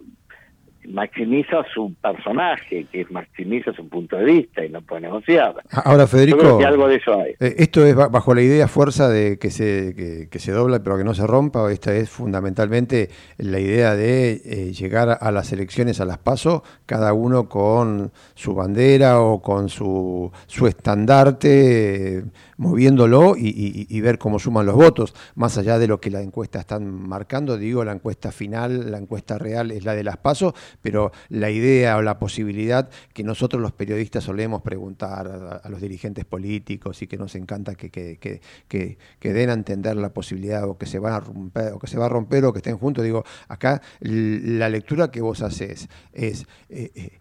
maximiza 0.88 1.64
su 1.72 1.94
personaje, 2.00 2.86
que 2.90 3.06
maximiza 3.10 3.72
su 3.72 3.88
punto 3.88 4.16
de 4.16 4.24
vista 4.24 4.64
y 4.64 4.68
no 4.68 4.82
puede 4.82 5.02
negociar. 5.02 5.54
Ahora, 5.84 6.06
Federico, 6.06 6.60
algo 6.64 6.88
de 6.88 6.96
eso 6.96 7.14
hay. 7.20 7.32
Eh, 7.40 7.54
¿esto 7.58 7.84
es 7.84 7.94
bajo 7.94 8.34
la 8.34 8.42
idea 8.42 8.68
fuerza 8.68 9.08
de 9.08 9.38
que 9.38 9.50
se, 9.50 10.28
que, 10.30 10.38
se 10.38 10.52
dobla 10.52 10.82
pero 10.82 10.98
que 10.98 11.04
no 11.04 11.14
se 11.14 11.26
rompa? 11.26 11.62
¿O 11.62 11.68
esta 11.68 11.94
es 11.94 12.10
fundamentalmente 12.10 13.10
la 13.38 13.60
idea 13.60 13.94
de 13.94 14.40
eh, 14.44 14.72
llegar 14.72 15.18
a 15.20 15.30
las 15.30 15.52
elecciones, 15.52 16.00
a 16.00 16.04
las 16.04 16.18
pasos, 16.18 16.62
cada 16.86 17.12
uno 17.12 17.48
con 17.48 18.12
su 18.34 18.54
bandera 18.54 19.20
o 19.20 19.40
con 19.40 19.68
su, 19.68 20.30
su 20.46 20.66
estandarte, 20.66 22.24
moviéndolo 22.56 23.34
y, 23.36 24.00
ver 24.02 24.18
cómo 24.18 24.40
suman 24.40 24.66
los 24.66 24.74
votos, 24.74 25.14
más 25.36 25.56
allá 25.58 25.78
de 25.78 25.86
lo 25.86 26.00
que 26.00 26.10
las 26.10 26.22
encuestas 26.22 26.60
están 26.60 26.90
marcando? 26.90 27.56
Digo, 27.56 27.84
la 27.84 27.92
encuesta 27.92 28.32
final, 28.32 28.90
la 28.90 28.98
encuesta 28.98 29.38
real 29.38 29.70
es 29.70 29.84
la 29.84 29.94
de 29.94 30.02
las 30.02 30.16
pasos 30.16 30.54
pero 30.80 31.12
la 31.28 31.50
idea 31.50 31.96
o 31.96 32.02
la 32.02 32.18
posibilidad 32.18 32.88
que 33.12 33.22
nosotros 33.22 33.60
los 33.60 33.72
periodistas 33.72 34.24
solemos 34.24 34.62
preguntar 34.62 35.60
a, 35.62 35.68
los 35.68 35.80
dirigentes 35.80 36.24
políticos 36.24 37.02
y 37.02 37.06
que 37.06 37.16
nos 37.16 37.34
encanta 37.34 37.74
que, 37.74 37.90
que, 37.90 38.18
que, 38.18 38.98
que, 39.18 39.32
den 39.32 39.50
a 39.50 39.54
entender 39.54 39.96
la 39.96 40.12
posibilidad 40.12 40.68
o 40.68 40.76
que 40.76 40.86
se 40.86 40.98
van 40.98 41.14
a 41.14 41.20
romper 41.20 41.72
o 41.72 41.78
que 41.78 41.86
se 41.86 41.98
va 41.98 42.06
a 42.06 42.08
romper 42.08 42.44
o 42.44 42.52
que 42.52 42.58
estén 42.58 42.78
juntos, 42.78 43.04
digo, 43.04 43.24
acá 43.48 43.82
la 44.00 44.68
lectura 44.68 45.10
que 45.10 45.20
vos 45.20 45.42
haces 45.42 45.88
es, 46.12 46.46
eh, 46.68 46.90
eh, 46.94 47.18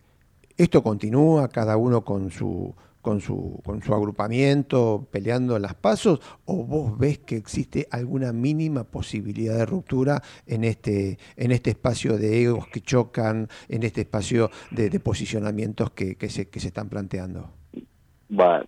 esto 0.57 0.83
continúa, 0.83 1.47
cada 1.49 1.77
uno 1.77 2.03
con 2.03 2.31
su 2.31 2.75
con 3.01 3.21
su, 3.21 3.61
con 3.65 3.81
su 3.81 3.93
agrupamiento 3.93 5.07
peleando 5.11 5.57
las 5.59 5.73
pasos 5.75 6.19
o 6.45 6.63
vos 6.65 6.97
ves 6.97 7.19
que 7.19 7.35
existe 7.35 7.87
alguna 7.91 8.31
mínima 8.33 8.83
posibilidad 8.83 9.57
de 9.57 9.65
ruptura 9.65 10.21
en 10.47 10.63
este, 10.63 11.17
en 11.35 11.51
este 11.51 11.71
espacio 11.71 12.17
de 12.17 12.43
egos 12.43 12.67
que 12.67 12.81
chocan, 12.81 13.47
en 13.69 13.83
este 13.83 14.01
espacio 14.01 14.49
de, 14.71 14.99
posicionamientos 14.99 15.91
que, 15.91 16.15
que, 16.15 16.29
se, 16.29 16.49
que 16.49 16.59
se 16.59 16.67
están 16.67 16.89
planteando? 16.89 17.49
Bueno, 18.29 18.65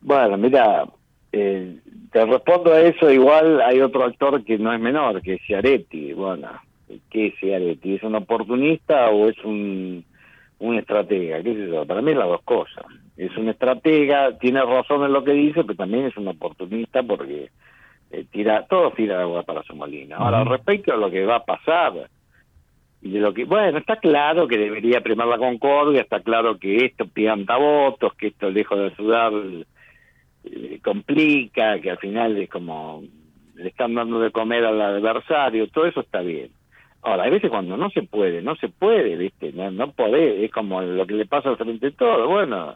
bueno, 0.00 0.36
mira, 0.36 0.84
eh, 1.32 1.78
te 2.12 2.24
respondo 2.24 2.72
a 2.72 2.80
eso, 2.80 3.10
igual 3.10 3.60
hay 3.60 3.80
otro 3.80 4.04
actor 4.04 4.44
que 4.44 4.58
no 4.58 4.72
es 4.72 4.80
menor, 4.80 5.20
que 5.22 5.34
es 5.34 5.42
Ciaretti. 5.46 6.12
Bueno, 6.12 6.48
¿qué 7.10 7.28
es 7.28 7.34
Ciaretti? 7.38 7.94
¿Es 7.94 8.02
un 8.02 8.14
oportunista 8.14 9.10
o 9.10 9.28
es 9.28 9.36
un, 9.44 10.04
un 10.58 10.76
estratega? 10.76 11.42
¿Qué 11.42 11.52
es 11.52 11.58
eso? 11.58 11.86
Para 11.86 12.02
mí 12.02 12.14
las 12.14 12.26
dos 12.26 12.42
cosas 12.42 12.84
es 13.18 13.36
un 13.36 13.48
estratega, 13.48 14.38
tiene 14.38 14.62
razón 14.62 15.04
en 15.04 15.12
lo 15.12 15.24
que 15.24 15.32
dice, 15.32 15.64
pero 15.64 15.74
también 15.74 16.06
es 16.06 16.16
un 16.16 16.28
oportunista 16.28 17.02
porque 17.02 17.50
eh, 18.12 18.24
tira, 18.30 18.64
todo 18.66 18.92
tira 18.92 19.20
agua 19.20 19.42
para 19.42 19.64
su 19.64 19.74
molina. 19.74 20.16
Ahora, 20.16 20.44
respecto 20.44 20.92
a 20.92 20.96
lo 20.96 21.10
que 21.10 21.26
va 21.26 21.36
a 21.36 21.44
pasar, 21.44 22.08
y 23.02 23.10
de 23.10 23.18
lo 23.18 23.34
que, 23.34 23.44
bueno, 23.44 23.78
está 23.78 23.96
claro 23.96 24.46
que 24.46 24.56
debería 24.56 25.00
primar 25.00 25.26
la 25.26 25.38
concordia, 25.38 26.02
está 26.02 26.20
claro 26.20 26.58
que 26.58 26.84
esto 26.84 27.06
pianta 27.06 27.56
votos, 27.56 28.14
que 28.14 28.28
esto 28.28 28.50
lejos 28.50 28.78
de 28.78 28.86
ayudar 28.86 29.32
eh, 30.44 30.78
complica, 30.82 31.80
que 31.80 31.90
al 31.90 31.98
final 31.98 32.36
es 32.36 32.48
como 32.48 33.02
le 33.56 33.68
están 33.68 33.94
dando 33.94 34.20
de 34.20 34.30
comer 34.30 34.64
al 34.64 34.80
adversario, 34.80 35.66
todo 35.68 35.86
eso 35.86 36.00
está 36.00 36.20
bien. 36.20 36.50
Ahora, 37.08 37.24
hay 37.24 37.30
veces 37.30 37.48
cuando 37.48 37.78
no 37.78 37.88
se 37.88 38.02
puede, 38.02 38.42
no 38.42 38.54
se 38.56 38.68
puede, 38.68 39.16
¿viste? 39.16 39.50
No, 39.52 39.70
no 39.70 39.92
puede, 39.92 40.44
es 40.44 40.50
como 40.50 40.82
lo 40.82 41.06
que 41.06 41.14
le 41.14 41.24
pasa 41.24 41.48
al 41.48 41.56
frente 41.56 41.86
de 41.86 41.92
todo. 41.92 42.28
Bueno, 42.28 42.74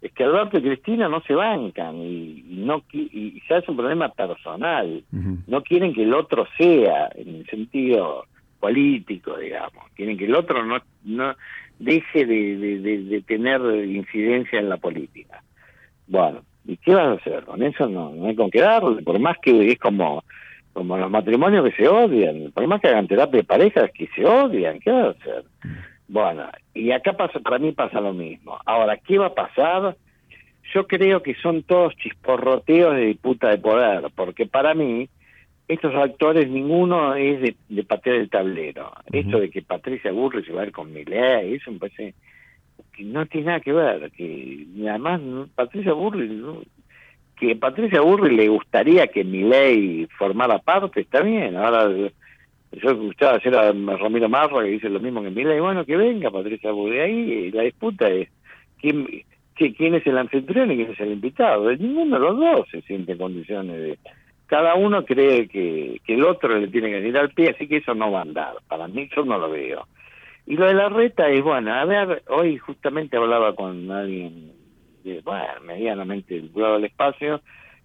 es 0.00 0.10
que 0.12 0.24
Alberto 0.24 0.56
y 0.56 0.62
Cristina 0.62 1.06
no 1.06 1.20
se 1.20 1.34
bancan 1.34 1.96
y, 1.96 2.44
no 2.48 2.82
y 2.92 3.42
ya 3.46 3.58
es 3.58 3.68
un 3.68 3.76
problema 3.76 4.08
personal. 4.08 5.04
No 5.46 5.62
quieren 5.62 5.92
que 5.92 6.02
el 6.02 6.14
otro 6.14 6.46
sea, 6.56 7.10
en 7.14 7.34
el 7.34 7.46
sentido 7.46 8.24
político, 8.58 9.36
digamos. 9.36 9.84
Quieren 9.94 10.16
que 10.16 10.24
el 10.24 10.34
otro 10.34 10.64
no, 10.64 10.78
no 11.04 11.34
deje 11.78 12.24
de, 12.24 12.78
de, 12.78 13.20
tener 13.20 13.60
incidencia 13.84 14.58
en 14.58 14.70
la 14.70 14.78
política. 14.78 15.42
Bueno, 16.06 16.40
¿y 16.64 16.78
qué 16.78 16.94
van 16.94 17.10
a 17.10 17.12
hacer? 17.16 17.44
Con 17.44 17.62
eso 17.62 17.86
no, 17.86 18.14
no 18.14 18.28
hay 18.28 18.34
con 18.34 18.50
qué 18.50 18.62
darle, 18.62 19.02
por 19.02 19.18
más 19.18 19.36
que 19.42 19.72
es 19.72 19.78
como 19.78 20.24
como 20.74 20.98
los 20.98 21.10
matrimonios 21.10 21.64
que 21.64 21.76
se 21.76 21.88
odian, 21.88 22.50
por 22.52 22.66
más 22.66 22.80
que 22.80 22.88
hagan 22.88 23.06
terapia 23.06 23.38
de 23.38 23.44
parejas 23.44 23.90
que 23.92 24.08
se 24.08 24.26
odian, 24.26 24.80
¿qué 24.80 24.90
van 24.90 25.06
a 25.06 25.10
hacer? 25.10 25.44
Bueno, 26.08 26.48
y 26.74 26.90
acá 26.90 27.14
pasa, 27.14 27.38
para 27.40 27.58
mí 27.58 27.72
pasa 27.72 28.00
lo 28.00 28.12
mismo. 28.12 28.58
Ahora, 28.66 28.98
¿qué 28.98 29.16
va 29.16 29.26
a 29.26 29.34
pasar? 29.34 29.96
Yo 30.74 30.86
creo 30.86 31.22
que 31.22 31.34
son 31.36 31.62
todos 31.62 31.94
chisporroteos 31.96 32.96
de 32.96 33.06
disputa 33.06 33.48
de 33.48 33.58
poder, 33.58 34.10
porque 34.14 34.46
para 34.46 34.74
mí 34.74 35.08
estos 35.68 35.94
actores 35.94 36.50
ninguno 36.50 37.14
es 37.14 37.40
de, 37.40 37.56
de 37.68 37.84
patear 37.84 38.16
el 38.16 38.28
tablero. 38.28 38.92
Esto 39.12 39.38
de 39.38 39.50
que 39.50 39.62
Patricia 39.62 40.10
Burri 40.12 40.44
se 40.44 40.52
va 40.52 40.62
a 40.62 40.64
ver 40.64 40.72
con 40.72 40.92
Milei, 40.92 41.54
eso 41.54 41.70
me 41.70 41.78
parece 41.78 42.14
que 42.92 43.04
no 43.04 43.26
tiene 43.26 43.46
nada 43.46 43.60
que 43.60 43.72
ver. 43.72 44.10
Que 44.10 44.66
además 44.88 45.20
Patricia 45.54 45.92
Burri, 45.92 46.28
que 47.48 47.56
Patricia 47.56 48.00
Burri 48.00 48.34
le 48.34 48.48
gustaría 48.48 49.06
que 49.08 49.24
Milei 49.24 50.06
formara 50.18 50.58
parte, 50.58 51.00
está 51.00 51.20
bien. 51.20 51.56
Ahora 51.56 51.90
yo 51.90 52.90
escuchaba 52.90 53.34
ayer 53.34 53.54
a 53.56 53.72
Ramiro 53.72 54.28
Marra 54.28 54.62
que 54.62 54.70
dice 54.70 54.88
lo 54.88 55.00
mismo 55.00 55.22
que 55.22 55.30
Mila, 55.30 55.54
y 55.54 55.60
bueno, 55.60 55.84
que 55.84 55.96
venga 55.96 56.30
Patricia 56.30 56.72
de 56.72 57.00
ahí 57.00 57.50
la 57.52 57.62
disputa 57.62 58.08
es 58.08 58.28
quién, 58.80 59.06
quién 59.54 59.94
es 59.94 60.06
el 60.06 60.18
anfitrión 60.18 60.70
y 60.70 60.76
quién 60.76 60.90
es 60.90 61.00
el 61.00 61.12
invitado. 61.12 61.70
Ninguno 61.72 62.18
de 62.18 62.20
los 62.20 62.38
dos 62.38 62.68
se 62.70 62.82
siente 62.82 63.12
en 63.12 63.18
condiciones 63.18 63.76
de... 63.76 63.98
Cada 64.46 64.74
uno 64.74 65.04
cree 65.04 65.48
que, 65.48 66.00
que 66.04 66.14
el 66.14 66.24
otro 66.24 66.58
le 66.58 66.68
tiene 66.68 66.90
que 66.90 67.08
ir 67.08 67.16
al 67.16 67.30
pie, 67.30 67.50
así 67.50 67.66
que 67.66 67.78
eso 67.78 67.94
no 67.94 68.12
va 68.12 68.18
a 68.18 68.22
andar. 68.22 68.54
Para 68.68 68.86
mí 68.88 69.08
yo 69.16 69.24
no 69.24 69.38
lo 69.38 69.50
veo. 69.50 69.86
Y 70.46 70.56
lo 70.56 70.66
de 70.66 70.74
la 70.74 70.90
reta 70.90 71.28
es, 71.30 71.42
bueno, 71.42 71.72
a 71.72 71.84
ver, 71.86 72.22
hoy 72.28 72.58
justamente 72.58 73.16
hablaba 73.16 73.54
con 73.54 73.90
alguien, 73.90 74.52
de, 75.04 75.20
bueno, 75.20 75.44
medianamente 75.64 76.34
vinculado 76.34 76.76
al 76.76 76.84
espacio, 76.84 77.40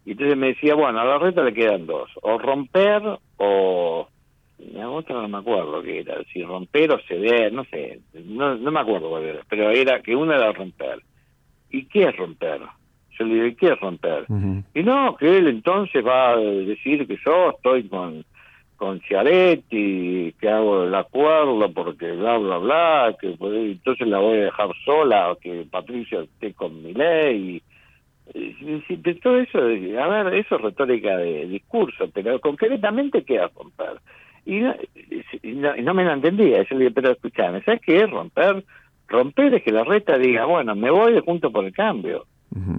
y 0.06 0.12
entonces 0.12 0.38
me 0.38 0.48
decía, 0.48 0.74
bueno, 0.76 1.00
a 1.00 1.06
la 1.06 1.20
reta 1.20 1.44
le 1.44 1.54
quedan 1.54 1.86
dos, 1.86 2.10
o 2.22 2.38
romper 2.40 3.04
o 3.38 4.08
la 4.74 4.90
otra 4.90 5.22
no 5.22 5.28
me 5.28 5.38
acuerdo 5.38 5.82
qué 5.82 6.00
era, 6.00 6.16
si 6.34 6.44
romper 6.44 6.92
o 6.92 7.00
ceder, 7.08 7.54
no 7.54 7.64
sé, 7.66 8.00
no, 8.26 8.56
no 8.56 8.72
me 8.72 8.80
acuerdo 8.80 9.10
cuál 9.10 9.24
era, 9.24 9.42
pero 9.50 9.70
era 9.70 10.02
que 10.02 10.16
una 10.16 10.36
era 10.36 10.52
romper. 10.52 11.02
¿Y 11.70 11.86
qué 11.86 12.04
es 12.04 12.18
romper? 12.18 12.62
Yo 13.18 13.26
le 13.26 13.36
dije, 13.36 13.56
¿qué 13.56 13.68
es 13.68 13.80
romper? 13.80 14.26
Y 14.74 14.84
no, 14.84 15.16
que 15.18 15.38
él 15.38 15.48
entonces 15.48 16.06
va 16.06 16.32
a 16.32 16.38
decir 16.38 17.06
que 17.08 17.18
yo 17.26 17.52
estoy 17.52 17.88
con 17.88 18.26
con 18.80 19.02
Ciaretti, 19.02 20.34
que 20.40 20.50
hago 20.50 20.86
el 20.86 20.96
acuerdo 20.96 21.70
porque 21.74 22.14
bla, 22.14 22.38
bla, 22.38 22.58
bla, 22.58 23.16
que 23.20 23.36
entonces 23.38 24.08
la 24.08 24.20
voy 24.20 24.38
a 24.38 24.46
dejar 24.46 24.70
sola, 24.86 25.32
o 25.32 25.36
que 25.36 25.68
Patricia 25.70 26.22
esté 26.22 26.54
con 26.54 26.82
mi 26.82 26.94
ley. 26.94 27.62
Y, 28.34 28.98
todo 29.22 29.38
eso, 29.38 29.58
a 29.58 30.08
ver, 30.08 30.34
eso 30.34 30.56
es 30.56 30.62
retórica 30.62 31.18
de 31.18 31.48
discurso, 31.48 32.10
pero 32.14 32.40
concretamente, 32.40 33.24
¿qué 33.24 33.36
es 33.36 33.54
romper? 33.54 34.00
Y 34.46 34.62
no, 34.62 35.94
me 35.94 36.06
lo 36.06 36.14
entendía. 36.14 36.64
Yo 36.64 36.78
le 36.78 36.86
dije, 36.86 36.94
pero 36.96 37.12
escuchame, 37.12 37.62
¿sabes 37.64 37.82
qué 37.82 37.98
es 37.98 38.10
romper? 38.10 38.64
Romper 39.10 39.56
es 39.56 39.64
que 39.64 39.74
la 39.74 39.84
reta 39.84 40.18
diga, 40.18 40.46
bueno, 40.46 40.74
me 40.74 40.90
voy 40.90 41.14
de 41.14 41.20
junto 41.20 41.52
por 41.52 41.66
el 41.66 41.74
cambio. 41.74 42.26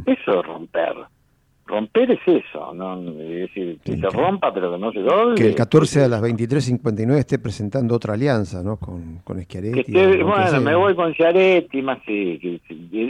Eso 0.07 0.41
es 0.41 0.47
romper. 0.47 0.95
Romper 1.71 2.11
es 2.11 2.21
eso, 2.27 2.75
¿no? 2.75 3.01
Es 3.13 3.29
decir, 3.29 3.79
que 3.85 3.97
se 3.97 4.09
rompa 4.11 4.53
pero 4.53 4.73
que 4.73 4.79
no 4.79 4.93
se 4.93 5.01
doble. 5.01 5.37
Que 5.37 5.47
el 5.47 5.55
14 5.55 6.05
a 6.05 6.09
las 6.09 6.21
23.59 6.21 7.17
esté 7.17 7.39
presentando 7.39 7.95
otra 7.95 8.15
alianza, 8.15 8.63
¿no? 8.63 8.77
Con, 8.77 9.19
con 9.23 9.41
Schiaretti. 9.41 9.93
bueno, 10.23 10.61
me 10.61 10.75
voy 10.75 10.95
con 10.97 11.13
Schiaretti, 11.15 11.81
más 11.83 12.01
sí, 12.05 12.61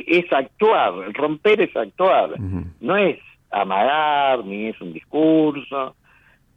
es 0.06 0.32
actuar, 0.32 0.92
romper 1.14 1.62
es 1.62 1.74
actuar, 1.74 2.38
no 2.80 2.96
es 2.96 3.18
amagar, 3.50 4.44
ni 4.44 4.66
es 4.66 4.80
un 4.80 4.92
discurso. 4.92 5.96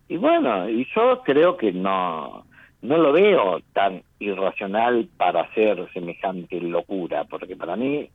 Y 0.09 0.17
bueno, 0.17 0.69
y 0.69 0.85
yo 0.93 1.21
creo 1.23 1.55
que 1.55 1.71
no, 1.71 2.45
no 2.81 2.97
lo 2.97 3.13
veo 3.13 3.61
tan 3.71 4.03
irracional 4.19 5.07
para 5.15 5.41
hacer 5.41 5.87
semejante 5.93 6.59
locura, 6.59 7.23
porque 7.23 7.55
para 7.55 7.77
mí 7.77 8.09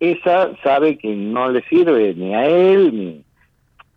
esa 0.00 0.56
sabe 0.62 0.98
que 0.98 1.14
no 1.14 1.50
le 1.50 1.62
sirve 1.68 2.14
ni 2.14 2.34
a 2.34 2.46
él, 2.46 2.90
ni 2.94 3.25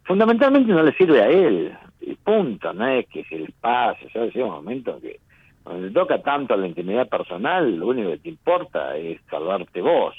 fundamentalmente 0.09 0.71
no 0.71 0.81
le 0.81 0.91
sirve 0.93 1.21
a 1.21 1.29
él, 1.29 1.71
y 2.01 2.15
punto, 2.15 2.73
no 2.73 2.87
es 2.87 3.05
que 3.09 3.23
se 3.25 3.37
le 3.37 3.53
pase, 3.61 4.07
ya 4.11 4.21
decía 4.21 4.43
un 4.43 4.53
momento 4.53 4.99
que 4.99 5.19
cuando 5.61 5.85
le 5.85 5.93
toca 5.93 6.19
tanto 6.23 6.55
a 6.55 6.57
la 6.57 6.65
intimidad 6.65 7.07
personal, 7.07 7.75
lo 7.75 7.89
único 7.89 8.09
que 8.09 8.17
te 8.17 8.29
importa 8.29 8.97
es 8.97 9.19
salvarte 9.29 9.81
vos 9.81 10.15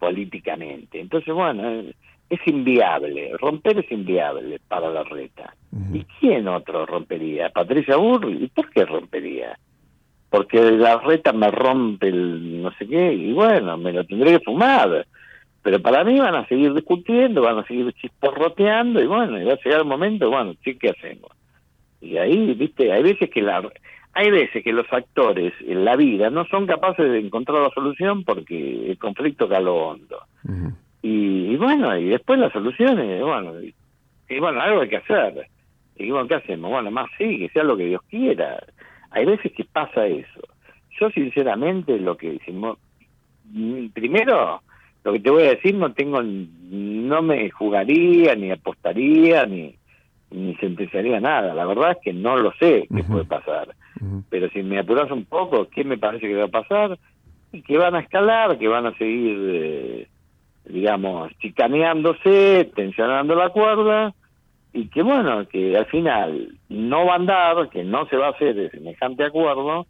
políticamente. 0.00 1.00
Entonces, 1.00 1.32
bueno, 1.32 1.84
es 2.28 2.40
inviable, 2.46 3.30
romper 3.38 3.78
es 3.78 3.92
inviable 3.92 4.58
para 4.66 4.90
la 4.90 5.04
reta. 5.04 5.54
¿Y 5.92 6.02
quién 6.18 6.48
otro 6.48 6.84
rompería? 6.84 7.50
¿Patricia 7.50 7.94
Burri? 7.94 8.42
¿Y 8.42 8.48
por 8.48 8.68
qué 8.70 8.86
rompería? 8.86 9.56
Porque 10.30 10.60
la 10.72 10.98
reta 10.98 11.32
me 11.32 11.52
rompe 11.52 12.08
el 12.08 12.60
no 12.60 12.72
sé 12.72 12.88
qué, 12.88 13.12
y 13.12 13.32
bueno, 13.32 13.76
me 13.76 13.92
lo 13.92 14.02
tendré 14.02 14.32
que 14.32 14.44
fumar. 14.44 15.06
Pero 15.68 15.82
para 15.82 16.02
mí 16.02 16.18
van 16.18 16.34
a 16.34 16.46
seguir 16.46 16.72
discutiendo, 16.72 17.42
van 17.42 17.58
a 17.58 17.66
seguir 17.66 17.92
chisporroteando, 17.92 19.02
y 19.02 19.06
bueno, 19.06 19.38
y 19.38 19.44
va 19.44 19.52
a 19.52 19.58
llegar 19.62 19.80
el 19.80 19.86
momento, 19.86 20.30
bueno, 20.30 20.54
¿qué 20.62 20.78
hacemos? 20.88 21.30
Y 22.00 22.16
ahí, 22.16 22.54
viste, 22.54 22.90
hay 22.90 23.02
veces 23.02 23.28
que 23.28 23.42
la 23.42 23.70
hay 24.14 24.30
veces 24.30 24.64
que 24.64 24.72
los 24.72 24.90
actores 24.90 25.52
en 25.60 25.84
la 25.84 25.94
vida 25.94 26.30
no 26.30 26.46
son 26.46 26.66
capaces 26.66 27.10
de 27.10 27.18
encontrar 27.18 27.60
la 27.60 27.68
solución 27.68 28.24
porque 28.24 28.90
el 28.90 28.96
conflicto 28.96 29.46
caló 29.46 29.88
hondo. 29.88 30.22
Y, 31.02 31.54
bueno, 31.56 31.98
y 31.98 32.06
después 32.06 32.38
las 32.38 32.54
soluciones, 32.54 33.22
bueno, 33.22 33.52
y, 33.60 34.38
bueno, 34.40 34.62
algo 34.62 34.80
hay 34.80 34.88
que 34.88 34.96
hacer. 34.96 35.48
Y 35.96 36.10
bueno, 36.10 36.28
¿qué 36.28 36.36
hacemos? 36.36 36.70
Bueno, 36.70 36.90
más 36.90 37.10
sí, 37.18 37.40
que 37.40 37.50
sea 37.50 37.62
lo 37.62 37.76
que 37.76 37.84
Dios 37.84 38.00
quiera. 38.08 38.58
Hay 39.10 39.26
veces 39.26 39.52
que 39.52 39.64
pasa 39.64 40.06
eso. 40.06 40.40
Yo 40.98 41.10
sinceramente 41.10 41.98
lo 41.98 42.16
que 42.16 42.32
decimos, 42.32 42.78
mm, 43.52 43.88
primero, 43.88 44.62
lo 45.08 45.14
que 45.14 45.20
te 45.20 45.30
voy 45.30 45.42
a 45.44 45.50
decir, 45.50 45.74
no 45.74 45.92
tengo, 45.92 46.22
no 46.22 47.22
me 47.22 47.50
jugaría, 47.50 48.34
ni 48.34 48.50
apostaría, 48.50 49.44
ni, 49.46 49.74
ni 50.30 50.54
sentenciaría 50.56 51.20
nada. 51.20 51.54
La 51.54 51.66
verdad 51.66 51.92
es 51.92 51.98
que 52.02 52.12
no 52.12 52.36
lo 52.36 52.52
sé 52.52 52.86
qué 52.94 53.02
puede 53.04 53.24
pasar. 53.24 53.74
Pero 54.30 54.48
si 54.50 54.62
me 54.62 54.78
apuras 54.78 55.10
un 55.10 55.24
poco, 55.24 55.68
¿qué 55.68 55.84
me 55.84 55.98
parece 55.98 56.28
que 56.28 56.36
va 56.36 56.44
a 56.44 56.48
pasar? 56.48 56.98
Que 57.66 57.78
van 57.78 57.94
a 57.94 58.00
escalar, 58.00 58.58
que 58.58 58.68
van 58.68 58.86
a 58.86 58.96
seguir... 58.96 59.36
Eh, 59.40 60.08
digamos, 60.68 61.32
chicaneándose, 61.38 62.70
tensionando 62.76 63.34
la 63.34 63.48
cuerda, 63.48 64.12
y 64.72 64.88
que 64.88 65.02
bueno, 65.02 65.48
que 65.48 65.76
al 65.76 65.86
final 65.86 66.54
no 66.68 67.06
va 67.06 67.14
a 67.14 67.16
andar, 67.16 67.70
que 67.70 67.84
no 67.84 68.06
se 68.08 68.16
va 68.16 68.26
a 68.26 68.30
hacer 68.32 68.70
semejante 68.70 69.24
acuerdo, 69.24 69.86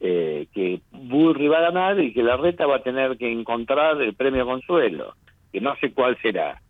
eh, 0.00 0.46
que 0.52 0.80
Burri 0.92 1.48
va 1.48 1.58
a 1.58 1.70
ganar 1.70 2.00
y 2.00 2.12
que 2.12 2.22
la 2.22 2.36
reta 2.36 2.66
va 2.66 2.76
a 2.76 2.82
tener 2.82 3.18
que 3.18 3.30
encontrar 3.30 4.00
el 4.00 4.14
premio 4.14 4.46
consuelo. 4.46 5.14
que 5.52 5.60
no 5.60 5.76
sé 5.76 5.92
cuál 5.92 6.16
será. 6.22 6.60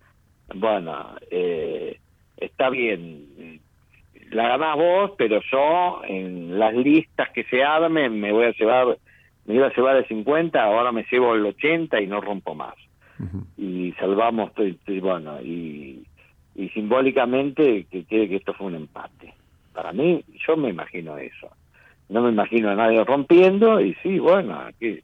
Bueno, 0.54 1.14
eh, 1.30 1.98
está 2.38 2.70
bien, 2.70 3.60
la 4.30 4.48
ganás 4.48 4.76
vos, 4.76 5.12
pero 5.16 5.40
yo 5.50 6.02
en 6.04 6.58
las 6.58 6.74
listas 6.74 7.30
que 7.30 7.44
se 7.44 7.62
armen 7.62 8.20
me 8.20 8.32
voy 8.32 8.46
a 8.46 8.52
llevar, 8.52 8.98
me 9.46 9.54
iba 9.54 9.66
a 9.66 9.74
llevar 9.74 9.96
el 9.96 10.06
50, 10.06 10.62
ahora 10.62 10.92
me 10.92 11.04
llevo 11.10 11.34
el 11.34 11.44
80 11.46 12.00
y 12.00 12.06
no 12.06 12.20
rompo 12.20 12.54
más. 12.54 12.74
Y 13.58 13.92
salvamos, 13.98 14.50
y, 14.86 14.98
bueno, 14.98 15.42
y, 15.42 16.02
y 16.54 16.68
simbólicamente 16.70 17.84
que 17.90 18.04
quede 18.04 18.30
que 18.30 18.36
esto 18.36 18.54
fue 18.54 18.68
un 18.68 18.76
empate. 18.76 19.34
Para 19.74 19.92
mí, 19.92 20.24
yo 20.46 20.56
me 20.56 20.70
imagino 20.70 21.18
eso. 21.18 21.50
No 22.10 22.22
me 22.22 22.30
imagino 22.30 22.70
a 22.70 22.74
nadie 22.74 23.02
rompiendo 23.04 23.80
y 23.80 23.94
sí, 24.02 24.18
bueno, 24.18 24.60
que, 24.78 25.02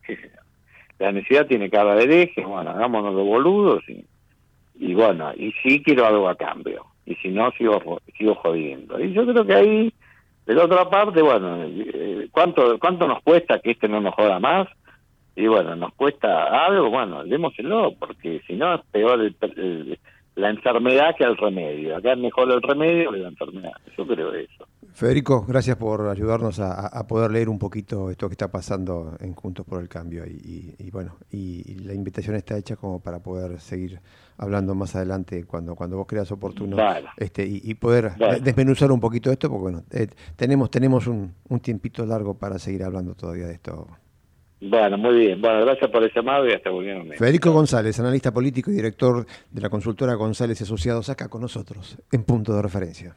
la 0.99 1.12
necesidad 1.12 1.47
tiene 1.47 1.71
cara 1.71 1.95
de 1.95 2.23
eje, 2.23 2.45
bueno, 2.45 2.71
hagámonos 2.71 3.16
de 3.16 3.23
boludos 3.23 3.88
y, 3.88 4.05
y 4.79 4.95
bueno, 4.95 5.33
y 5.37 5.53
sí 5.62 5.83
quiero 5.83 6.07
algo 6.07 6.29
a 6.29 6.37
cambio 6.37 6.85
y 7.07 7.14
si 7.16 7.29
no 7.29 7.51
sigo 7.53 8.01
sigo 8.19 8.35
jodiendo. 8.35 9.01
Y 9.01 9.12
yo 9.12 9.25
creo 9.25 9.47
que 9.47 9.55
ahí 9.55 9.92
de 10.47 10.55
la 10.55 10.64
otra 10.64 10.88
parte 10.88 11.23
bueno 11.23 11.64
eh, 11.64 12.29
cuánto 12.31 12.79
cuánto 12.79 13.07
nos 13.07 13.23
cuesta 13.23 13.59
que 13.59 13.73
este 13.73 13.88
no 13.88 14.01
nos 14.01 14.14
joda 14.14 14.38
más 14.38 14.69
y 15.35 15.47
bueno 15.47 15.75
nos 15.77 15.92
cuesta 15.95 16.66
algo 16.66 16.90
bueno 16.90 17.25
démoselo 17.25 17.95
porque 17.99 18.40
si 18.47 18.55
no 18.55 18.75
es 18.75 18.81
peor 18.92 19.33
la 20.37 20.51
enfermedad 20.51 21.16
que 21.16 21.25
el 21.25 21.37
remedio. 21.37 21.96
Acá 21.96 22.12
es 22.12 22.18
mejor 22.18 22.51
el 22.53 22.62
remedio 22.62 23.11
que 23.11 23.18
la 23.18 23.29
enfermedad. 23.29 23.72
Yo 23.96 24.07
creo 24.07 24.33
eso. 24.35 24.66
Federico, 24.92 25.44
gracias 25.46 25.77
por 25.77 26.09
ayudarnos 26.09 26.61
a, 26.61 27.07
poder 27.07 27.31
leer 27.31 27.49
un 27.49 27.59
poquito 27.59 28.11
esto 28.11 28.29
que 28.29 28.35
está 28.35 28.51
pasando 28.51 29.16
en 29.20 29.35
Juntos 29.35 29.66
por 29.66 29.83
el 29.83 29.88
Cambio 29.88 30.25
y, 30.27 30.90
bueno, 30.90 31.16
y, 31.31 31.75
la 31.85 31.92
invitación 31.92 32.35
está 32.37 32.57
hecha 32.57 32.77
como 32.77 33.01
para 33.01 33.18
poder 33.18 33.61
seguir 33.61 34.01
hablando 34.38 34.75
más 34.75 34.96
adelante 34.96 35.44
cuando 35.44 35.75
cuando 35.75 35.96
vos 35.99 36.07
creas 36.07 36.31
oportuno 36.33 36.77
este 37.16 37.46
y, 37.46 37.75
poder 37.75 38.12
desmenuzar 38.42 38.90
un 38.90 39.01
poquito 39.01 39.31
esto 39.31 39.51
porque 39.51 39.62
bueno, 39.62 39.83
eh, 39.90 40.09
tenemos 40.35 40.70
tenemos 40.70 41.07
un, 41.07 41.35
un 41.49 41.61
tiempito 41.61 42.07
largo 42.07 42.35
para 42.35 42.59
seguir 42.59 42.83
hablando 42.83 43.14
todavía 43.14 43.46
de 43.46 43.55
esto. 43.55 43.87
Bueno, 44.61 44.97
muy 44.97 45.16
bien. 45.16 45.40
Bueno, 45.40 45.64
gracias 45.66 45.90
por 45.90 46.03
el 46.03 46.11
llamado 46.14 46.49
y 46.49 46.53
hasta 46.53 46.71
mañana. 46.71 47.14
Federico 47.16 47.53
González, 47.53 47.99
analista 48.01 48.33
político 48.33 48.71
y 48.71 48.75
director 48.75 49.27
de 49.51 49.61
la 49.61 49.69
consultora 49.69 50.14
González 50.14 50.61
Asociados, 50.62 51.11
acá 51.11 51.29
con 51.29 51.42
nosotros, 51.42 51.99
en 52.11 52.25
punto 52.25 52.55
de 52.55 52.62
referencia. 52.62 53.16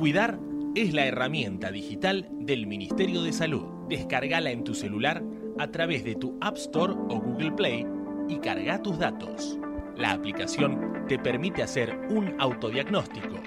Cuidar 0.00 0.40
es 0.74 0.94
la 0.94 1.04
herramienta 1.04 1.70
digital 1.70 2.26
del 2.32 2.66
Ministerio 2.66 3.20
de 3.20 3.34
Salud. 3.34 3.66
Descargala 3.86 4.50
en 4.50 4.64
tu 4.64 4.74
celular 4.74 5.22
a 5.58 5.70
través 5.70 6.04
de 6.04 6.14
tu 6.14 6.38
App 6.40 6.56
Store 6.56 6.94
o 6.94 7.20
Google 7.20 7.52
Play 7.52 7.86
y 8.26 8.38
carga 8.38 8.80
tus 8.80 8.98
datos. 8.98 9.58
La 9.98 10.12
aplicación 10.12 11.04
te 11.06 11.18
permite 11.18 11.62
hacer 11.62 11.94
un 12.08 12.34
autodiagnóstico, 12.40 13.42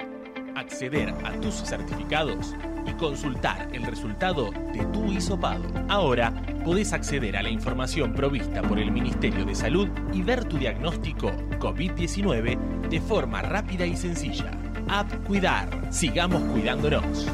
acceder 0.53 1.09
a 1.25 1.31
tus 1.41 1.55
certificados 1.55 2.53
y 2.85 2.93
consultar 2.97 3.69
el 3.73 3.81
resultado 3.81 4.51
de 4.51 4.85
tu 4.93 5.11
hisopado. 5.11 5.63
Ahora 5.89 6.31
podés 6.63 6.93
acceder 6.93 7.35
a 7.35 7.41
la 7.41 7.49
información 7.49 8.13
provista 8.13 8.61
por 8.61 8.77
el 8.77 8.91
Ministerio 8.91 9.43
de 9.43 9.55
Salud 9.55 9.89
y 10.13 10.21
ver 10.21 10.45
tu 10.45 10.59
diagnóstico 10.59 11.31
COVID-19 11.57 12.89
de 12.89 13.01
forma 13.01 13.41
rápida 13.41 13.87
y 13.87 13.97
sencilla. 13.97 14.62
App 14.87 15.11
Cuidar. 15.25 15.93
Sigamos 15.93 16.41
cuidándonos. 16.51 17.27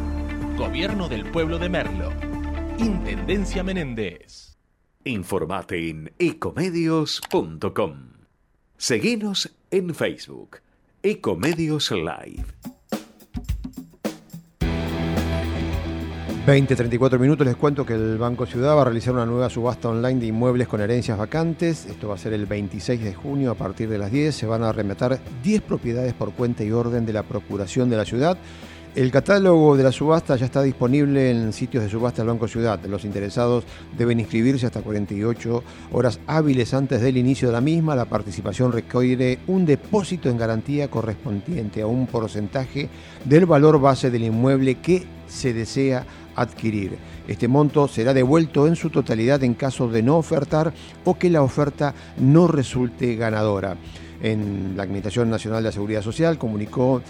Gobierno 0.58 1.08
del 1.10 1.30
Pueblo 1.32 1.58
de 1.60 1.70
Merlo. 1.70 2.12
Intendencia 2.78 3.64
Menéndez. 3.64 4.58
Informate 5.04 5.90
en 5.90 6.14
ecomedios.com. 6.20 8.10
Seguinos 8.78 9.56
en 9.72 9.94
Facebook. 9.94 10.58
Ecomedios 11.04 11.92
Live. 11.92 12.46
20, 16.50 16.76
34 16.76 17.20
minutos 17.20 17.46
les 17.46 17.56
cuento 17.56 17.86
que 17.86 17.94
el 17.94 18.18
Banco 18.18 18.48
Ciudad 18.48 18.76
va 18.76 18.82
a 18.82 18.86
realizar 18.86 19.14
una 19.14 19.28
nueva 19.28 19.52
subasta 19.52 19.88
online 19.88 20.20
de 20.20 20.26
inmuebles 20.26 20.68
con 20.68 20.82
herencias 20.82 21.16
vacantes. 21.16 21.86
Esto 21.86 22.08
va 22.08 22.16
a 22.16 22.18
ser 22.18 22.34
el 22.34 22.48
26 22.48 23.04
de 23.04 23.14
junio 23.14 23.52
a 23.52 23.54
partir 23.54 23.88
de 23.88 24.00
las 24.00 24.12
10. 24.12 24.34
Se 24.34 24.48
van 24.48 24.64
a 24.64 24.70
arrematar 24.70 25.20
10 25.44 25.62
propiedades 25.62 26.16
por 26.16 26.34
cuenta 26.34 26.64
y 26.64 26.72
orden 26.72 27.06
de 27.06 27.14
la 27.14 27.22
Procuración 27.22 27.88
de 27.92 27.98
la 27.98 28.04
Ciudad. 28.04 28.36
El 28.96 29.12
catálogo 29.12 29.78
de 29.78 29.84
la 29.84 29.92
subasta 29.92 30.36
ya 30.38 30.46
está 30.46 30.64
disponible 30.64 31.30
en 31.30 31.54
sitios 31.54 31.84
de 31.84 31.90
subasta 31.92 32.24
del 32.24 32.30
Banco 32.30 32.48
Ciudad. 32.48 32.84
Los 32.86 33.06
interesados 33.06 33.66
deben 33.96 34.20
inscribirse 34.20 34.66
hasta 34.66 34.82
48 34.82 35.64
horas 35.92 36.20
hábiles 36.26 36.74
antes 36.74 37.00
del 37.00 37.18
inicio 37.18 37.50
de 37.50 37.54
la 37.54 37.62
misma. 37.62 37.96
La 37.96 38.06
participación 38.06 38.72
requiere 38.72 39.38
un 39.46 39.68
depósito 39.68 40.32
en 40.32 40.40
garantía 40.40 40.90
correspondiente 40.90 41.84
a 41.84 41.86
un 41.86 42.08
porcentaje 42.08 42.90
del 43.24 43.46
valor 43.46 43.80
base 43.80 44.10
del 44.10 44.24
inmueble 44.24 44.80
que 44.82 45.06
se 45.28 45.54
desea 45.54 46.08
adquirir. 46.42 46.98
Este 47.28 47.48
monto 47.48 47.88
será 47.88 48.14
devuelto 48.14 48.68
en 48.68 48.76
su 48.76 48.90
totalidad 48.90 49.44
en 49.44 49.54
caso 49.54 49.88
de 49.88 50.02
no 50.02 50.18
ofertar 50.18 50.74
o 51.06 51.18
que 51.18 51.30
la 51.30 51.42
oferta 51.42 51.94
no 52.18 52.48
resulte 52.48 53.16
ganadora. 53.16 53.78
En 54.22 54.74
la 54.76 54.84
Administración 54.84 55.30
Nacional 55.30 55.64
de 55.64 55.70
la 55.70 55.74
Seguridad 55.74 56.02
Social 56.02 56.38
comunicó 56.38 57.02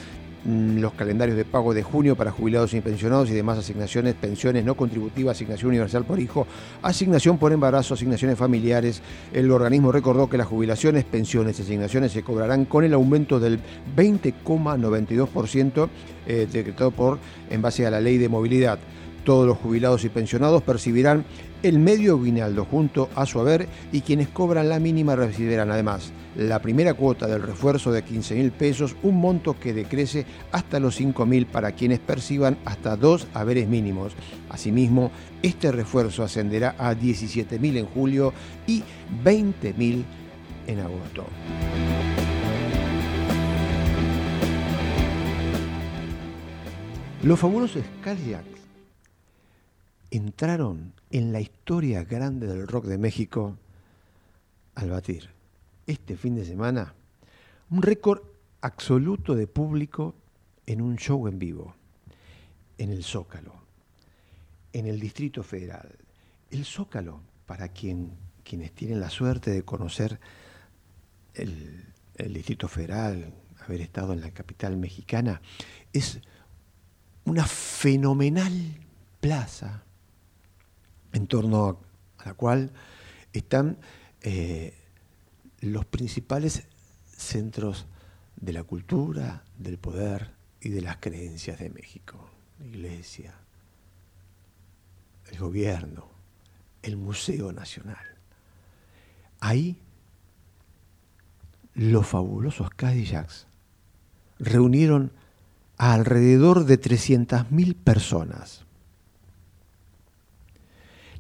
mm, 0.46 0.78
los 0.78 0.94
calendarios 0.94 1.36
de 1.38 1.46
pago 1.46 1.74
de 1.74 1.82
junio 1.82 2.16
para 2.16 2.32
jubilados 2.32 2.74
y 2.74 2.82
pensionados 2.82 3.30
y 3.30 3.34
demás 3.34 3.58
asignaciones, 3.58 4.14
pensiones 4.14 4.64
no 4.64 4.76
contributivas, 4.76 5.38
asignación 5.38 5.70
universal 5.70 6.06
por 6.06 6.20
hijo, 6.20 6.46
asignación 6.84 7.40
por 7.40 7.52
embarazo, 7.52 7.96
asignaciones 7.96 8.38
familiares. 8.38 9.02
El 9.34 9.50
organismo 9.52 9.92
recordó 9.92 10.30
que 10.30 10.38
las 10.38 10.48
jubilaciones, 10.48 11.04
pensiones 11.04 11.58
y 11.60 11.64
asignaciones 11.64 12.12
se 12.12 12.22
cobrarán 12.22 12.66
con 12.66 12.84
el 12.84 12.94
aumento 12.94 13.40
del 13.40 13.60
20,92% 13.96 15.90
eh, 16.28 16.48
decretado 16.52 16.92
por 16.92 17.18
en 17.50 17.62
base 17.62 17.88
a 17.88 17.92
la 17.92 18.02
ley 18.02 18.20
de 18.20 18.30
movilidad. 18.30 18.78
Todos 19.24 19.48
los 19.48 19.58
jubilados 19.58 20.04
y 20.06 20.10
pensionados 20.10 20.64
percibirán 20.64 21.26
el 21.64 21.80
medio 21.80 22.20
guinaldo 22.22 22.66
junto 22.66 23.10
a 23.16 23.26
su 23.26 23.40
haber 23.40 23.68
y 23.92 24.02
quienes 24.02 24.30
cobran 24.30 24.70
la 24.70 24.80
mínima 24.80 25.16
recibirán 25.16 25.72
además 25.72 26.12
la 26.36 26.60
primera 26.60 26.94
cuota 26.94 27.28
del 27.28 27.42
refuerzo 27.42 27.92
de 27.92 28.04
15 28.04 28.36
mil 28.36 28.52
pesos, 28.52 28.96
un 29.04 29.20
monto 29.20 29.60
que 29.60 29.74
decrece 29.74 30.26
hasta 30.52 30.80
los 30.80 30.96
5 30.96 31.26
mil 31.26 31.46
para 31.46 31.74
quienes 31.74 32.00
perciban 32.00 32.58
hasta 32.66 32.96
dos 32.96 33.28
haberes 33.34 33.68
mínimos. 33.68 34.14
Asimismo, 34.50 35.12
este 35.42 35.72
refuerzo 35.72 36.24
ascenderá 36.24 36.76
a 36.78 36.96
17 36.96 37.60
mil 37.60 37.78
en 37.78 37.86
julio 37.88 38.34
y 38.68 38.84
20 39.24 39.74
mil 39.74 40.06
en 40.68 40.80
agosto. 40.80 41.26
Los 47.24 47.38
fabulosos 47.38 47.84
Skyjacks 48.00 48.59
entraron 50.12 50.94
en 51.12 51.32
la 51.32 51.42
historia 51.42 52.04
grande 52.04 52.48
del 52.48 52.68
rock 52.68 52.86
de 52.86 52.98
México 52.98 53.58
al 54.76 54.90
batir 54.90 55.30
este 55.88 56.16
fin 56.16 56.36
de 56.36 56.46
semana 56.46 56.94
un 57.70 57.82
récord 57.82 58.22
absoluto 58.62 59.36
de 59.36 59.48
público 59.48 60.16
en 60.66 60.82
un 60.82 60.98
show 60.98 61.28
en 61.28 61.40
vivo, 61.40 61.76
en 62.78 62.92
el 62.92 63.04
Zócalo, 63.04 63.54
en 64.74 64.88
el 64.88 65.00
Distrito 65.00 65.44
Federal. 65.44 65.96
El 66.52 66.66
Zócalo, 66.66 67.22
para 67.46 67.70
quien, 67.70 68.12
quienes 68.44 68.72
tienen 68.72 69.00
la 69.00 69.10
suerte 69.10 69.52
de 69.52 69.64
conocer 69.64 70.20
el, 71.34 71.86
el 72.16 72.34
Distrito 72.34 72.68
Federal, 72.68 73.34
haber 73.66 73.82
estado 73.82 74.14
en 74.14 74.22
la 74.22 74.32
capital 74.32 74.78
mexicana, 74.78 75.42
es 75.94 76.20
una 77.26 77.46
fenomenal 77.46 78.52
plaza 79.20 79.84
en 81.14 81.28
torno 81.28 81.80
a 82.18 82.26
la 82.26 82.34
cual 82.34 82.72
están 83.34 83.78
eh, 84.22 84.74
los 85.62 85.86
principales 85.86 86.64
centros 87.16 87.88
de 88.36 88.54
la 88.54 88.64
cultura, 88.64 89.44
del 89.58 89.78
poder 89.78 90.32
y 90.62 90.70
de 90.70 90.82
las 90.82 90.98
creencias 90.98 91.60
de 91.60 91.70
México. 91.70 92.30
La 92.60 92.66
iglesia, 92.66 93.34
el 95.32 95.40
gobierno, 95.40 96.08
el 96.82 96.98
Museo 96.98 97.52
Nacional. 97.52 98.06
Ahí 99.40 99.78
los 101.74 102.08
fabulosos 102.08 102.70
Cadillacs 102.72 103.48
reunieron 104.38 105.12
a 105.78 105.94
alrededor 105.94 106.66
de 106.66 106.80
300.000 106.80 107.76
personas. 107.76 108.66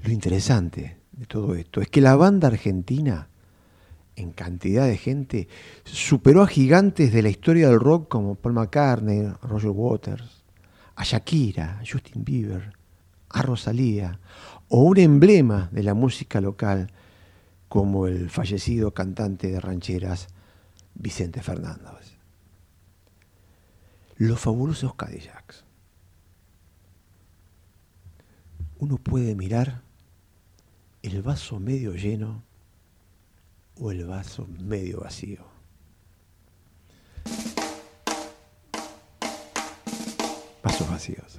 Lo 0.03 0.11
interesante 0.11 0.97
de 1.11 1.25
todo 1.25 1.55
esto 1.55 1.81
es 1.81 1.89
que 1.89 2.01
la 2.01 2.15
banda 2.15 2.47
argentina, 2.47 3.27
en 4.15 4.31
cantidad 4.31 4.85
de 4.85 4.97
gente, 4.97 5.47
superó 5.83 6.41
a 6.41 6.47
gigantes 6.47 7.11
de 7.11 7.21
la 7.21 7.29
historia 7.29 7.67
del 7.69 7.79
rock 7.79 8.07
como 8.07 8.35
Paul 8.35 8.53
McCartney, 8.53 9.27
Roger 9.41 9.71
Waters, 9.71 10.43
a 10.95 11.03
Shakira, 11.03 11.79
a 11.79 11.83
Justin 11.85 12.23
Bieber, 12.23 12.73
a 13.29 13.41
Rosalía, 13.41 14.19
o 14.69 14.83
un 14.83 14.97
emblema 14.97 15.69
de 15.71 15.83
la 15.83 15.93
música 15.93 16.39
local 16.39 16.91
como 17.67 18.07
el 18.07 18.29
fallecido 18.29 18.93
cantante 18.93 19.47
de 19.49 19.59
rancheras 19.59 20.27
Vicente 20.95 21.41
Fernández. 21.41 22.17
Los 24.17 24.39
fabulosos 24.39 24.95
Cadillacs. 24.95 25.63
Uno 28.79 28.97
puede 28.97 29.35
mirar 29.35 29.88
el 31.01 31.21
vaso 31.21 31.59
medio 31.59 31.93
lleno 31.93 32.43
o 33.75 33.91
el 33.91 34.05
vaso 34.05 34.47
medio 34.59 34.99
vacío. 34.99 35.45
Vasos 40.61 40.89
vacíos. 40.89 41.35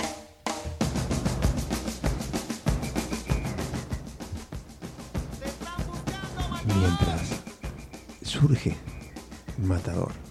Mientras 6.67 7.43
surge 8.23 8.77
Matador. 9.59 10.30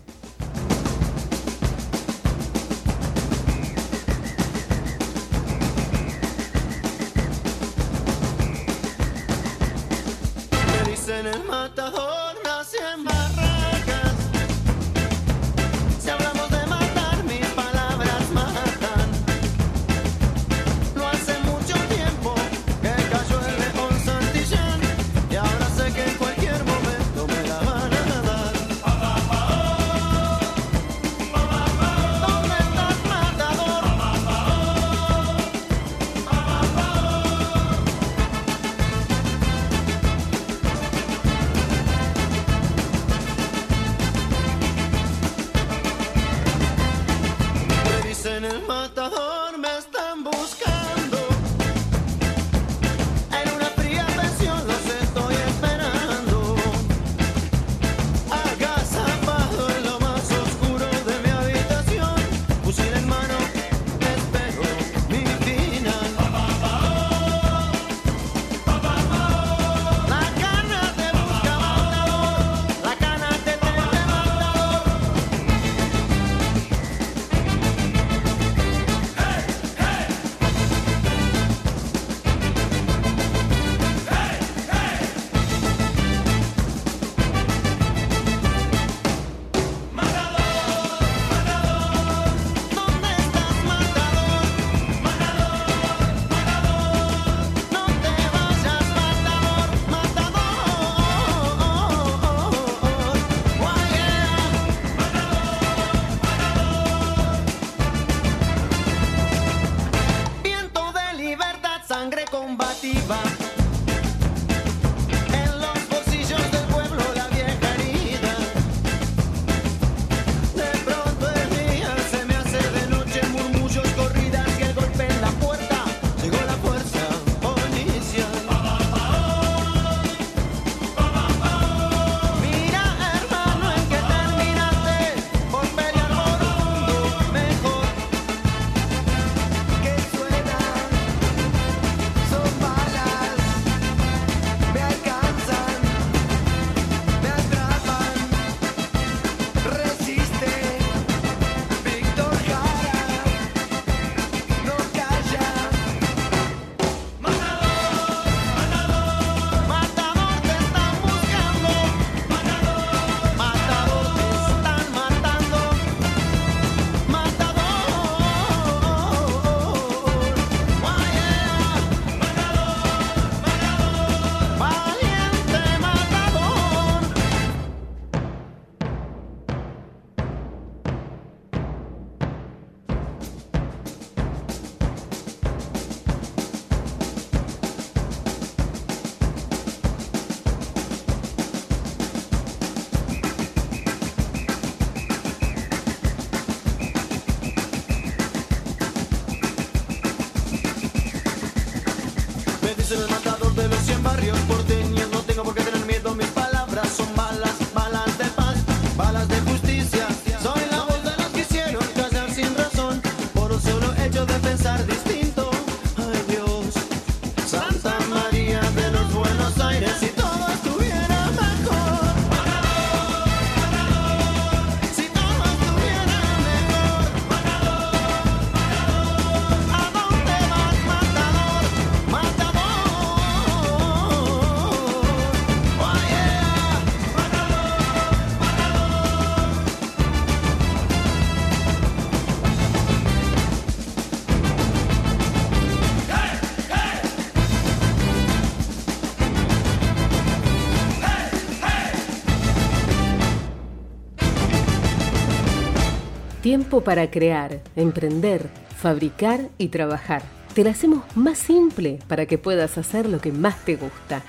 Tiempo 256.49 256.81
para 256.81 257.11
crear, 257.11 257.61
emprender, 257.75 258.49
fabricar 258.75 259.49
y 259.59 259.67
trabajar. 259.67 260.23
Te 260.55 260.63
la 260.63 260.71
hacemos 260.71 261.03
más 261.15 261.37
simple 261.37 261.99
para 262.07 262.25
que 262.25 262.39
puedas 262.39 262.79
hacer 262.79 263.07
lo 263.07 263.21
que 263.21 263.31
más 263.31 263.63
te 263.65 263.75
gusta. 263.75 264.23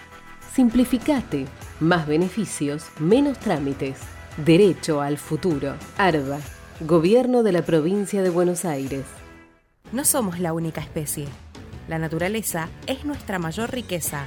Simplificate. 0.55 1.47
Más 1.81 2.07
beneficios, 2.07 2.85
menos 2.99 3.39
trámites. 3.39 4.01
Derecho 4.37 5.01
al 5.01 5.16
futuro. 5.16 5.77
ARBA. 5.97 6.41
Gobierno 6.81 7.43
de 7.43 7.53
la 7.53 7.62
provincia 7.62 8.21
de 8.21 8.29
Buenos 8.29 8.66
Aires. 8.66 9.07
No 9.91 10.05
somos 10.05 10.41
la 10.41 10.53
única 10.53 10.83
especie. 10.83 11.25
La 11.89 11.99
naturaleza 11.99 12.68
es 12.87 13.07
nuestra 13.07 13.39
mayor 13.39 13.73
riqueza. 13.73 14.27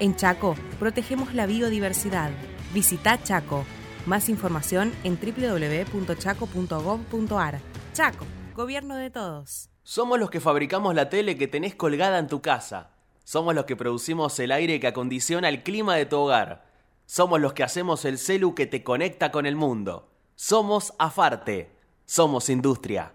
En 0.00 0.16
Chaco 0.16 0.54
protegemos 0.80 1.34
la 1.34 1.44
biodiversidad. 1.44 2.30
Visita 2.72 3.22
Chaco. 3.22 3.66
Más 4.06 4.28
información 4.28 4.92
en 5.02 5.18
www.chaco.gov.ar. 5.18 7.60
Chaco, 7.94 8.26
gobierno 8.54 8.96
de 8.96 9.10
todos. 9.10 9.70
Somos 9.82 10.18
los 10.18 10.28
que 10.30 10.40
fabricamos 10.40 10.94
la 10.94 11.08
tele 11.08 11.38
que 11.38 11.48
tenés 11.48 11.74
colgada 11.74 12.18
en 12.18 12.26
tu 12.26 12.42
casa. 12.42 12.90
Somos 13.24 13.54
los 13.54 13.64
que 13.64 13.76
producimos 13.76 14.38
el 14.40 14.52
aire 14.52 14.78
que 14.78 14.88
acondiciona 14.88 15.48
el 15.48 15.62
clima 15.62 15.96
de 15.96 16.04
tu 16.04 16.18
hogar. 16.18 16.66
Somos 17.06 17.40
los 17.40 17.54
que 17.54 17.62
hacemos 17.62 18.04
el 18.04 18.18
celu 18.18 18.54
que 18.54 18.66
te 18.66 18.82
conecta 18.82 19.30
con 19.30 19.46
el 19.46 19.56
mundo. 19.56 20.10
Somos 20.34 20.92
Afarte. 20.98 21.70
Somos 22.04 22.50
industria. 22.50 23.14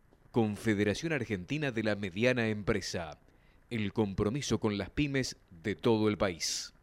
Confederación 0.31 1.11
Argentina 1.11 1.71
de 1.71 1.83
la 1.83 1.95
Mediana 1.95 2.47
Empresa. 2.47 3.17
El 3.69 3.91
compromiso 3.91 4.59
con 4.59 4.77
las 4.77 4.89
pymes 4.89 5.35
de 5.63 5.75
todo 5.75 6.07
el 6.07 6.17
país. 6.17 6.73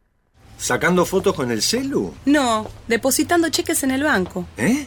¿Sacando 0.59 1.07
fotos 1.07 1.35
con 1.35 1.51
el 1.51 1.63
celu? 1.63 2.15
No, 2.27 2.69
depositando 2.89 3.49
cheques 3.49 3.83
en 3.85 3.93
el 3.93 4.03
banco. 4.03 4.47
¿Eh? 4.57 4.87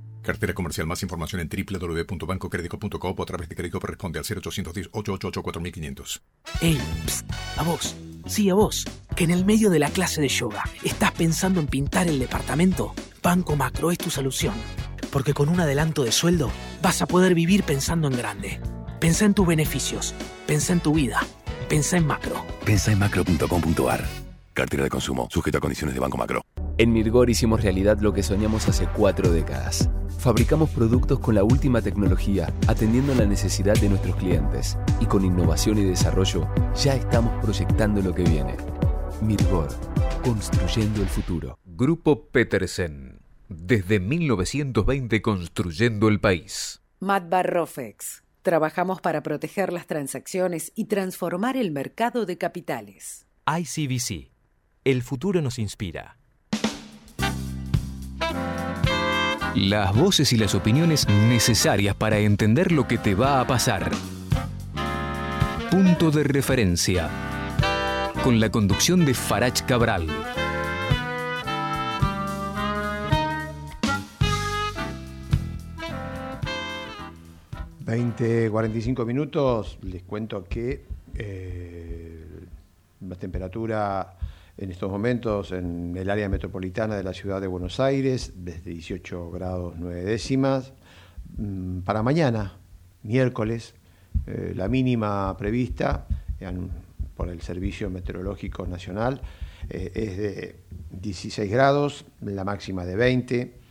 Cartera 0.21 0.53
comercial. 0.53 0.87
Más 0.87 1.01
información 1.03 1.41
en 1.41 1.49
www.bancocredico.com 1.49 3.15
o 3.17 3.23
a 3.23 3.25
través 3.25 3.49
de 3.49 3.55
Credicop 3.55 3.83
responde 3.83 4.19
al 4.19 4.25
0810-888-4500. 4.25 6.21
¡Ey! 6.61 6.79
psst, 7.05 7.31
a 7.57 7.63
vos. 7.63 7.95
Sí, 8.27 8.49
a 8.49 8.53
vos. 8.53 8.85
Que 9.15 9.23
en 9.23 9.31
el 9.31 9.45
medio 9.45 9.69
de 9.69 9.79
la 9.79 9.89
clase 9.89 10.21
de 10.21 10.27
yoga 10.29 10.63
estás 10.83 11.11
pensando 11.11 11.59
en 11.59 11.67
pintar 11.67 12.07
el 12.07 12.19
departamento. 12.19 12.93
Banco 13.21 13.55
Macro 13.55 13.91
es 13.91 13.97
tu 13.97 14.09
solución. 14.09 14.53
Porque 15.11 15.33
con 15.33 15.49
un 15.49 15.59
adelanto 15.59 16.03
de 16.03 16.11
sueldo 16.11 16.51
vas 16.81 17.01
a 17.01 17.07
poder 17.07 17.35
vivir 17.35 17.63
pensando 17.63 18.07
en 18.07 18.17
grande. 18.17 18.61
Pensá 18.99 19.25
en 19.25 19.33
tus 19.33 19.47
beneficios. 19.47 20.13
Pensá 20.47 20.73
en 20.73 20.79
tu 20.79 20.93
vida. 20.93 21.19
Pensá 21.67 21.97
en 21.97 22.05
macro. 22.05 22.45
Pensa 22.65 22.91
en 22.91 22.99
macro.com.ar. 22.99 24.05
Cartera 24.53 24.83
de 24.83 24.89
consumo, 24.89 25.27
sujeto 25.31 25.57
a 25.57 25.61
condiciones 25.61 25.93
de 25.93 25.99
Banco 25.99 26.17
Macro. 26.17 26.41
En 26.77 26.93
Mirgor 26.93 27.29
hicimos 27.29 27.61
realidad 27.61 27.99
lo 27.99 28.13
que 28.13 28.23
soñamos 28.23 28.67
hace 28.67 28.87
cuatro 28.87 29.31
décadas. 29.31 29.89
Fabricamos 30.17 30.69
productos 30.69 31.19
con 31.19 31.35
la 31.35 31.43
última 31.43 31.81
tecnología, 31.81 32.53
atendiendo 32.67 33.13
la 33.15 33.25
necesidad 33.25 33.75
de 33.75 33.89
nuestros 33.89 34.15
clientes. 34.15 34.77
Y 34.99 35.05
con 35.05 35.25
innovación 35.25 35.77
y 35.79 35.83
desarrollo, 35.83 36.47
ya 36.75 36.95
estamos 36.95 37.43
proyectando 37.43 38.01
lo 38.01 38.13
que 38.13 38.23
viene. 38.23 38.55
Mirgor, 39.21 39.69
construyendo 40.23 41.01
el 41.01 41.07
futuro. 41.07 41.57
Grupo 41.65 42.27
Petersen. 42.27 43.19
Desde 43.49 43.99
1920 43.99 45.21
construyendo 45.21 46.07
el 46.07 46.19
país. 46.19 46.81
Matbar 46.99 47.51
Rofex. 47.51 48.23
Trabajamos 48.43 49.01
para 49.01 49.21
proteger 49.23 49.73
las 49.73 49.87
transacciones 49.87 50.71
y 50.75 50.85
transformar 50.85 51.57
el 51.57 51.71
mercado 51.71 52.25
de 52.25 52.37
capitales. 52.37 53.27
ICBC. 53.45 54.31
El 54.83 55.03
futuro 55.03 55.41
nos 55.41 55.59
inspira. 55.59 56.20
Las 59.55 59.95
voces 59.95 60.33
y 60.33 60.37
las 60.37 60.55
opiniones 60.55 61.07
necesarias 61.09 61.95
para 61.95 62.17
entender 62.19 62.71
lo 62.71 62.87
que 62.87 62.97
te 62.97 63.15
va 63.15 63.41
a 63.41 63.47
pasar. 63.47 63.91
Punto 65.69 66.09
de 66.09 66.23
referencia. 66.23 67.09
Con 68.23 68.39
la 68.39 68.49
conducción 68.49 69.05
de 69.05 69.13
Farach 69.13 69.61
Cabral. 69.65 70.07
Veinte, 77.91 78.49
45 78.49 79.05
minutos, 79.05 79.77
les 79.81 80.03
cuento 80.03 80.45
que 80.45 80.85
eh, 81.15 82.25
la 83.01 83.15
temperatura 83.15 84.15
en 84.57 84.71
estos 84.71 84.91
momentos 84.91 85.51
en 85.51 85.95
el 85.97 86.09
área 86.09 86.29
metropolitana 86.29 86.95
de 86.95 87.03
la 87.03 87.13
ciudad 87.13 87.41
de 87.41 87.47
Buenos 87.47 87.79
Aires, 87.79 88.33
desde 88.35 88.71
18 88.71 89.31
grados 89.31 89.75
9 89.77 90.03
décimas. 90.03 90.73
Mm, 91.37 91.79
Para 91.79 92.03
mañana, 92.03 92.57
miércoles, 93.03 93.73
eh, 94.27 94.53
la 94.55 94.67
mínima 94.67 95.35
prevista 95.37 96.05
por 97.15 97.29
el 97.29 97.41
Servicio 97.41 97.89
Meteorológico 97.89 98.65
Nacional 98.65 99.21
eh, 99.69 99.91
es 99.93 100.17
de 100.17 100.55
16 100.91 101.51
grados, 101.51 102.05
la 102.21 102.43
máxima 102.43 102.85
de 102.85 102.95
20. 102.95 103.61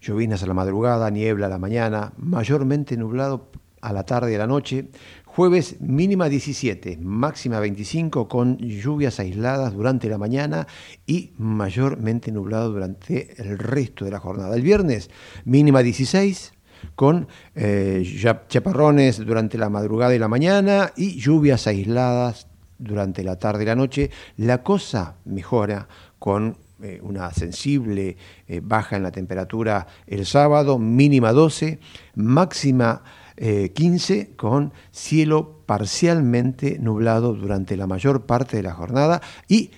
Llovinas 0.00 0.42
a 0.42 0.46
la 0.46 0.54
madrugada, 0.54 1.10
niebla 1.10 1.46
a 1.46 1.50
la 1.50 1.58
mañana, 1.58 2.12
mayormente 2.18 2.96
nublado 2.96 3.50
a 3.80 3.92
la 3.92 4.04
tarde 4.04 4.32
y 4.32 4.34
a 4.34 4.38
la 4.38 4.46
noche. 4.46 4.88
Jueves 5.34 5.80
mínima 5.80 6.28
17, 6.28 6.96
máxima 7.02 7.58
25 7.58 8.28
con 8.28 8.56
lluvias 8.56 9.18
aisladas 9.18 9.74
durante 9.74 10.08
la 10.08 10.16
mañana 10.16 10.68
y 11.08 11.32
mayormente 11.38 12.30
nublado 12.30 12.70
durante 12.70 13.34
el 13.42 13.58
resto 13.58 14.04
de 14.04 14.12
la 14.12 14.20
jornada. 14.20 14.54
El 14.54 14.62
viernes 14.62 15.10
mínima 15.44 15.82
16 15.82 16.52
con 16.94 17.26
eh, 17.56 18.04
chaparrones 18.46 19.26
durante 19.26 19.58
la 19.58 19.68
madrugada 19.70 20.14
y 20.14 20.20
la 20.20 20.28
mañana 20.28 20.92
y 20.94 21.18
lluvias 21.18 21.66
aisladas 21.66 22.46
durante 22.78 23.24
la 23.24 23.36
tarde 23.36 23.64
y 23.64 23.66
la 23.66 23.74
noche. 23.74 24.10
La 24.36 24.62
cosa 24.62 25.16
mejora 25.24 25.88
con 26.20 26.58
eh, 26.80 27.00
una 27.02 27.32
sensible 27.32 28.16
eh, 28.46 28.60
baja 28.62 28.96
en 28.96 29.02
la 29.02 29.10
temperatura 29.10 29.88
el 30.06 30.26
sábado, 30.26 30.78
mínima 30.78 31.32
12, 31.32 31.80
máxima 32.14 33.02
eh, 33.36 33.72
15, 33.74 34.36
con 34.36 34.72
cielo 34.92 35.62
parcialmente 35.66 36.78
nublado 36.78 37.34
durante 37.34 37.76
la 37.76 37.86
mayor 37.86 38.26
parte 38.26 38.56
de 38.56 38.62
la 38.62 38.74
jornada 38.74 39.20
y 39.48 39.70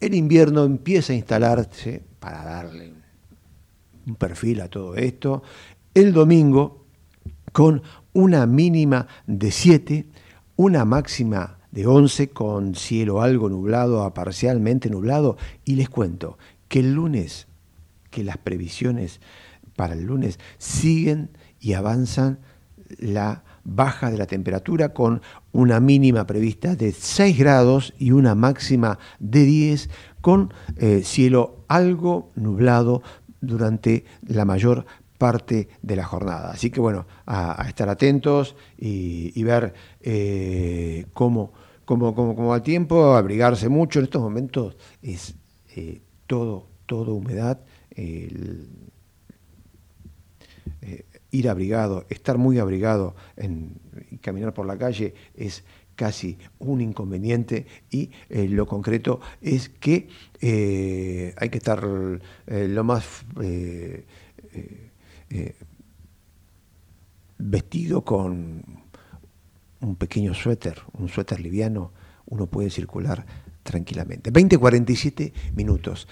el 0.00 0.14
invierno 0.14 0.64
empieza 0.64 1.12
a 1.12 1.16
instalarse 1.16 2.02
para 2.20 2.44
darle 2.44 2.92
un 4.06 4.14
perfil 4.14 4.60
a 4.60 4.68
todo 4.68 4.94
esto. 4.96 5.42
El 5.92 6.12
domingo 6.12 6.86
con 7.52 7.82
una 8.12 8.46
mínima 8.46 9.06
de 9.26 9.50
7, 9.50 10.06
una 10.56 10.84
máxima 10.84 11.58
de 11.70 11.86
11 11.86 12.30
con 12.30 12.74
cielo 12.74 13.22
algo 13.22 13.48
nublado 13.48 14.02
a 14.02 14.14
parcialmente 14.14 14.90
nublado 14.90 15.36
y 15.64 15.76
les 15.76 15.88
cuento 15.88 16.38
que 16.68 16.80
el 16.80 16.94
lunes, 16.94 17.46
que 18.10 18.24
las 18.24 18.38
previsiones 18.38 19.20
para 19.76 19.94
el 19.94 20.04
lunes 20.04 20.38
siguen 20.58 21.30
y 21.60 21.74
avanzan 21.74 22.40
la 22.98 23.42
baja 23.64 24.10
de 24.10 24.18
la 24.18 24.26
temperatura 24.26 24.90
con 24.92 25.20
una 25.52 25.80
mínima 25.80 26.26
prevista 26.26 26.76
de 26.76 26.92
6 26.92 27.38
grados 27.38 27.94
y 27.98 28.12
una 28.12 28.34
máxima 28.34 28.98
de 29.18 29.44
10 29.44 29.90
con 30.20 30.52
eh, 30.76 31.02
cielo 31.04 31.64
algo 31.68 32.30
nublado 32.34 33.02
durante 33.40 34.04
la 34.26 34.44
mayor 34.44 34.86
parte 35.18 35.68
de 35.82 35.96
la 35.96 36.04
jornada. 36.04 36.50
Así 36.50 36.70
que 36.70 36.80
bueno, 36.80 37.06
a, 37.26 37.64
estar 37.68 37.88
atentos 37.88 38.56
y, 38.78 39.42
ver 39.42 39.74
eh, 40.00 41.06
cómo, 41.12 41.52
como, 41.84 42.14
como, 42.14 42.34
como 42.34 42.54
al 42.54 42.62
tiempo, 42.62 43.14
abrigarse 43.14 43.68
mucho. 43.68 43.98
En 43.98 44.06
estos 44.06 44.22
momentos 44.22 44.76
es 45.02 45.34
eh, 45.76 46.00
todo, 46.26 46.68
todo 46.86 47.14
humedad. 47.14 47.60
el- 47.90 48.79
ir 51.30 51.48
abrigado, 51.48 52.06
estar 52.08 52.38
muy 52.38 52.58
abrigado 52.58 53.14
en, 53.36 53.74
y 54.10 54.18
caminar 54.18 54.54
por 54.54 54.66
la 54.66 54.76
calle 54.76 55.14
es 55.34 55.64
casi 56.00 56.38
un 56.58 56.80
inconveniente 56.80 57.66
y 57.90 58.10
eh, 58.30 58.48
lo 58.48 58.66
concreto 58.66 59.20
es 59.42 59.68
que 59.68 60.08
eh, 60.40 61.34
hay 61.36 61.50
que 61.50 61.58
estar 61.58 61.86
eh, 62.46 62.68
lo 62.68 62.84
más 62.84 63.22
vestido 67.36 68.02
con 68.02 68.64
un 69.80 69.96
pequeño 69.96 70.32
suéter, 70.32 70.78
un 70.94 71.10
suéter 71.10 71.38
liviano, 71.38 71.92
uno 72.26 72.46
puede 72.46 72.70
circular 72.70 73.26
tranquilamente. 73.62 74.32
20-47 74.32 75.32
minutos. 75.54 76.08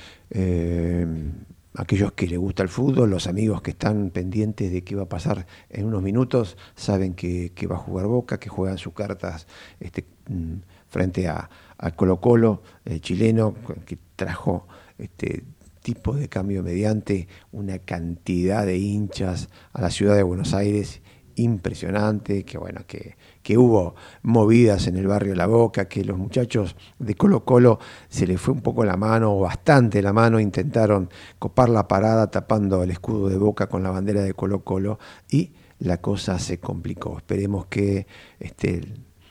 Aquellos 1.79 2.11
que 2.11 2.26
les 2.26 2.41
gusta 2.41 2.64
el 2.64 2.68
fútbol, 2.68 3.09
los 3.09 3.29
amigos 3.29 3.62
que 3.62 3.70
están 3.70 4.11
pendientes 4.11 4.72
de 4.72 4.83
qué 4.83 4.97
va 4.97 5.05
a 5.05 5.09
pasar 5.09 5.47
en 5.70 5.87
unos 5.87 6.03
minutos, 6.03 6.57
saben 6.74 7.14
que, 7.14 7.53
va 7.70 7.76
a 7.76 7.79
jugar 7.79 8.07
Boca, 8.07 8.41
que 8.41 8.49
juegan 8.49 8.79
sus 8.79 8.95
cartas 8.95 9.47
este, 9.79 10.05
mm, 10.29 10.55
frente 10.89 11.29
a, 11.29 11.49
Colo 11.95 12.20
Colo, 12.20 12.62
eh, 12.85 12.99
chileno, 12.99 13.55
que 13.87 13.97
trajo 14.16 14.66
este 14.99 15.45
tipo 15.81 16.16
de 16.16 16.29
cambio 16.29 16.64
mediante 16.64 17.29
una 17.53 17.79
cantidad 17.79 18.66
de 18.66 18.76
hinchas 18.79 19.49
a 19.72 19.81
la 19.81 19.91
ciudad 19.91 20.16
de 20.16 20.24
Buenos 20.24 20.55
Aires 20.55 21.01
impresionante, 21.37 22.45
que 22.45 22.59
bueno, 22.59 22.81
que, 22.89 23.14
que 23.49 23.57
hubo 23.57 23.95
movidas 24.21 24.89
en 24.89 24.99
el 24.99 25.07
barrio 25.07 25.35
La 25.35 25.47
Boca, 25.47 25.89
que 25.89 26.05
los 26.05 26.19
muchachos 26.19 26.77
de 26.99 27.15
Colo 27.15 27.47
Colo 27.47 27.79
se 28.11 28.27
les 28.27 28.39
fue 28.39 28.53
un 28.53 28.61
poco 28.61 28.85
la 28.85 28.99
mano, 28.99 29.35
o 29.35 29.41
bastante 29.41 30.03
la 30.03 30.13
mano, 30.13 30.39
intentaron 30.39 31.09
copar 31.39 31.71
la 31.71 31.89
parada 31.89 32.31
tapando 32.31 32.83
el 32.83 32.91
escudo 32.91 33.31
de 33.31 33.39
Boca 33.39 33.67
con 33.67 33.83
la 33.83 33.89
bandera 33.89 34.21
de 34.21 34.35
Colo 34.35 34.65
Colo 34.65 34.99
y 35.31 35.53
la 35.79 35.97
cosa 35.97 36.39
se 36.39 36.61
complicó. 36.61 37.17
Esperemos 37.17 37.65
que 37.69 38.07
este, 38.39 38.83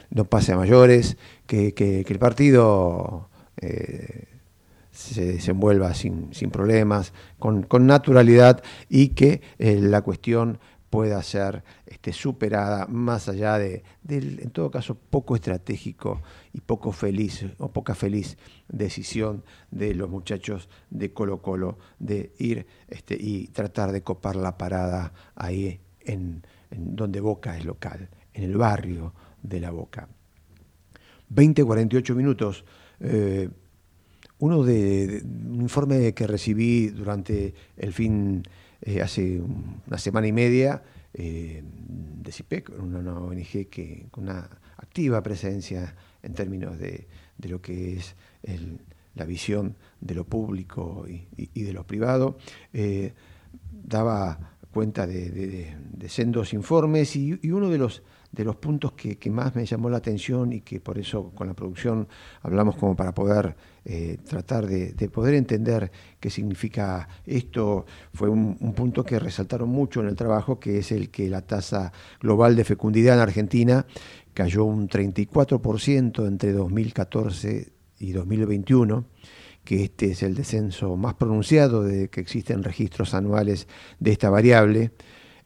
no 0.10 0.26
pase 0.26 0.54
a 0.54 0.58
mayores, 0.58 1.16
que, 1.46 2.04
el 2.08 2.18
partido 2.18 3.30
eh, 3.58 4.24
se 4.90 5.26
desenvuelva 5.34 5.94
sin, 5.94 6.32
problemas, 6.52 7.14
con, 7.38 7.62
con 7.62 7.86
naturalidad 7.86 8.64
y 8.90 9.10
que 9.10 9.42
eh, 9.60 9.78
la 9.80 10.02
cuestión 10.02 10.58
pueda 10.98 11.22
ser 11.22 11.64
este, 11.86 12.12
superada 12.12 12.88
más 12.88 13.30
allá 13.30 13.60
de, 13.60 13.84
del, 14.02 14.40
en 14.40 14.50
todo 14.50 14.72
caso, 14.72 14.96
poco 14.96 15.36
estratégico 15.36 16.24
y 16.54 16.62
poco 16.62 16.92
feliz 16.92 17.46
o 17.60 17.72
poca 17.72 17.94
feliz 17.94 18.36
decisión 18.68 19.44
de 19.70 19.94
los 19.94 20.10
muchachos 20.10 20.70
de 20.90 21.14
Colo 21.14 21.40
Colo 21.44 21.78
de 22.00 22.32
ir 22.40 22.66
este, 22.88 23.16
y 23.16 23.50
tratar 23.50 23.92
de 23.92 24.02
copar 24.02 24.36
la 24.36 24.58
parada 24.58 25.14
ahí 25.36 25.80
en, 26.00 26.42
donde 26.72 27.20
Boca 27.22 27.56
es 27.56 27.64
local, 27.64 28.10
en 28.34 28.44
el 28.46 28.58
barrio 28.58 29.14
de 29.44 29.60
la 29.60 29.70
Boca. 29.70 30.10
20, 31.30 31.64
48 31.64 32.16
minutos. 32.16 32.66
eh, 33.02 33.50
uno 34.40 34.64
de- 34.64 35.22
un 35.24 35.62
informe 35.62 36.14
que 36.16 36.26
recibí 36.26 36.88
durante 36.90 37.54
el 37.76 37.94
fin, 37.94 38.42
eh, 38.82 39.02
hace 39.02 39.42
una 39.88 39.98
semana 39.98 40.28
y 40.28 40.32
media, 40.32 40.84
eh, 41.14 41.64
de 42.24 42.32
CIPEC, 42.32 42.70
una, 42.80 43.00
una 43.00 43.20
ONG 43.20 43.68
que, 43.70 44.08
con 44.12 44.26
una 44.26 44.50
activa 44.78 45.22
presencia 45.24 45.96
en 46.22 46.34
términos 46.34 46.78
de, 46.78 47.08
de 47.38 47.50
lo 47.50 47.62
que 47.62 47.98
es 47.98 48.16
la 49.16 49.26
visión 49.26 49.76
de 50.00 50.14
lo 50.16 50.26
público 50.26 51.06
y, 51.08 51.64
de 51.64 51.74
lo 51.74 51.86
privado, 51.88 52.38
eh, 52.74 53.14
daba 53.72 54.54
cuenta 54.72 55.08
de, 55.08 55.30
de- 55.32 56.10
sendos 56.10 56.54
informes 56.54 57.16
y 57.16 57.34
uno 57.52 57.70
de 57.70 57.78
los 57.80 58.04
de 58.32 58.44
los 58.44 58.56
puntos 58.56 58.94
que, 58.94 59.18
que 59.18 59.30
más 59.30 59.56
me 59.56 59.66
llamó 59.66 59.90
la 59.90 59.98
atención 59.98 60.54
y 60.54 60.62
que 60.62 60.80
por 60.80 60.98
eso 60.98 61.32
con 61.32 61.48
la 61.48 61.54
producción 61.54 62.08
hablamos 62.42 62.76
como 62.76 62.96
para 62.96 63.14
poder 63.14 63.56
eh, 63.86 64.18
tratar 64.28 64.68
de, 64.68 64.94
de 64.94 65.10
poder 65.10 65.34
entender 65.34 65.92
qué 66.20 66.30
significa 66.30 67.08
esto, 67.26 67.86
fue 68.14 68.30
un, 68.30 68.58
un 68.60 68.74
punto 68.74 69.04
que 69.04 69.20
resaltaron 69.20 69.70
mucho 69.70 70.02
en 70.02 70.08
el 70.08 70.16
trabajo, 70.16 70.60
que 70.60 70.80
es 70.80 70.92
el 70.92 71.10
que 71.10 71.30
la 71.30 71.42
tasa 71.42 71.92
global 72.20 72.56
de 72.56 72.64
fecundidad 72.64 73.16
en 73.16 73.22
Argentina 73.22 73.86
cayó 74.34 74.66
un 74.66 74.88
34% 74.88 76.28
entre 76.28 76.52
2014 76.52 77.72
y 78.00 78.12
2021 78.12 79.06
que 79.68 79.84
este 79.84 80.12
es 80.12 80.24
el 80.24 80.34
descenso 80.34 80.96
más 80.96 81.16
pronunciado 81.16 81.84
de 81.84 82.08
que 82.08 82.22
existen 82.22 82.64
registros 82.64 83.14
anuales 83.14 83.68
de 84.00 84.14
esta 84.14 84.30
variable, 84.30 84.94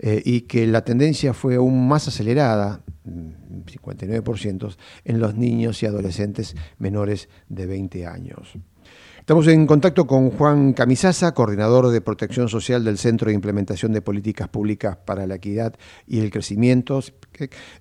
eh, 0.03 0.19
y 0.25 0.41
que 0.41 0.65
la 0.65 0.83
tendencia 0.83 1.31
fue 1.31 1.55
aún 1.55 1.87
más 1.87 2.07
acelerada, 2.07 2.81
mm, 3.03 3.65
59%, 3.67 4.75
en 5.05 5.19
los 5.19 5.35
niños 5.35 5.83
y 5.83 5.85
adolescentes 5.85 6.55
menores 6.79 7.29
de 7.49 7.67
20 7.67 8.07
años. 8.07 8.57
Estamos 9.19 9.47
en 9.47 9.67
contacto 9.67 10.07
con 10.07 10.31
Juan 10.31 10.73
Camisaza, 10.73 11.35
coordinador 11.35 11.89
de 11.89 12.01
protección 12.01 12.49
social 12.49 12.83
del 12.83 12.97
Centro 12.97 13.27
de 13.27 13.35
Implementación 13.35 13.93
de 13.93 14.01
Políticas 14.01 14.49
Públicas 14.49 14.97
para 14.97 15.27
la 15.27 15.35
Equidad 15.35 15.75
y 16.07 16.19
el 16.19 16.31
Crecimiento 16.31 16.99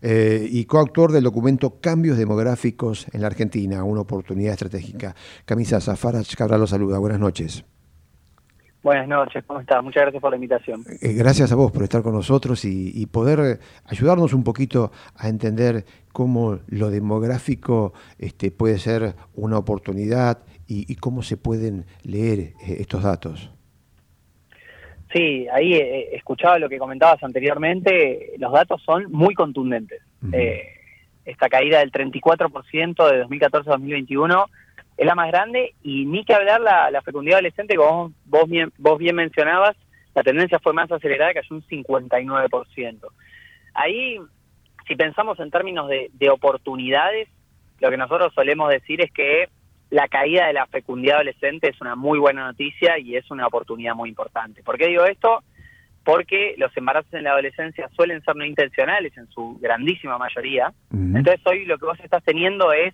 eh, 0.02 0.46
y 0.50 0.66
coautor 0.66 1.12
del 1.12 1.24
documento 1.24 1.80
Cambios 1.80 2.18
Demográficos 2.18 3.06
en 3.12 3.22
la 3.22 3.28
Argentina, 3.28 3.82
una 3.82 4.02
oportunidad 4.02 4.52
estratégica. 4.52 5.16
Camisaza, 5.46 5.96
Farage 5.96 6.36
Cabral 6.36 6.60
lo 6.60 6.66
saluda. 6.66 6.98
Buenas 6.98 7.18
noches. 7.18 7.64
Buenas 8.82 9.08
noches, 9.08 9.44
¿cómo 9.46 9.60
estás? 9.60 9.82
Muchas 9.82 10.02
gracias 10.04 10.20
por 10.20 10.30
la 10.30 10.36
invitación. 10.36 10.82
Eh, 11.02 11.12
Gracias 11.12 11.52
a 11.52 11.54
vos 11.54 11.70
por 11.70 11.82
estar 11.82 12.02
con 12.02 12.14
nosotros 12.14 12.64
y, 12.64 12.90
y 12.94 13.06
poder 13.06 13.40
eh, 13.40 13.58
ayudarnos 13.84 14.32
un 14.32 14.42
poquito 14.42 14.90
a 15.16 15.28
entender 15.28 15.84
cómo 16.12 16.60
lo 16.68 16.90
demográfico 16.90 17.92
este, 18.18 18.50
puede 18.50 18.78
ser 18.78 19.14
una 19.34 19.58
oportunidad 19.58 20.38
y, 20.66 20.90
y 20.90 20.96
cómo 20.96 21.22
se 21.22 21.36
pueden 21.36 21.84
leer 22.04 22.38
eh, 22.38 22.76
estos 22.80 23.02
datos. 23.02 23.50
Sí, 25.12 25.46
ahí 25.52 25.74
eh, 25.74 26.14
escuchaba 26.14 26.58
lo 26.58 26.68
que 26.68 26.78
comentabas 26.78 27.22
anteriormente, 27.22 28.32
los 28.38 28.52
datos 28.52 28.80
son 28.82 29.10
muy 29.10 29.34
contundentes. 29.34 30.02
Eh, 30.32 30.62
esta 31.24 31.48
caída 31.48 31.80
del 31.80 31.90
34% 31.90 33.10
de 33.10 33.18
2014 33.18 33.70
a 33.70 33.72
2021 33.72 34.46
es 35.01 35.07
la 35.07 35.14
más 35.14 35.28
grande 35.28 35.72
y 35.82 36.05
ni 36.05 36.26
que 36.26 36.34
hablar 36.34 36.61
la, 36.61 36.90
la 36.90 37.01
fecundidad 37.01 37.36
adolescente, 37.38 37.74
como 37.74 38.03
vos, 38.03 38.12
vos 38.26 38.51
bien, 38.51 38.70
vos 38.76 38.98
bien 38.98 39.16
mencionabas, 39.16 39.74
la 40.14 40.22
tendencia 40.22 40.59
fue 40.59 40.74
más 40.74 40.92
acelerada, 40.92 41.32
cayó 41.32 41.57
un 41.57 41.62
59%. 41.62 42.98
Ahí, 43.72 44.18
si 44.86 44.96
pensamos 44.96 45.40
en 45.40 45.51
términos 45.51 45.88
de, 45.88 46.11
de 46.12 46.28
oportunidades, 46.28 47.28
lo 47.78 47.88
que 47.88 47.96
nosotros 47.96 48.34
solemos 48.34 48.68
decir 48.68 49.01
es 49.01 49.11
que 49.11 49.48
la 49.88 50.07
caída 50.07 50.48
de 50.48 50.53
la 50.53 50.66
fecundidad 50.66 51.16
adolescente 51.16 51.70
es 51.70 51.80
una 51.80 51.96
muy 51.96 52.18
buena 52.18 52.44
noticia 52.44 52.98
y 52.98 53.16
es 53.16 53.30
una 53.30 53.46
oportunidad 53.46 53.94
muy 53.94 54.11
importante. 54.11 54.62
¿Por 54.62 54.76
qué 54.76 54.88
digo 54.88 55.07
esto? 55.07 55.42
Porque 56.05 56.57
los 56.59 56.76
embarazos 56.76 57.14
en 57.14 57.24
la 57.24 57.30
adolescencia 57.30 57.88
suelen 57.96 58.22
ser 58.22 58.36
no 58.36 58.44
intencionales 58.44 59.16
en 59.16 59.28
su 59.28 59.59
grandísima 59.62 60.18
mayoría. 60.18 60.74
Entonces 60.92 61.40
hoy 61.46 61.64
lo 61.64 61.78
que 61.78 61.86
vos 61.86 61.98
estás 62.01 62.22
teniendo 62.22 62.70
es 62.74 62.92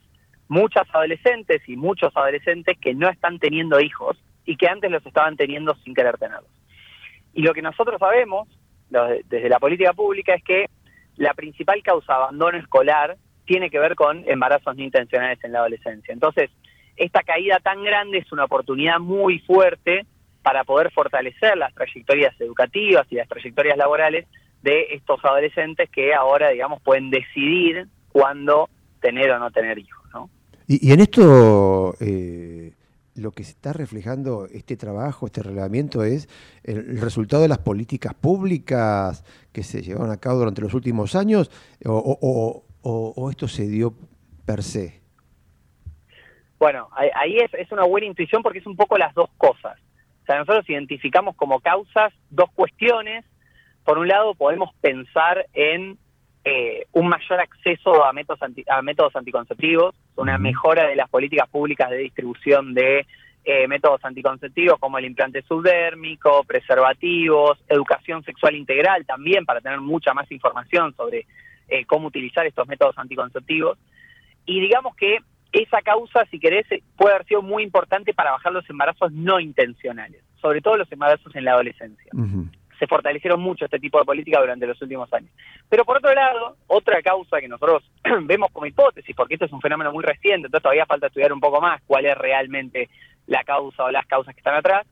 muchas 0.49 0.87
adolescentes 0.93 1.63
y 1.67 1.77
muchos 1.77 2.17
adolescentes 2.17 2.77
que 2.81 2.95
no 2.95 3.09
están 3.09 3.39
teniendo 3.39 3.81
hijos 3.81 4.17
y 4.45 4.57
que 4.57 4.69
antes 4.69 4.91
los 4.91 5.05
estaban 5.05 5.37
teniendo 5.37 5.75
sin 5.85 5.95
querer 5.95 6.17
tenerlos. 6.19 6.51
Y 7.35 7.43
lo 7.43 7.53
que 7.53 7.63
nosotros 7.63 7.99
sabemos 7.99 8.49
desde 8.89 9.49
la 9.49 9.59
política 9.59 9.93
pública 9.93 10.35
es 10.35 10.45
que 10.45 10.67
la 11.17 11.35
principal 11.35 11.83
causa 11.83 12.13
de 12.13 12.19
abandono 12.19 12.59
escolar 12.59 13.17
tiene 13.45 13.71
que 13.71 13.79
ver 13.79 13.95
con 13.95 14.25
embarazos 14.29 14.77
no 14.77 14.83
intencionales 14.83 15.43
en 15.45 15.53
la 15.53 15.61
adolescencia. 15.61 16.13
Entonces, 16.13 16.51
esta 16.97 17.23
caída 17.23 17.59
tan 17.61 17.83
grande 17.83 18.19
es 18.19 18.33
una 18.33 18.45
oportunidad 18.45 18.99
muy 18.99 19.39
fuerte 19.41 20.07
para 20.43 20.65
poder 20.65 20.93
fortalecer 20.93 21.57
las 21.57 21.75
trayectorias 21.75 22.41
educativas 22.41 23.07
y 23.11 23.17
las 23.17 23.29
trayectorias 23.29 23.77
laborales 23.77 24.27
de 24.63 24.95
estos 24.95 25.25
adolescentes 25.25 25.91
que 25.91 26.15
ahora, 26.15 26.51
digamos, 26.51 26.81
pueden 26.83 27.11
decidir 27.11 27.87
cuándo 28.11 28.69
tener 29.01 29.31
o 29.31 29.39
no 29.39 29.51
tener 29.51 29.79
hijos. 29.79 30.06
Y, 30.67 30.93
en 30.93 31.01
esto 31.01 31.95
eh, 32.01 32.73
lo 33.15 33.31
que 33.33 33.45
se 33.45 33.53
está 33.53 33.73
reflejando 33.73 34.47
este 34.47 34.77
trabajo, 34.77 35.27
este 35.27 35.43
reglamento, 35.43 36.05
es 36.05 36.29
el, 36.65 37.01
resultado 37.01 37.43
de 37.43 37.49
las 37.49 37.59
políticas 37.59 38.15
públicas 38.15 39.25
que 39.53 39.63
se 39.63 39.83
llevaron 39.83 40.11
a 40.11 40.19
cabo 40.19 40.39
durante 40.41 40.61
los 40.61 40.75
últimos 40.75 41.15
años, 41.15 41.51
o, 41.85 42.63
o- 42.83 43.31
esto 43.31 43.49
se 43.49 43.67
dio 43.67 43.95
per 44.45 44.63
se. 44.63 45.01
Bueno, 46.59 46.89
ahí 46.93 47.37
es, 47.37 47.53
es 47.55 47.71
una 47.73 47.85
buena 47.85 48.07
intuición 48.07 48.43
porque 48.43 48.61
es 48.61 48.67
un 48.67 48.77
poco 48.77 48.97
las 48.97 49.13
dos 49.15 49.29
cosas. 49.37 49.79
O 50.23 50.27
sea, 50.27 50.39
nosotros 50.39 50.69
identificamos 50.69 51.37
como 51.37 51.61
causas 51.61 52.13
dos 52.31 52.51
cuestiones. 52.55 53.25
Por 53.85 53.99
un 53.99 54.09
lado, 54.09 54.35
podemos 54.35 54.71
pensar 54.81 55.47
en 55.53 55.99
eh, 56.49 56.87
un 56.93 57.09
mayor 57.09 57.41
acceso 57.41 58.05
a 58.05 58.13
métodos, 58.13 58.41
anti- 58.41 58.65
a 58.69 58.81
métodos 58.81 59.17
anticonceptivos, 59.17 59.97
una 60.15 60.39
mejora 60.39 60.87
de 60.87 60.95
las 60.95 61.09
políticas 61.11 61.49
públicas 61.49 61.91
de 61.91 61.97
distribución 61.99 62.73
de 62.73 63.05
eh, 63.45 63.67
métodos 63.67 64.05
anticonceptivos 64.05 64.79
como 64.79 64.99
el 64.99 65.07
implante 65.07 65.43
subdérmico, 65.43 66.45
preservativos, 66.45 67.59
educación 67.69 68.23
sexual 68.23 68.55
integral 68.55 69.05
también 69.05 69.45
para 69.45 69.61
tener 69.61 69.81
mucha 69.81 70.15
más 70.15 70.31
información 70.31 70.95
sobre 70.95 71.27
eh, 71.69 71.85
cómo 71.85 72.07
utilizar 72.07 72.47
estos 72.47 72.69
métodos 72.69 72.97
anticonceptivos. 72.97 73.77
Y 74.45 74.61
digamos 74.61 74.95
que 74.95 75.19
esa 75.51 75.83
causa, 75.83 76.25
si 76.31 76.39
querés, 76.39 76.71
eh, 76.71 76.81
puede 76.97 77.15
haber 77.17 77.27
sido 77.27 77.43
muy 77.43 77.65
importante 77.65 78.15
para 78.15 78.31
bajar 78.31 78.53
los 78.53 78.69
embarazos 78.71 79.11
no 79.11 79.41
intencionales, 79.41 80.23
sobre 80.41 80.61
todo 80.61 80.77
los 80.77 80.93
embarazos 80.93 81.35
en 81.35 81.45
la 81.45 81.53
adolescencia. 81.55 82.11
Se 82.79 82.87
fortalecieron 82.87 83.41
mucho 83.41 83.65
este 83.65 83.79
tipo 83.79 83.99
de 83.99 84.05
política 84.05 84.41
durante 84.41 84.67
los 84.67 84.81
últimos 84.83 85.13
años. 85.13 85.31
Pero 85.69 85.85
por 85.85 85.99
otro 85.99 86.13
lado, 86.15 86.57
otra 86.67 87.03
causa 87.03 87.41
que 87.41 87.49
nosotros 87.49 87.83
vemos 88.23 88.51
como 88.53 88.67
hipótesis, 88.67 89.15
porque 89.17 89.35
esto 89.35 89.47
es 89.47 89.53
un 89.53 89.61
fenómeno 89.61 89.93
muy 89.93 90.05
reciente, 90.05 90.47
entonces 90.47 90.63
todavía 90.63 90.87
falta 90.87 91.07
estudiar 91.07 91.33
un 91.33 91.41
poco 91.41 91.61
más 91.61 91.83
cuál 91.87 92.07
es 92.07 92.17
realmente 92.17 92.89
la 93.27 93.45
causa 93.45 93.85
o 93.85 93.91
las 93.91 94.07
causas 94.07 94.35
que 94.35 94.41
están 94.41 94.57
atrás, 94.57 94.87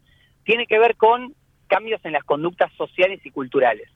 tiene 0.44 0.66
que 0.66 0.78
ver 0.78 0.96
con 0.96 1.34
cambios 1.66 2.04
en 2.04 2.12
las 2.12 2.24
conductas 2.24 2.72
sociales 2.74 3.20
y 3.24 3.30
culturales. 3.30 3.88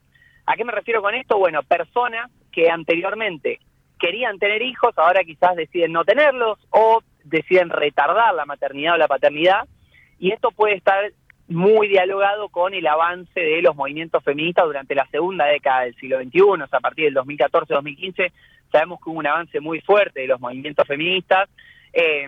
¿A 0.46 0.56
qué 0.56 0.64
me 0.64 0.72
refiero 0.72 1.02
con 1.02 1.14
esto? 1.14 1.38
Bueno, 1.38 1.62
personas 1.62 2.30
que 2.52 2.70
anteriormente 2.70 3.60
querían 3.98 4.38
tener 4.38 4.62
hijos, 4.62 4.96
ahora 4.96 5.24
quizás 5.24 5.56
deciden 5.56 5.92
no 5.92 6.04
tenerlos 6.04 6.58
o 6.70 7.02
deciden 7.24 7.68
retardar 7.70 8.34
la 8.34 8.46
maternidad 8.46 8.94
o 8.94 8.98
la 8.98 9.08
paternidad, 9.08 9.68
y 10.18 10.32
esto 10.32 10.50
puede 10.50 10.74
estar 10.74 11.12
muy 11.48 11.88
dialogado 11.88 12.48
con 12.50 12.74
el 12.74 12.86
avance 12.86 13.40
de 13.40 13.62
los 13.62 13.74
movimientos 13.74 14.22
feministas 14.22 14.66
durante 14.66 14.94
la 14.94 15.06
segunda 15.06 15.46
década 15.46 15.82
del 15.82 15.96
siglo 15.96 16.20
XXI, 16.20 16.40
o 16.42 16.56
sea, 16.56 16.78
a 16.78 16.80
partir 16.80 17.06
del 17.06 17.14
2014-2015, 17.24 18.32
sabemos 18.70 19.00
que 19.02 19.10
hubo 19.10 19.18
un 19.18 19.26
avance 19.26 19.60
muy 19.60 19.80
fuerte 19.80 20.20
de 20.20 20.26
los 20.26 20.40
movimientos 20.40 20.86
feministas, 20.86 21.48
eh, 21.92 22.26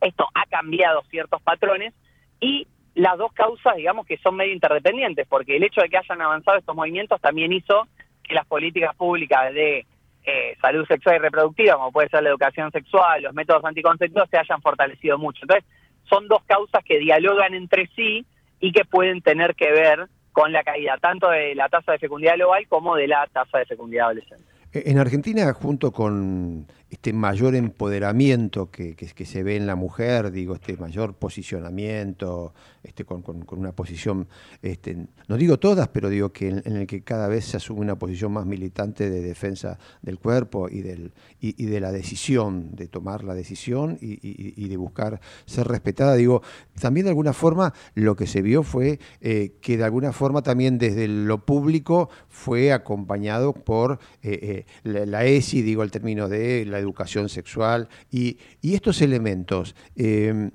esto 0.00 0.26
ha 0.34 0.44
cambiado 0.46 1.02
ciertos 1.10 1.40
patrones 1.42 1.94
y 2.38 2.66
las 2.94 3.16
dos 3.16 3.32
causas, 3.32 3.76
digamos 3.76 4.06
que 4.06 4.18
son 4.18 4.36
medio 4.36 4.52
interdependientes, 4.52 5.26
porque 5.26 5.56
el 5.56 5.62
hecho 5.62 5.80
de 5.80 5.88
que 5.88 5.96
hayan 5.96 6.20
avanzado 6.20 6.58
estos 6.58 6.76
movimientos 6.76 7.20
también 7.20 7.52
hizo 7.52 7.86
que 8.22 8.34
las 8.34 8.46
políticas 8.46 8.94
públicas 8.94 9.54
de 9.54 9.86
eh, 10.24 10.56
salud 10.60 10.86
sexual 10.86 11.16
y 11.16 11.18
reproductiva, 11.20 11.76
como 11.76 11.92
puede 11.92 12.08
ser 12.08 12.22
la 12.22 12.30
educación 12.30 12.70
sexual, 12.72 13.22
los 13.22 13.34
métodos 13.34 13.64
anticonceptivos, 13.64 14.28
se 14.28 14.38
hayan 14.38 14.60
fortalecido 14.60 15.16
mucho. 15.16 15.40
Entonces, 15.42 15.64
son 16.10 16.28
dos 16.28 16.42
causas 16.44 16.84
que 16.84 16.98
dialogan 16.98 17.54
entre 17.54 17.86
sí 17.96 18.26
y 18.60 18.72
que 18.72 18.84
pueden 18.84 19.22
tener 19.22 19.54
que 19.54 19.70
ver 19.70 20.08
con 20.32 20.52
la 20.52 20.62
caída 20.62 20.96
tanto 21.00 21.28
de 21.30 21.54
la 21.54 21.68
tasa 21.68 21.92
de 21.92 21.98
fecundidad 21.98 22.36
global 22.36 22.66
como 22.68 22.94
de 22.94 23.08
la 23.08 23.26
tasa 23.32 23.58
de 23.58 23.66
fecundidad 23.66 24.06
adolescente. 24.06 24.44
En 24.72 24.98
Argentina, 24.98 25.52
junto 25.52 25.90
con 25.90 26.66
este 26.90 27.12
mayor 27.12 27.54
empoderamiento 27.54 28.70
que, 28.70 28.94
que- 28.96 29.24
se 29.26 29.42
ve 29.42 29.56
en 29.56 29.66
la 29.66 29.76
mujer, 29.76 30.32
digo, 30.32 30.54
este 30.54 30.76
mayor 30.76 31.14
posicionamiento, 31.14 32.52
este, 32.82 33.04
con, 33.04 33.22
con- 33.22 33.44
una 33.58 33.72
posición, 33.72 34.26
este, 34.62 35.06
no 35.28 35.36
digo 35.36 35.58
todas, 35.58 35.88
pero 35.88 36.08
digo 36.08 36.32
que 36.32 36.48
en, 36.48 36.76
el 36.76 36.86
que 36.86 37.02
cada 37.02 37.28
vez 37.28 37.44
se 37.44 37.56
asume 37.58 37.80
una 37.82 37.96
posición 37.98 38.32
más 38.32 38.46
militante 38.46 39.08
de 39.10 39.20
defensa 39.20 39.78
del 40.02 40.18
cuerpo 40.18 40.68
y, 40.68 40.80
del, 40.80 41.12
y, 41.40 41.64
de 41.66 41.80
la 41.80 41.92
decisión, 41.92 42.74
de 42.74 42.88
tomar 42.88 43.22
la 43.24 43.34
decisión 43.34 43.98
y, 44.00 44.68
de 44.68 44.76
buscar 44.76 45.20
ser 45.46 45.68
respetada. 45.68 46.14
Digo, 46.14 46.42
también 46.80 47.04
de 47.04 47.10
alguna 47.10 47.32
forma 47.32 47.72
lo 47.94 48.16
que 48.16 48.26
se 48.26 48.42
vio 48.42 48.62
fue 48.62 48.98
eh, 49.20 49.52
que 49.60 49.76
de 49.76 49.84
alguna 49.84 50.12
forma 50.12 50.42
también 50.42 50.78
desde 50.78 51.06
lo 51.08 51.44
público 51.44 52.08
fue 52.28 52.72
acompañado 52.72 53.52
por 53.52 53.98
eh, 54.22 54.38
eh, 54.42 54.66
la, 54.82 55.06
la 55.06 55.24
ESI, 55.24 55.62
digo 55.62 55.82
el 55.82 55.90
término 55.90 56.28
de 56.28 56.64
la 56.66 56.79
educación 56.80 57.28
sexual, 57.28 57.88
y, 58.10 58.38
y 58.60 58.74
estos 58.74 59.00
elementos. 59.02 59.74
eh, 59.96 60.50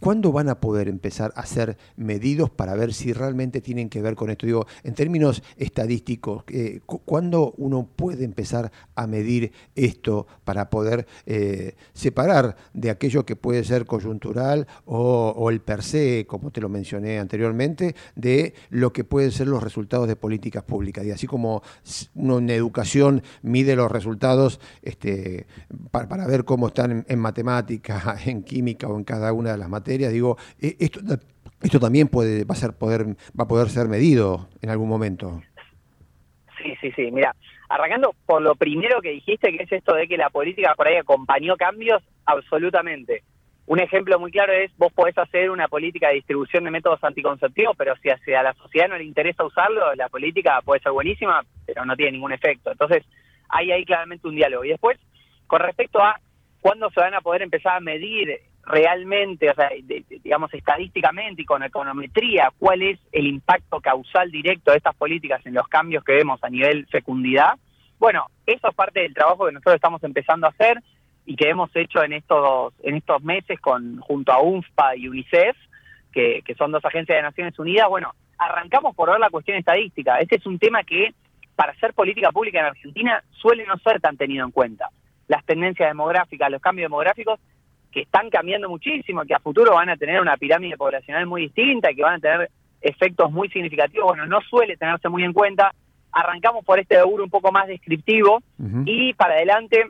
¿Cuándo 0.00 0.30
van 0.32 0.48
a 0.48 0.60
poder 0.60 0.88
empezar 0.88 1.32
a 1.36 1.46
ser 1.46 1.76
medidos 1.96 2.50
para 2.50 2.74
ver 2.74 2.92
si 2.92 3.12
realmente 3.12 3.60
tienen 3.60 3.88
que 3.88 4.02
ver 4.02 4.14
con 4.14 4.30
esto? 4.30 4.46
Digo, 4.46 4.66
en 4.84 4.94
términos 4.94 5.42
estadísticos, 5.56 6.44
eh, 6.48 6.80
cu- 6.86 7.00
¿cuándo 7.04 7.54
uno 7.56 7.88
puede 7.96 8.24
empezar 8.24 8.70
a 8.94 9.06
medir 9.06 9.52
esto 9.74 10.26
para 10.44 10.68
poder 10.70 11.06
eh, 11.26 11.74
separar 11.94 12.56
de 12.74 12.90
aquello 12.90 13.24
que 13.24 13.36
puede 13.36 13.64
ser 13.64 13.86
coyuntural 13.86 14.66
o, 14.84 15.48
el 15.50 15.60
per 15.60 15.82
se, 15.82 16.26
como 16.26 16.50
te 16.50 16.60
lo 16.60 16.68
mencioné 16.68 17.18
anteriormente, 17.18 17.94
de 18.14 18.54
lo 18.70 18.92
que 18.92 19.04
pueden 19.04 19.32
ser 19.32 19.48
los 19.48 19.62
resultados 19.62 20.08
de 20.08 20.16
políticas 20.16 20.62
públicas? 20.62 21.04
Y 21.04 21.10
así 21.10 21.26
como 21.26 21.62
uno 22.14 22.38
en 22.38 22.50
educación 22.50 23.22
mide 23.42 23.76
los 23.76 23.90
resultados 23.90 24.60
este, 24.82 25.46
pa- 25.90 26.08
para, 26.08 26.26
ver 26.26 26.44
cómo 26.44 26.68
están 26.68 26.90
en, 26.90 27.04
en 27.08 27.18
matemática, 27.18 28.16
en 28.26 28.42
química 28.42 28.88
o 28.88 28.96
en 28.98 29.04
cada 29.04 29.32
una 29.32 29.52
de 29.52 29.58
las 29.58 29.68
materias, 29.68 29.85
digo, 29.92 30.36
eh, 30.60 30.76
esto, 30.78 31.00
esto 31.62 31.80
también 31.80 32.08
puede, 32.08 32.44
va, 32.44 32.54
a 32.54 32.58
ser 32.58 32.72
poder, 32.72 33.06
va 33.38 33.44
a 33.44 33.48
poder 33.48 33.68
ser 33.68 33.88
medido 33.88 34.48
en 34.62 34.70
algún 34.70 34.88
momento. 34.88 35.42
Sí, 36.62 36.74
sí, 36.80 36.92
sí. 36.92 37.10
Mira, 37.10 37.34
arrancando 37.68 38.14
por 38.26 38.42
lo 38.42 38.54
primero 38.54 39.00
que 39.00 39.10
dijiste, 39.10 39.56
que 39.56 39.64
es 39.64 39.72
esto 39.72 39.94
de 39.94 40.06
que 40.06 40.16
la 40.16 40.30
política 40.30 40.74
por 40.76 40.88
ahí 40.88 40.96
acompañó 40.96 41.56
cambios, 41.56 42.02
absolutamente. 42.24 43.22
Un 43.66 43.80
ejemplo 43.80 44.20
muy 44.20 44.30
claro 44.30 44.52
es, 44.52 44.70
vos 44.76 44.92
podés 44.92 45.18
hacer 45.18 45.50
una 45.50 45.66
política 45.66 46.08
de 46.08 46.14
distribución 46.14 46.64
de 46.64 46.70
métodos 46.70 47.02
anticonceptivos, 47.02 47.76
pero 47.76 47.94
si 47.96 48.32
a 48.32 48.42
la 48.42 48.54
sociedad 48.54 48.88
no 48.88 48.96
le 48.96 49.04
interesa 49.04 49.44
usarlo, 49.44 49.92
la 49.96 50.08
política 50.08 50.60
puede 50.64 50.80
ser 50.80 50.92
buenísima, 50.92 51.44
pero 51.66 51.84
no 51.84 51.96
tiene 51.96 52.12
ningún 52.12 52.32
efecto. 52.32 52.70
Entonces, 52.70 53.02
hay 53.48 53.72
ahí 53.72 53.84
claramente 53.84 54.28
un 54.28 54.36
diálogo. 54.36 54.64
Y 54.64 54.68
después, 54.68 54.98
con 55.48 55.60
respecto 55.60 56.00
a 56.00 56.20
cuándo 56.60 56.90
se 56.90 57.00
van 57.00 57.14
a 57.14 57.20
poder 57.20 57.42
empezar 57.42 57.76
a 57.76 57.80
medir 57.80 58.40
realmente, 58.66 59.48
o 59.48 59.54
sea, 59.54 59.70
digamos 60.22 60.52
estadísticamente 60.52 61.42
y 61.42 61.44
con 61.44 61.62
econometría, 61.62 62.52
cuál 62.58 62.82
es 62.82 62.98
el 63.12 63.26
impacto 63.26 63.80
causal 63.80 64.30
directo 64.30 64.72
de 64.72 64.78
estas 64.78 64.96
políticas 64.96 65.44
en 65.46 65.54
los 65.54 65.68
cambios 65.68 66.02
que 66.02 66.14
vemos 66.14 66.42
a 66.42 66.50
nivel 66.50 66.86
fecundidad. 66.88 67.54
Bueno, 67.98 68.26
eso 68.44 68.68
es 68.68 68.74
parte 68.74 69.00
del 69.00 69.14
trabajo 69.14 69.46
que 69.46 69.52
nosotros 69.52 69.76
estamos 69.76 70.02
empezando 70.02 70.46
a 70.46 70.50
hacer 70.50 70.82
y 71.24 71.36
que 71.36 71.48
hemos 71.48 71.74
hecho 71.74 72.02
en 72.02 72.12
estos 72.12 72.74
en 72.82 72.96
estos 72.96 73.22
meses 73.22 73.58
con 73.60 74.00
junto 74.00 74.32
a 74.32 74.42
UNFPA 74.42 74.96
y 74.96 75.08
UNICEF, 75.08 75.56
que, 76.12 76.42
que 76.44 76.54
son 76.54 76.72
dos 76.72 76.84
agencias 76.84 77.16
de 77.16 77.22
Naciones 77.22 77.56
Unidas. 77.58 77.88
Bueno, 77.88 78.14
arrancamos 78.36 78.96
por 78.96 79.10
ver 79.10 79.20
la 79.20 79.30
cuestión 79.30 79.58
estadística. 79.58 80.18
Este 80.18 80.36
es 80.36 80.46
un 80.46 80.58
tema 80.58 80.82
que 80.82 81.14
para 81.54 81.72
hacer 81.72 81.94
política 81.94 82.32
pública 82.32 82.58
en 82.58 82.66
Argentina 82.66 83.22
suele 83.30 83.64
no 83.64 83.76
ser 83.78 84.00
tan 84.00 84.16
tenido 84.16 84.44
en 84.44 84.50
cuenta. 84.50 84.90
Las 85.28 85.44
tendencias 85.44 85.88
demográficas, 85.88 86.50
los 86.50 86.60
cambios 86.60 86.86
demográficos 86.86 87.40
que 87.96 88.02
están 88.02 88.28
cambiando 88.28 88.68
muchísimo, 88.68 89.24
que 89.24 89.32
a 89.32 89.38
futuro 89.38 89.72
van 89.72 89.88
a 89.88 89.96
tener 89.96 90.20
una 90.20 90.36
pirámide 90.36 90.76
poblacional 90.76 91.24
muy 91.24 91.44
distinta 91.44 91.90
y 91.90 91.96
que 91.96 92.02
van 92.02 92.16
a 92.16 92.18
tener 92.18 92.50
efectos 92.82 93.32
muy 93.32 93.48
significativos, 93.48 94.08
bueno, 94.08 94.26
no 94.26 94.42
suele 94.42 94.76
tenerse 94.76 95.08
muy 95.08 95.24
en 95.24 95.32
cuenta. 95.32 95.72
Arrancamos 96.12 96.62
por 96.62 96.78
este 96.78 96.96
laburo 96.96 97.24
un 97.24 97.30
poco 97.30 97.50
más 97.52 97.66
descriptivo 97.66 98.42
y 98.84 99.14
para 99.14 99.36
adelante, 99.36 99.86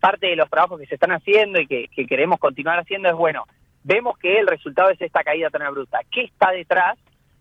parte 0.00 0.28
de 0.28 0.36
los 0.36 0.48
trabajos 0.48 0.80
que 0.80 0.86
se 0.86 0.94
están 0.94 1.12
haciendo 1.12 1.60
y 1.60 1.66
que, 1.66 1.88
que 1.88 2.06
queremos 2.06 2.38
continuar 2.38 2.78
haciendo 2.78 3.10
es, 3.10 3.14
bueno, 3.14 3.44
vemos 3.82 4.16
que 4.16 4.38
el 4.38 4.46
resultado 4.46 4.88
es 4.88 5.02
esta 5.02 5.22
caída 5.22 5.50
tan 5.50 5.60
abrupta. 5.60 5.98
¿Qué 6.10 6.22
está 6.22 6.50
detrás? 6.50 6.96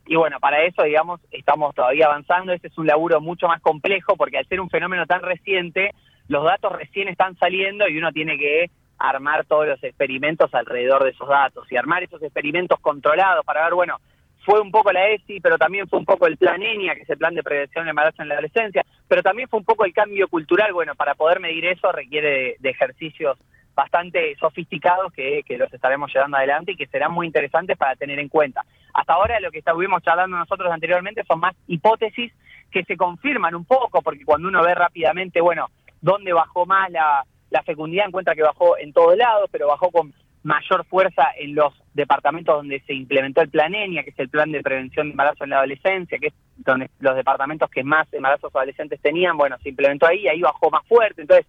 Y 0.06 0.18
bueno, 0.18 0.38
para 0.42 0.64
eso, 0.64 0.84
digamos, 0.84 1.22
estamos 1.32 1.74
todavía 1.74 2.08
avanzando. 2.08 2.52
Este 2.52 2.68
es 2.68 2.78
un 2.78 2.88
laburo 2.88 3.22
mucho 3.22 3.48
más 3.48 3.62
complejo 3.62 4.18
porque 4.18 4.38
al 4.38 4.48
ser 4.48 4.60
un 4.60 4.70
fenómeno 4.70 5.06
tan 5.06 5.22
reciente, 5.22 5.92
los 6.28 6.44
datos 6.44 6.74
recién 6.74 7.08
están 7.08 7.38
saliendo 7.38 7.88
y 7.88 7.98
uno 7.98 8.12
tiene 8.12 8.38
que 8.38 8.70
armar 9.04 9.46
todos 9.46 9.68
los 9.68 9.84
experimentos 9.84 10.54
alrededor 10.54 11.04
de 11.04 11.10
esos 11.10 11.28
datos 11.28 11.70
y 11.70 11.76
armar 11.76 12.04
esos 12.04 12.24
experimentos 12.24 12.80
controlados 12.80 13.46
para 13.46 13.66
ver, 13.66 13.74
bueno, 13.74 14.00
fue 14.46 14.62
un 14.62 14.72
poco 14.72 14.94
la 14.94 15.10
ESI, 15.10 15.42
pero 15.42 15.58
también 15.58 15.90
fue 15.90 16.00
un 16.00 16.06
poco 16.06 16.26
el 16.26 16.38
plan 16.38 16.64
ENIA, 16.64 16.96
que 16.96 17.02
es 17.02 17.10
el 17.10 17.18
plan 17.18 17.36
de 17.36 17.44
prevención 17.44 17.84
del 17.84 17.90
embarazo 17.90 18.22
en 18.22 18.30
la 18.30 18.36
adolescencia, 18.36 18.86
pero 19.08 19.22
también 19.22 19.50
fue 19.50 19.60
un 19.60 19.66
poco 19.66 19.84
el 19.84 19.94
cambio 19.94 20.30
cultural. 20.30 20.72
Bueno, 20.72 20.96
para 20.96 21.16
poder 21.16 21.42
medir 21.42 21.66
eso 21.66 21.92
requiere 21.92 22.56
de, 22.60 22.70
ejercicios 22.70 23.38
bastante 23.76 24.36
sofisticados 24.40 25.12
que, 25.12 25.44
que 25.46 25.58
los 25.58 25.74
estaremos 25.74 26.14
llevando 26.14 26.38
adelante 26.38 26.72
y 26.72 26.78
que 26.78 26.88
serán 26.88 27.12
muy 27.12 27.28
interesantes 27.28 27.78
para 27.78 27.98
tener 27.98 28.20
en 28.20 28.30
cuenta. 28.30 28.64
Hasta 28.94 29.14
ahora 29.14 29.40
lo 29.42 29.52
que 29.52 29.60
estuvimos 29.60 30.02
charlando 30.02 30.38
nosotros 30.38 30.72
anteriormente 30.72 31.24
son 31.26 31.42
más 31.42 31.56
hipótesis 31.68 32.32
que 32.72 32.86
se 32.86 32.96
confirman 32.96 33.54
un 33.54 33.66
poco, 33.66 34.02
porque 34.02 34.24
cuando 34.24 34.48
uno 34.48 34.64
ve 34.64 34.76
rápidamente, 34.76 35.42
bueno, 35.42 35.68
dónde 36.00 36.32
bajó 36.32 36.66
más 36.66 36.90
la, 36.92 37.24
la 37.54 37.62
fecundidad, 37.62 38.08
encuentra 38.08 38.34
que 38.34 38.42
bajó 38.42 38.78
en 38.80 38.92
todos 38.94 39.16
lados, 39.16 39.48
pero 39.52 39.68
bajó 39.68 39.92
con 39.92 40.12
mayor 40.42 40.84
fuerza 40.86 41.28
en 41.38 41.54
los 41.54 41.72
departamentos 41.94 42.56
donde 42.56 42.82
se 42.82 42.94
implementó 42.94 43.42
el 43.42 43.50
plan 43.50 43.76
ENIA, 43.76 44.04
que 44.04 44.10
es 44.10 44.20
el 44.20 44.28
plan 44.28 44.52
de 44.52 44.64
prevención 44.64 45.08
de 45.08 45.12
embarazo 45.12 45.44
en 45.44 45.52
la 45.52 45.58
adolescencia, 45.58 46.18
que 46.18 46.28
es 46.28 46.34
donde 46.58 46.90
los 47.00 47.16
departamentos 47.16 47.70
que 47.70 47.84
más 47.84 48.12
embarazos 48.12 48.54
adolescentes 48.56 49.00
tenían, 49.02 49.38
bueno, 49.38 49.56
se 49.62 49.70
implementó 49.70 50.08
ahí, 50.08 50.28
ahí 50.28 50.42
bajó 50.42 50.72
más 50.72 50.86
fuerte, 50.88 51.22
entonces 51.22 51.46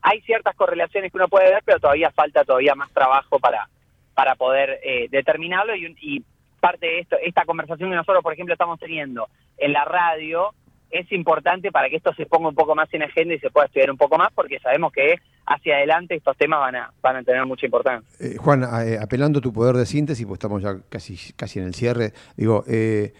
hay 0.00 0.20
ciertas 0.20 0.54
correlaciones 0.54 1.10
que 1.10 1.18
uno 1.18 1.28
puede 1.28 1.50
ver, 1.50 1.62
pero 1.64 1.80
todavía 1.80 2.12
falta 2.12 2.44
todavía 2.44 2.76
más 2.76 2.90
trabajo 2.92 3.40
para, 3.40 3.68
para 4.14 4.36
poder 4.36 4.78
eh, 4.84 5.08
determinarlo. 5.10 5.74
Y, 5.74 5.96
y 6.00 6.24
parte 6.60 6.86
de 6.86 7.00
esto, 7.00 7.16
esta 7.20 7.44
conversación 7.44 7.90
que 7.90 7.96
nosotros, 7.96 8.22
por 8.22 8.32
ejemplo, 8.32 8.54
estamos 8.54 8.78
teniendo 8.78 9.28
en 9.56 9.72
la 9.72 9.84
radio, 9.84 10.54
es 10.90 11.10
importante 11.12 11.70
para 11.70 11.88
que 11.88 11.96
esto 11.96 12.14
se 12.14 12.26
ponga 12.26 12.48
un 12.48 12.54
poco 12.54 12.74
más 12.74 12.92
en 12.94 13.02
agenda 13.02 13.34
y 13.34 13.38
se 13.38 13.50
pueda 13.50 13.66
estudiar 13.66 13.90
un 13.90 13.96
poco 13.96 14.16
más, 14.16 14.32
porque 14.32 14.58
sabemos 14.60 14.92
que 14.92 15.18
hacia 15.50 15.76
adelante 15.76 16.14
estos 16.14 16.36
temas 16.36 16.60
van 16.60 16.76
a, 16.76 16.92
van 17.02 17.16
a 17.16 17.22
tener 17.22 17.44
mucha 17.46 17.66
importancia. 17.66 18.06
Eh, 18.20 18.36
Juan, 18.38 18.62
eh, 18.86 18.98
apelando 19.00 19.38
a 19.38 19.42
tu 19.42 19.52
poder 19.52 19.76
de 19.76 19.86
síntesis, 19.86 20.26
pues 20.26 20.36
estamos 20.38 20.62
ya 20.62 20.78
casi, 20.88 21.16
casi 21.34 21.58
en 21.58 21.64
el 21.66 21.74
cierre, 21.74 22.12
digo, 22.36 22.64
eh, 22.68 23.12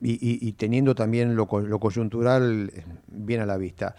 y, 0.00 0.52
teniendo 0.52 0.94
también 0.94 1.34
lo, 1.34 1.46
co- 1.46 1.60
lo 1.60 1.78
coyuntural 1.80 2.70
bien 3.08 3.40
a 3.40 3.46
la 3.46 3.56
vista, 3.56 3.94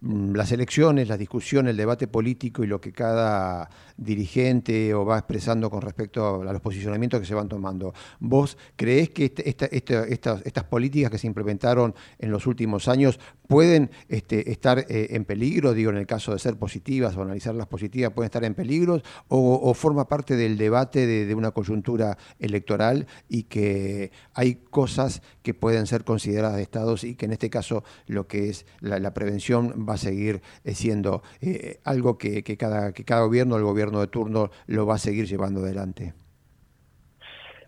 mm, 0.00 0.34
las 0.34 0.50
elecciones, 0.52 1.08
la 1.08 1.16
discusión, 1.16 1.68
el 1.68 1.76
debate 1.76 2.08
político 2.08 2.64
y 2.64 2.66
lo 2.66 2.80
que 2.80 2.92
cada 2.92 3.68
dirigente 3.96 4.92
o 4.94 5.04
va 5.04 5.18
expresando 5.18 5.70
con 5.70 5.82
respecto 5.82 6.42
a 6.42 6.52
los 6.52 6.60
posicionamientos 6.60 7.20
que 7.20 7.26
se 7.26 7.34
van 7.34 7.48
tomando, 7.48 7.94
¿vos 8.20 8.58
creés 8.76 9.10
que 9.10 9.26
este- 9.26 9.48
esta- 9.48 9.66
esta- 9.66 10.04
estas, 10.44 10.64
políticas 10.64 11.10
que 11.10 11.18
se 11.18 11.26
implementaron 11.26 11.94
en 12.18 12.30
los 12.30 12.46
últimos 12.46 12.88
años 12.88 13.18
pueden 13.48 13.90
este, 14.08 14.50
estar 14.50 14.84
en 14.88 15.24
peligro, 15.24 15.72
digo, 15.74 15.90
en 15.90 15.98
el 15.98 16.06
caso 16.06 16.32
de 16.32 16.38
ser 16.38 16.56
positivas 16.56 17.11
o 17.16 17.22
analizarlas 17.22 17.66
positivas, 17.66 18.12
pueden 18.12 18.26
estar 18.26 18.44
en 18.44 18.54
peligro 18.54 19.00
o, 19.28 19.74
forma 19.74 20.06
parte 20.06 20.36
del 20.36 20.58
debate 20.58 21.06
de, 21.06 21.34
una 21.34 21.50
coyuntura 21.50 22.16
electoral 22.38 23.06
y 23.28 23.44
que 23.44 24.12
hay 24.34 24.56
cosas 24.70 25.22
que 25.42 25.54
pueden 25.54 25.86
ser 25.86 26.04
consideradas 26.04 26.56
de 26.56 26.62
estados 26.62 27.04
y 27.04 27.16
que 27.16 27.26
en 27.26 27.32
este 27.32 27.50
caso 27.50 27.84
lo 28.06 28.26
que 28.26 28.48
es 28.48 28.66
la, 28.80 28.98
la 28.98 29.14
prevención 29.14 29.86
va 29.88 29.94
a 29.94 29.98
seguir 29.98 30.42
eh, 30.64 30.74
siendo 30.74 31.22
eh, 31.40 31.80
algo 31.84 32.18
que, 32.18 32.42
que 32.42 32.56
cada, 32.56 32.92
que 32.92 33.04
cada 33.04 33.22
gobierno, 33.22 33.56
el 33.56 33.64
gobierno 33.64 34.00
de 34.00 34.06
turno, 34.06 34.50
lo 34.66 34.86
va 34.86 34.96
a 34.96 34.98
seguir 34.98 35.26
llevando 35.26 35.60
adelante. 35.60 36.12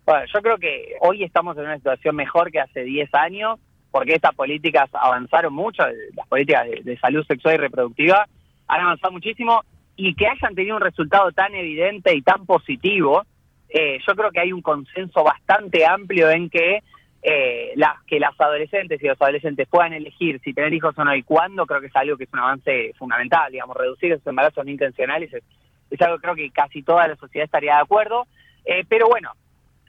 Bueno, 0.04 0.26
yo 0.32 0.42
creo 0.42 0.58
que 0.58 0.96
hoy 1.00 1.24
estamos 1.24 1.56
en 1.56 1.64
una 1.64 1.76
situación 1.76 2.14
mejor 2.16 2.50
que 2.50 2.60
hace 2.60 2.82
10 2.82 3.14
años, 3.14 3.58
porque 3.90 4.14
estas 4.14 4.34
políticas 4.34 4.90
avanzaron 4.92 5.54
mucho, 5.54 5.82
las 6.14 6.26
políticas 6.28 6.66
de 6.82 6.98
salud 6.98 7.24
sexual 7.26 7.54
y 7.54 7.58
reproductiva 7.58 8.28
han 8.68 8.80
avanzado 8.80 9.12
muchísimo, 9.12 9.62
y 9.96 10.14
que 10.14 10.26
hayan 10.26 10.54
tenido 10.54 10.76
un 10.76 10.82
resultado 10.82 11.30
tan 11.32 11.54
evidente 11.54 12.14
y 12.14 12.22
tan 12.22 12.46
positivo, 12.46 13.24
eh, 13.68 13.98
yo 14.06 14.14
creo 14.14 14.30
que 14.30 14.40
hay 14.40 14.52
un 14.52 14.62
consenso 14.62 15.22
bastante 15.24 15.86
amplio 15.86 16.30
en 16.30 16.48
que 16.50 16.82
eh, 17.22 17.72
las 17.76 18.02
que 18.06 18.20
las 18.20 18.38
adolescentes 18.38 19.02
y 19.02 19.06
los 19.06 19.20
adolescentes 19.20 19.66
puedan 19.68 19.92
elegir 19.94 20.40
si 20.44 20.52
tener 20.52 20.74
hijos 20.74 20.94
o 20.98 21.04
no 21.04 21.14
y 21.14 21.22
cuándo, 21.22 21.64
creo 21.64 21.80
que 21.80 21.86
es 21.86 21.96
algo 21.96 22.16
que 22.18 22.24
es 22.24 22.32
un 22.32 22.40
avance 22.40 22.92
fundamental, 22.98 23.50
digamos, 23.50 23.76
reducir 23.76 24.12
esos 24.12 24.26
embarazos 24.26 24.64
no 24.64 24.70
intencionales 24.70 25.32
es, 25.32 25.42
es 25.90 26.02
algo 26.02 26.16
que 26.18 26.22
creo 26.22 26.34
que 26.34 26.50
casi 26.50 26.82
toda 26.82 27.08
la 27.08 27.16
sociedad 27.16 27.46
estaría 27.46 27.76
de 27.76 27.82
acuerdo, 27.82 28.26
Eh, 28.66 28.84
pero 28.88 29.08
bueno, 29.08 29.30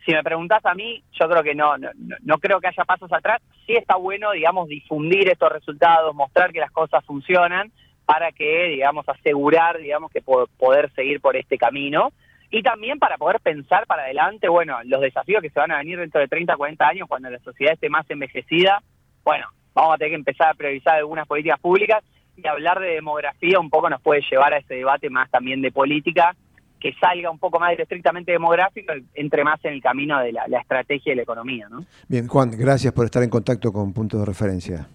si 0.06 0.12
me 0.12 0.22
preguntás 0.24 0.64
a 0.66 0.76
mí, 0.76 1.02
yo 1.20 1.28
creo 1.30 1.44
que 1.44 1.56
no, 1.56 1.78
no, 1.78 1.90
no- 1.96 2.18
no 2.24 2.38
creo 2.40 2.60
que 2.60 2.68
haya 2.68 2.84
pasos 2.86 3.12
atrás. 3.12 3.42
Sí 3.66 3.74
está 3.74 3.96
bueno, 3.96 4.32
digamos, 4.32 4.68
difundir 4.68 5.30
estos 5.30 5.52
resultados, 5.52 6.14
mostrar 6.14 6.52
que 6.52 6.60
las 6.60 6.72
cosas 6.72 7.04
funcionan 7.06 7.72
para 8.06 8.32
que, 8.32 8.70
digamos, 8.70 9.08
asegurar, 9.10 9.78
digamos, 9.80 10.12
que 10.12 10.22
po- 10.22 10.48
poder 10.58 10.92
seguir 10.94 11.20
por 11.22 11.36
este 11.36 11.58
camino. 11.58 12.12
Y 12.52 12.62
también 12.62 13.00
para 13.00 13.18
poder 13.18 13.40
pensar 13.40 13.86
para 13.88 14.04
adelante, 14.04 14.48
bueno, 14.48 14.78
los 14.86 15.02
desafíos 15.02 15.42
que 15.42 15.50
se 15.50 15.60
van 15.60 15.72
a 15.72 15.78
venir 15.80 16.00
dentro 16.00 16.22
de 16.22 16.28
30, 16.28 16.56
40 16.56 16.88
años, 16.88 17.08
cuando 17.08 17.30
la 17.30 17.40
sociedad 17.40 17.74
esté 17.74 17.90
más 17.90 18.10
envejecida, 18.10 18.82
bueno, 19.24 19.48
vamos 19.74 19.96
a 19.96 19.98
tener 19.98 20.12
que 20.12 20.16
empezar 20.16 20.50
a 20.50 20.54
priorizar 20.54 20.96
algunas 20.96 21.28
políticas 21.28 21.60
públicas 21.60 22.04
y 22.38 22.48
hablar 22.48 22.80
de 22.80 22.90
demografía 22.92 23.60
un 23.60 23.70
poco 23.70 23.90
nos 23.90 24.02
puede 24.02 24.22
llevar 24.30 24.54
a 24.54 24.58
ese 24.58 24.76
debate 24.76 25.10
más 25.10 25.30
también 25.32 25.62
de 25.62 25.72
política, 25.72 26.36
que 26.80 26.94
salga 27.00 27.32
un 27.32 27.40
poco 27.40 27.60
más 27.60 27.78
estrictamente 27.80 28.32
demográfico, 28.34 28.94
entre 29.16 29.44
más 29.44 29.64
en 29.66 29.74
el 29.74 29.82
camino 29.82 30.20
de 30.20 30.32
la, 30.34 30.48
la 30.48 30.60
estrategia 30.60 31.14
y 31.14 31.16
la 31.16 31.24
economía, 31.24 31.68
¿no? 31.70 31.84
Bien, 32.08 32.28
Juan, 32.28 32.52
gracias 32.52 32.94
por 32.94 33.06
estar 33.06 33.24
en 33.24 33.30
contacto 33.30 33.74
con 33.74 33.92
Punto 33.94 34.20
de 34.20 34.26
Referencia. 34.26 34.88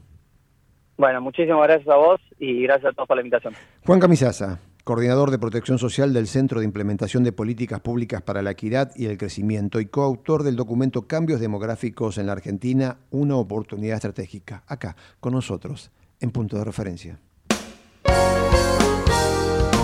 Bueno, 1.00 1.22
muchísimas 1.22 1.66
gracias 1.66 1.88
a 1.88 1.96
vos 1.96 2.20
y 2.38 2.64
gracias 2.64 2.92
a 2.92 2.94
todos 2.94 3.08
por 3.08 3.16
la 3.16 3.22
invitación. 3.22 3.54
Juan 3.86 4.00
Camisaza, 4.00 4.58
coordinador 4.84 5.30
de 5.30 5.38
protección 5.38 5.78
social 5.78 6.12
del 6.12 6.26
Centro 6.26 6.60
de 6.60 6.66
Implementación 6.66 7.24
de 7.24 7.32
Políticas 7.32 7.80
Públicas 7.80 8.20
para 8.20 8.42
la 8.42 8.50
Equidad 8.50 8.92
y 8.94 9.06
el 9.06 9.16
Crecimiento 9.16 9.80
y 9.80 9.86
coautor 9.86 10.42
del 10.42 10.56
documento 10.56 11.06
Cambios 11.06 11.40
Demográficos 11.40 12.18
en 12.18 12.26
la 12.26 12.32
Argentina, 12.32 12.98
una 13.10 13.36
oportunidad 13.36 13.96
estratégica, 13.96 14.62
acá, 14.66 14.94
con 15.20 15.32
nosotros, 15.32 15.90
en 16.20 16.32
Punto 16.32 16.58
de 16.58 16.64
Referencia. 16.64 17.18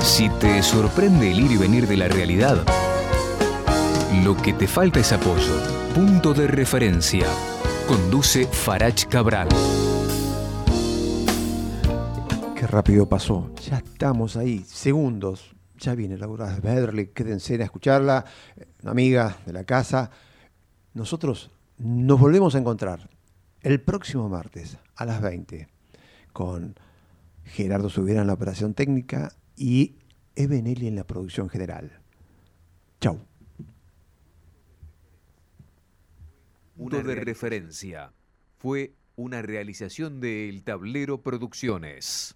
Si 0.00 0.28
te 0.38 0.62
sorprende 0.62 1.30
el 1.30 1.40
ir 1.40 1.52
y 1.52 1.56
venir 1.56 1.86
de 1.86 1.96
la 1.96 2.08
realidad, 2.08 2.58
lo 4.22 4.36
que 4.36 4.52
te 4.52 4.66
falta 4.66 5.00
es 5.00 5.14
apoyo. 5.14 5.54
Punto 5.94 6.34
de 6.34 6.46
referencia. 6.46 7.26
Conduce 7.88 8.44
Farach 8.44 9.06
Cabral. 9.06 9.48
Qué 12.56 12.66
rápido 12.66 13.06
pasó. 13.06 13.54
Ya 13.68 13.76
estamos 13.76 14.34
ahí, 14.34 14.60
segundos. 14.60 15.54
Ya 15.76 15.94
viene 15.94 16.16
Laura 16.16 16.58
Bedley, 16.58 17.08
quédense 17.08 17.60
a 17.60 17.64
escucharla, 17.64 18.24
una 18.82 18.92
amiga 18.92 19.36
de 19.44 19.52
la 19.52 19.64
casa. 19.64 20.10
Nosotros 20.94 21.50
nos 21.76 22.18
volvemos 22.18 22.54
a 22.54 22.58
encontrar 22.58 23.10
el 23.60 23.82
próximo 23.82 24.30
martes 24.30 24.78
a 24.94 25.04
las 25.04 25.20
20 25.20 25.68
con 26.32 26.76
Gerardo 27.44 27.90
Subira 27.90 28.22
en 28.22 28.26
la 28.26 28.32
operación 28.32 28.72
técnica 28.72 29.32
y 29.54 29.96
Ebenelli 30.34 30.86
en 30.88 30.96
la 30.96 31.04
producción 31.04 31.50
general. 31.50 32.00
Chau. 33.02 33.20
Punto 36.74 37.02
de 37.02 37.16
referencia. 37.16 38.14
Fue 38.56 38.94
una 39.14 39.42
realización 39.42 40.22
de 40.22 40.48
El 40.48 40.64
Tablero 40.64 41.20
Producciones. 41.20 42.34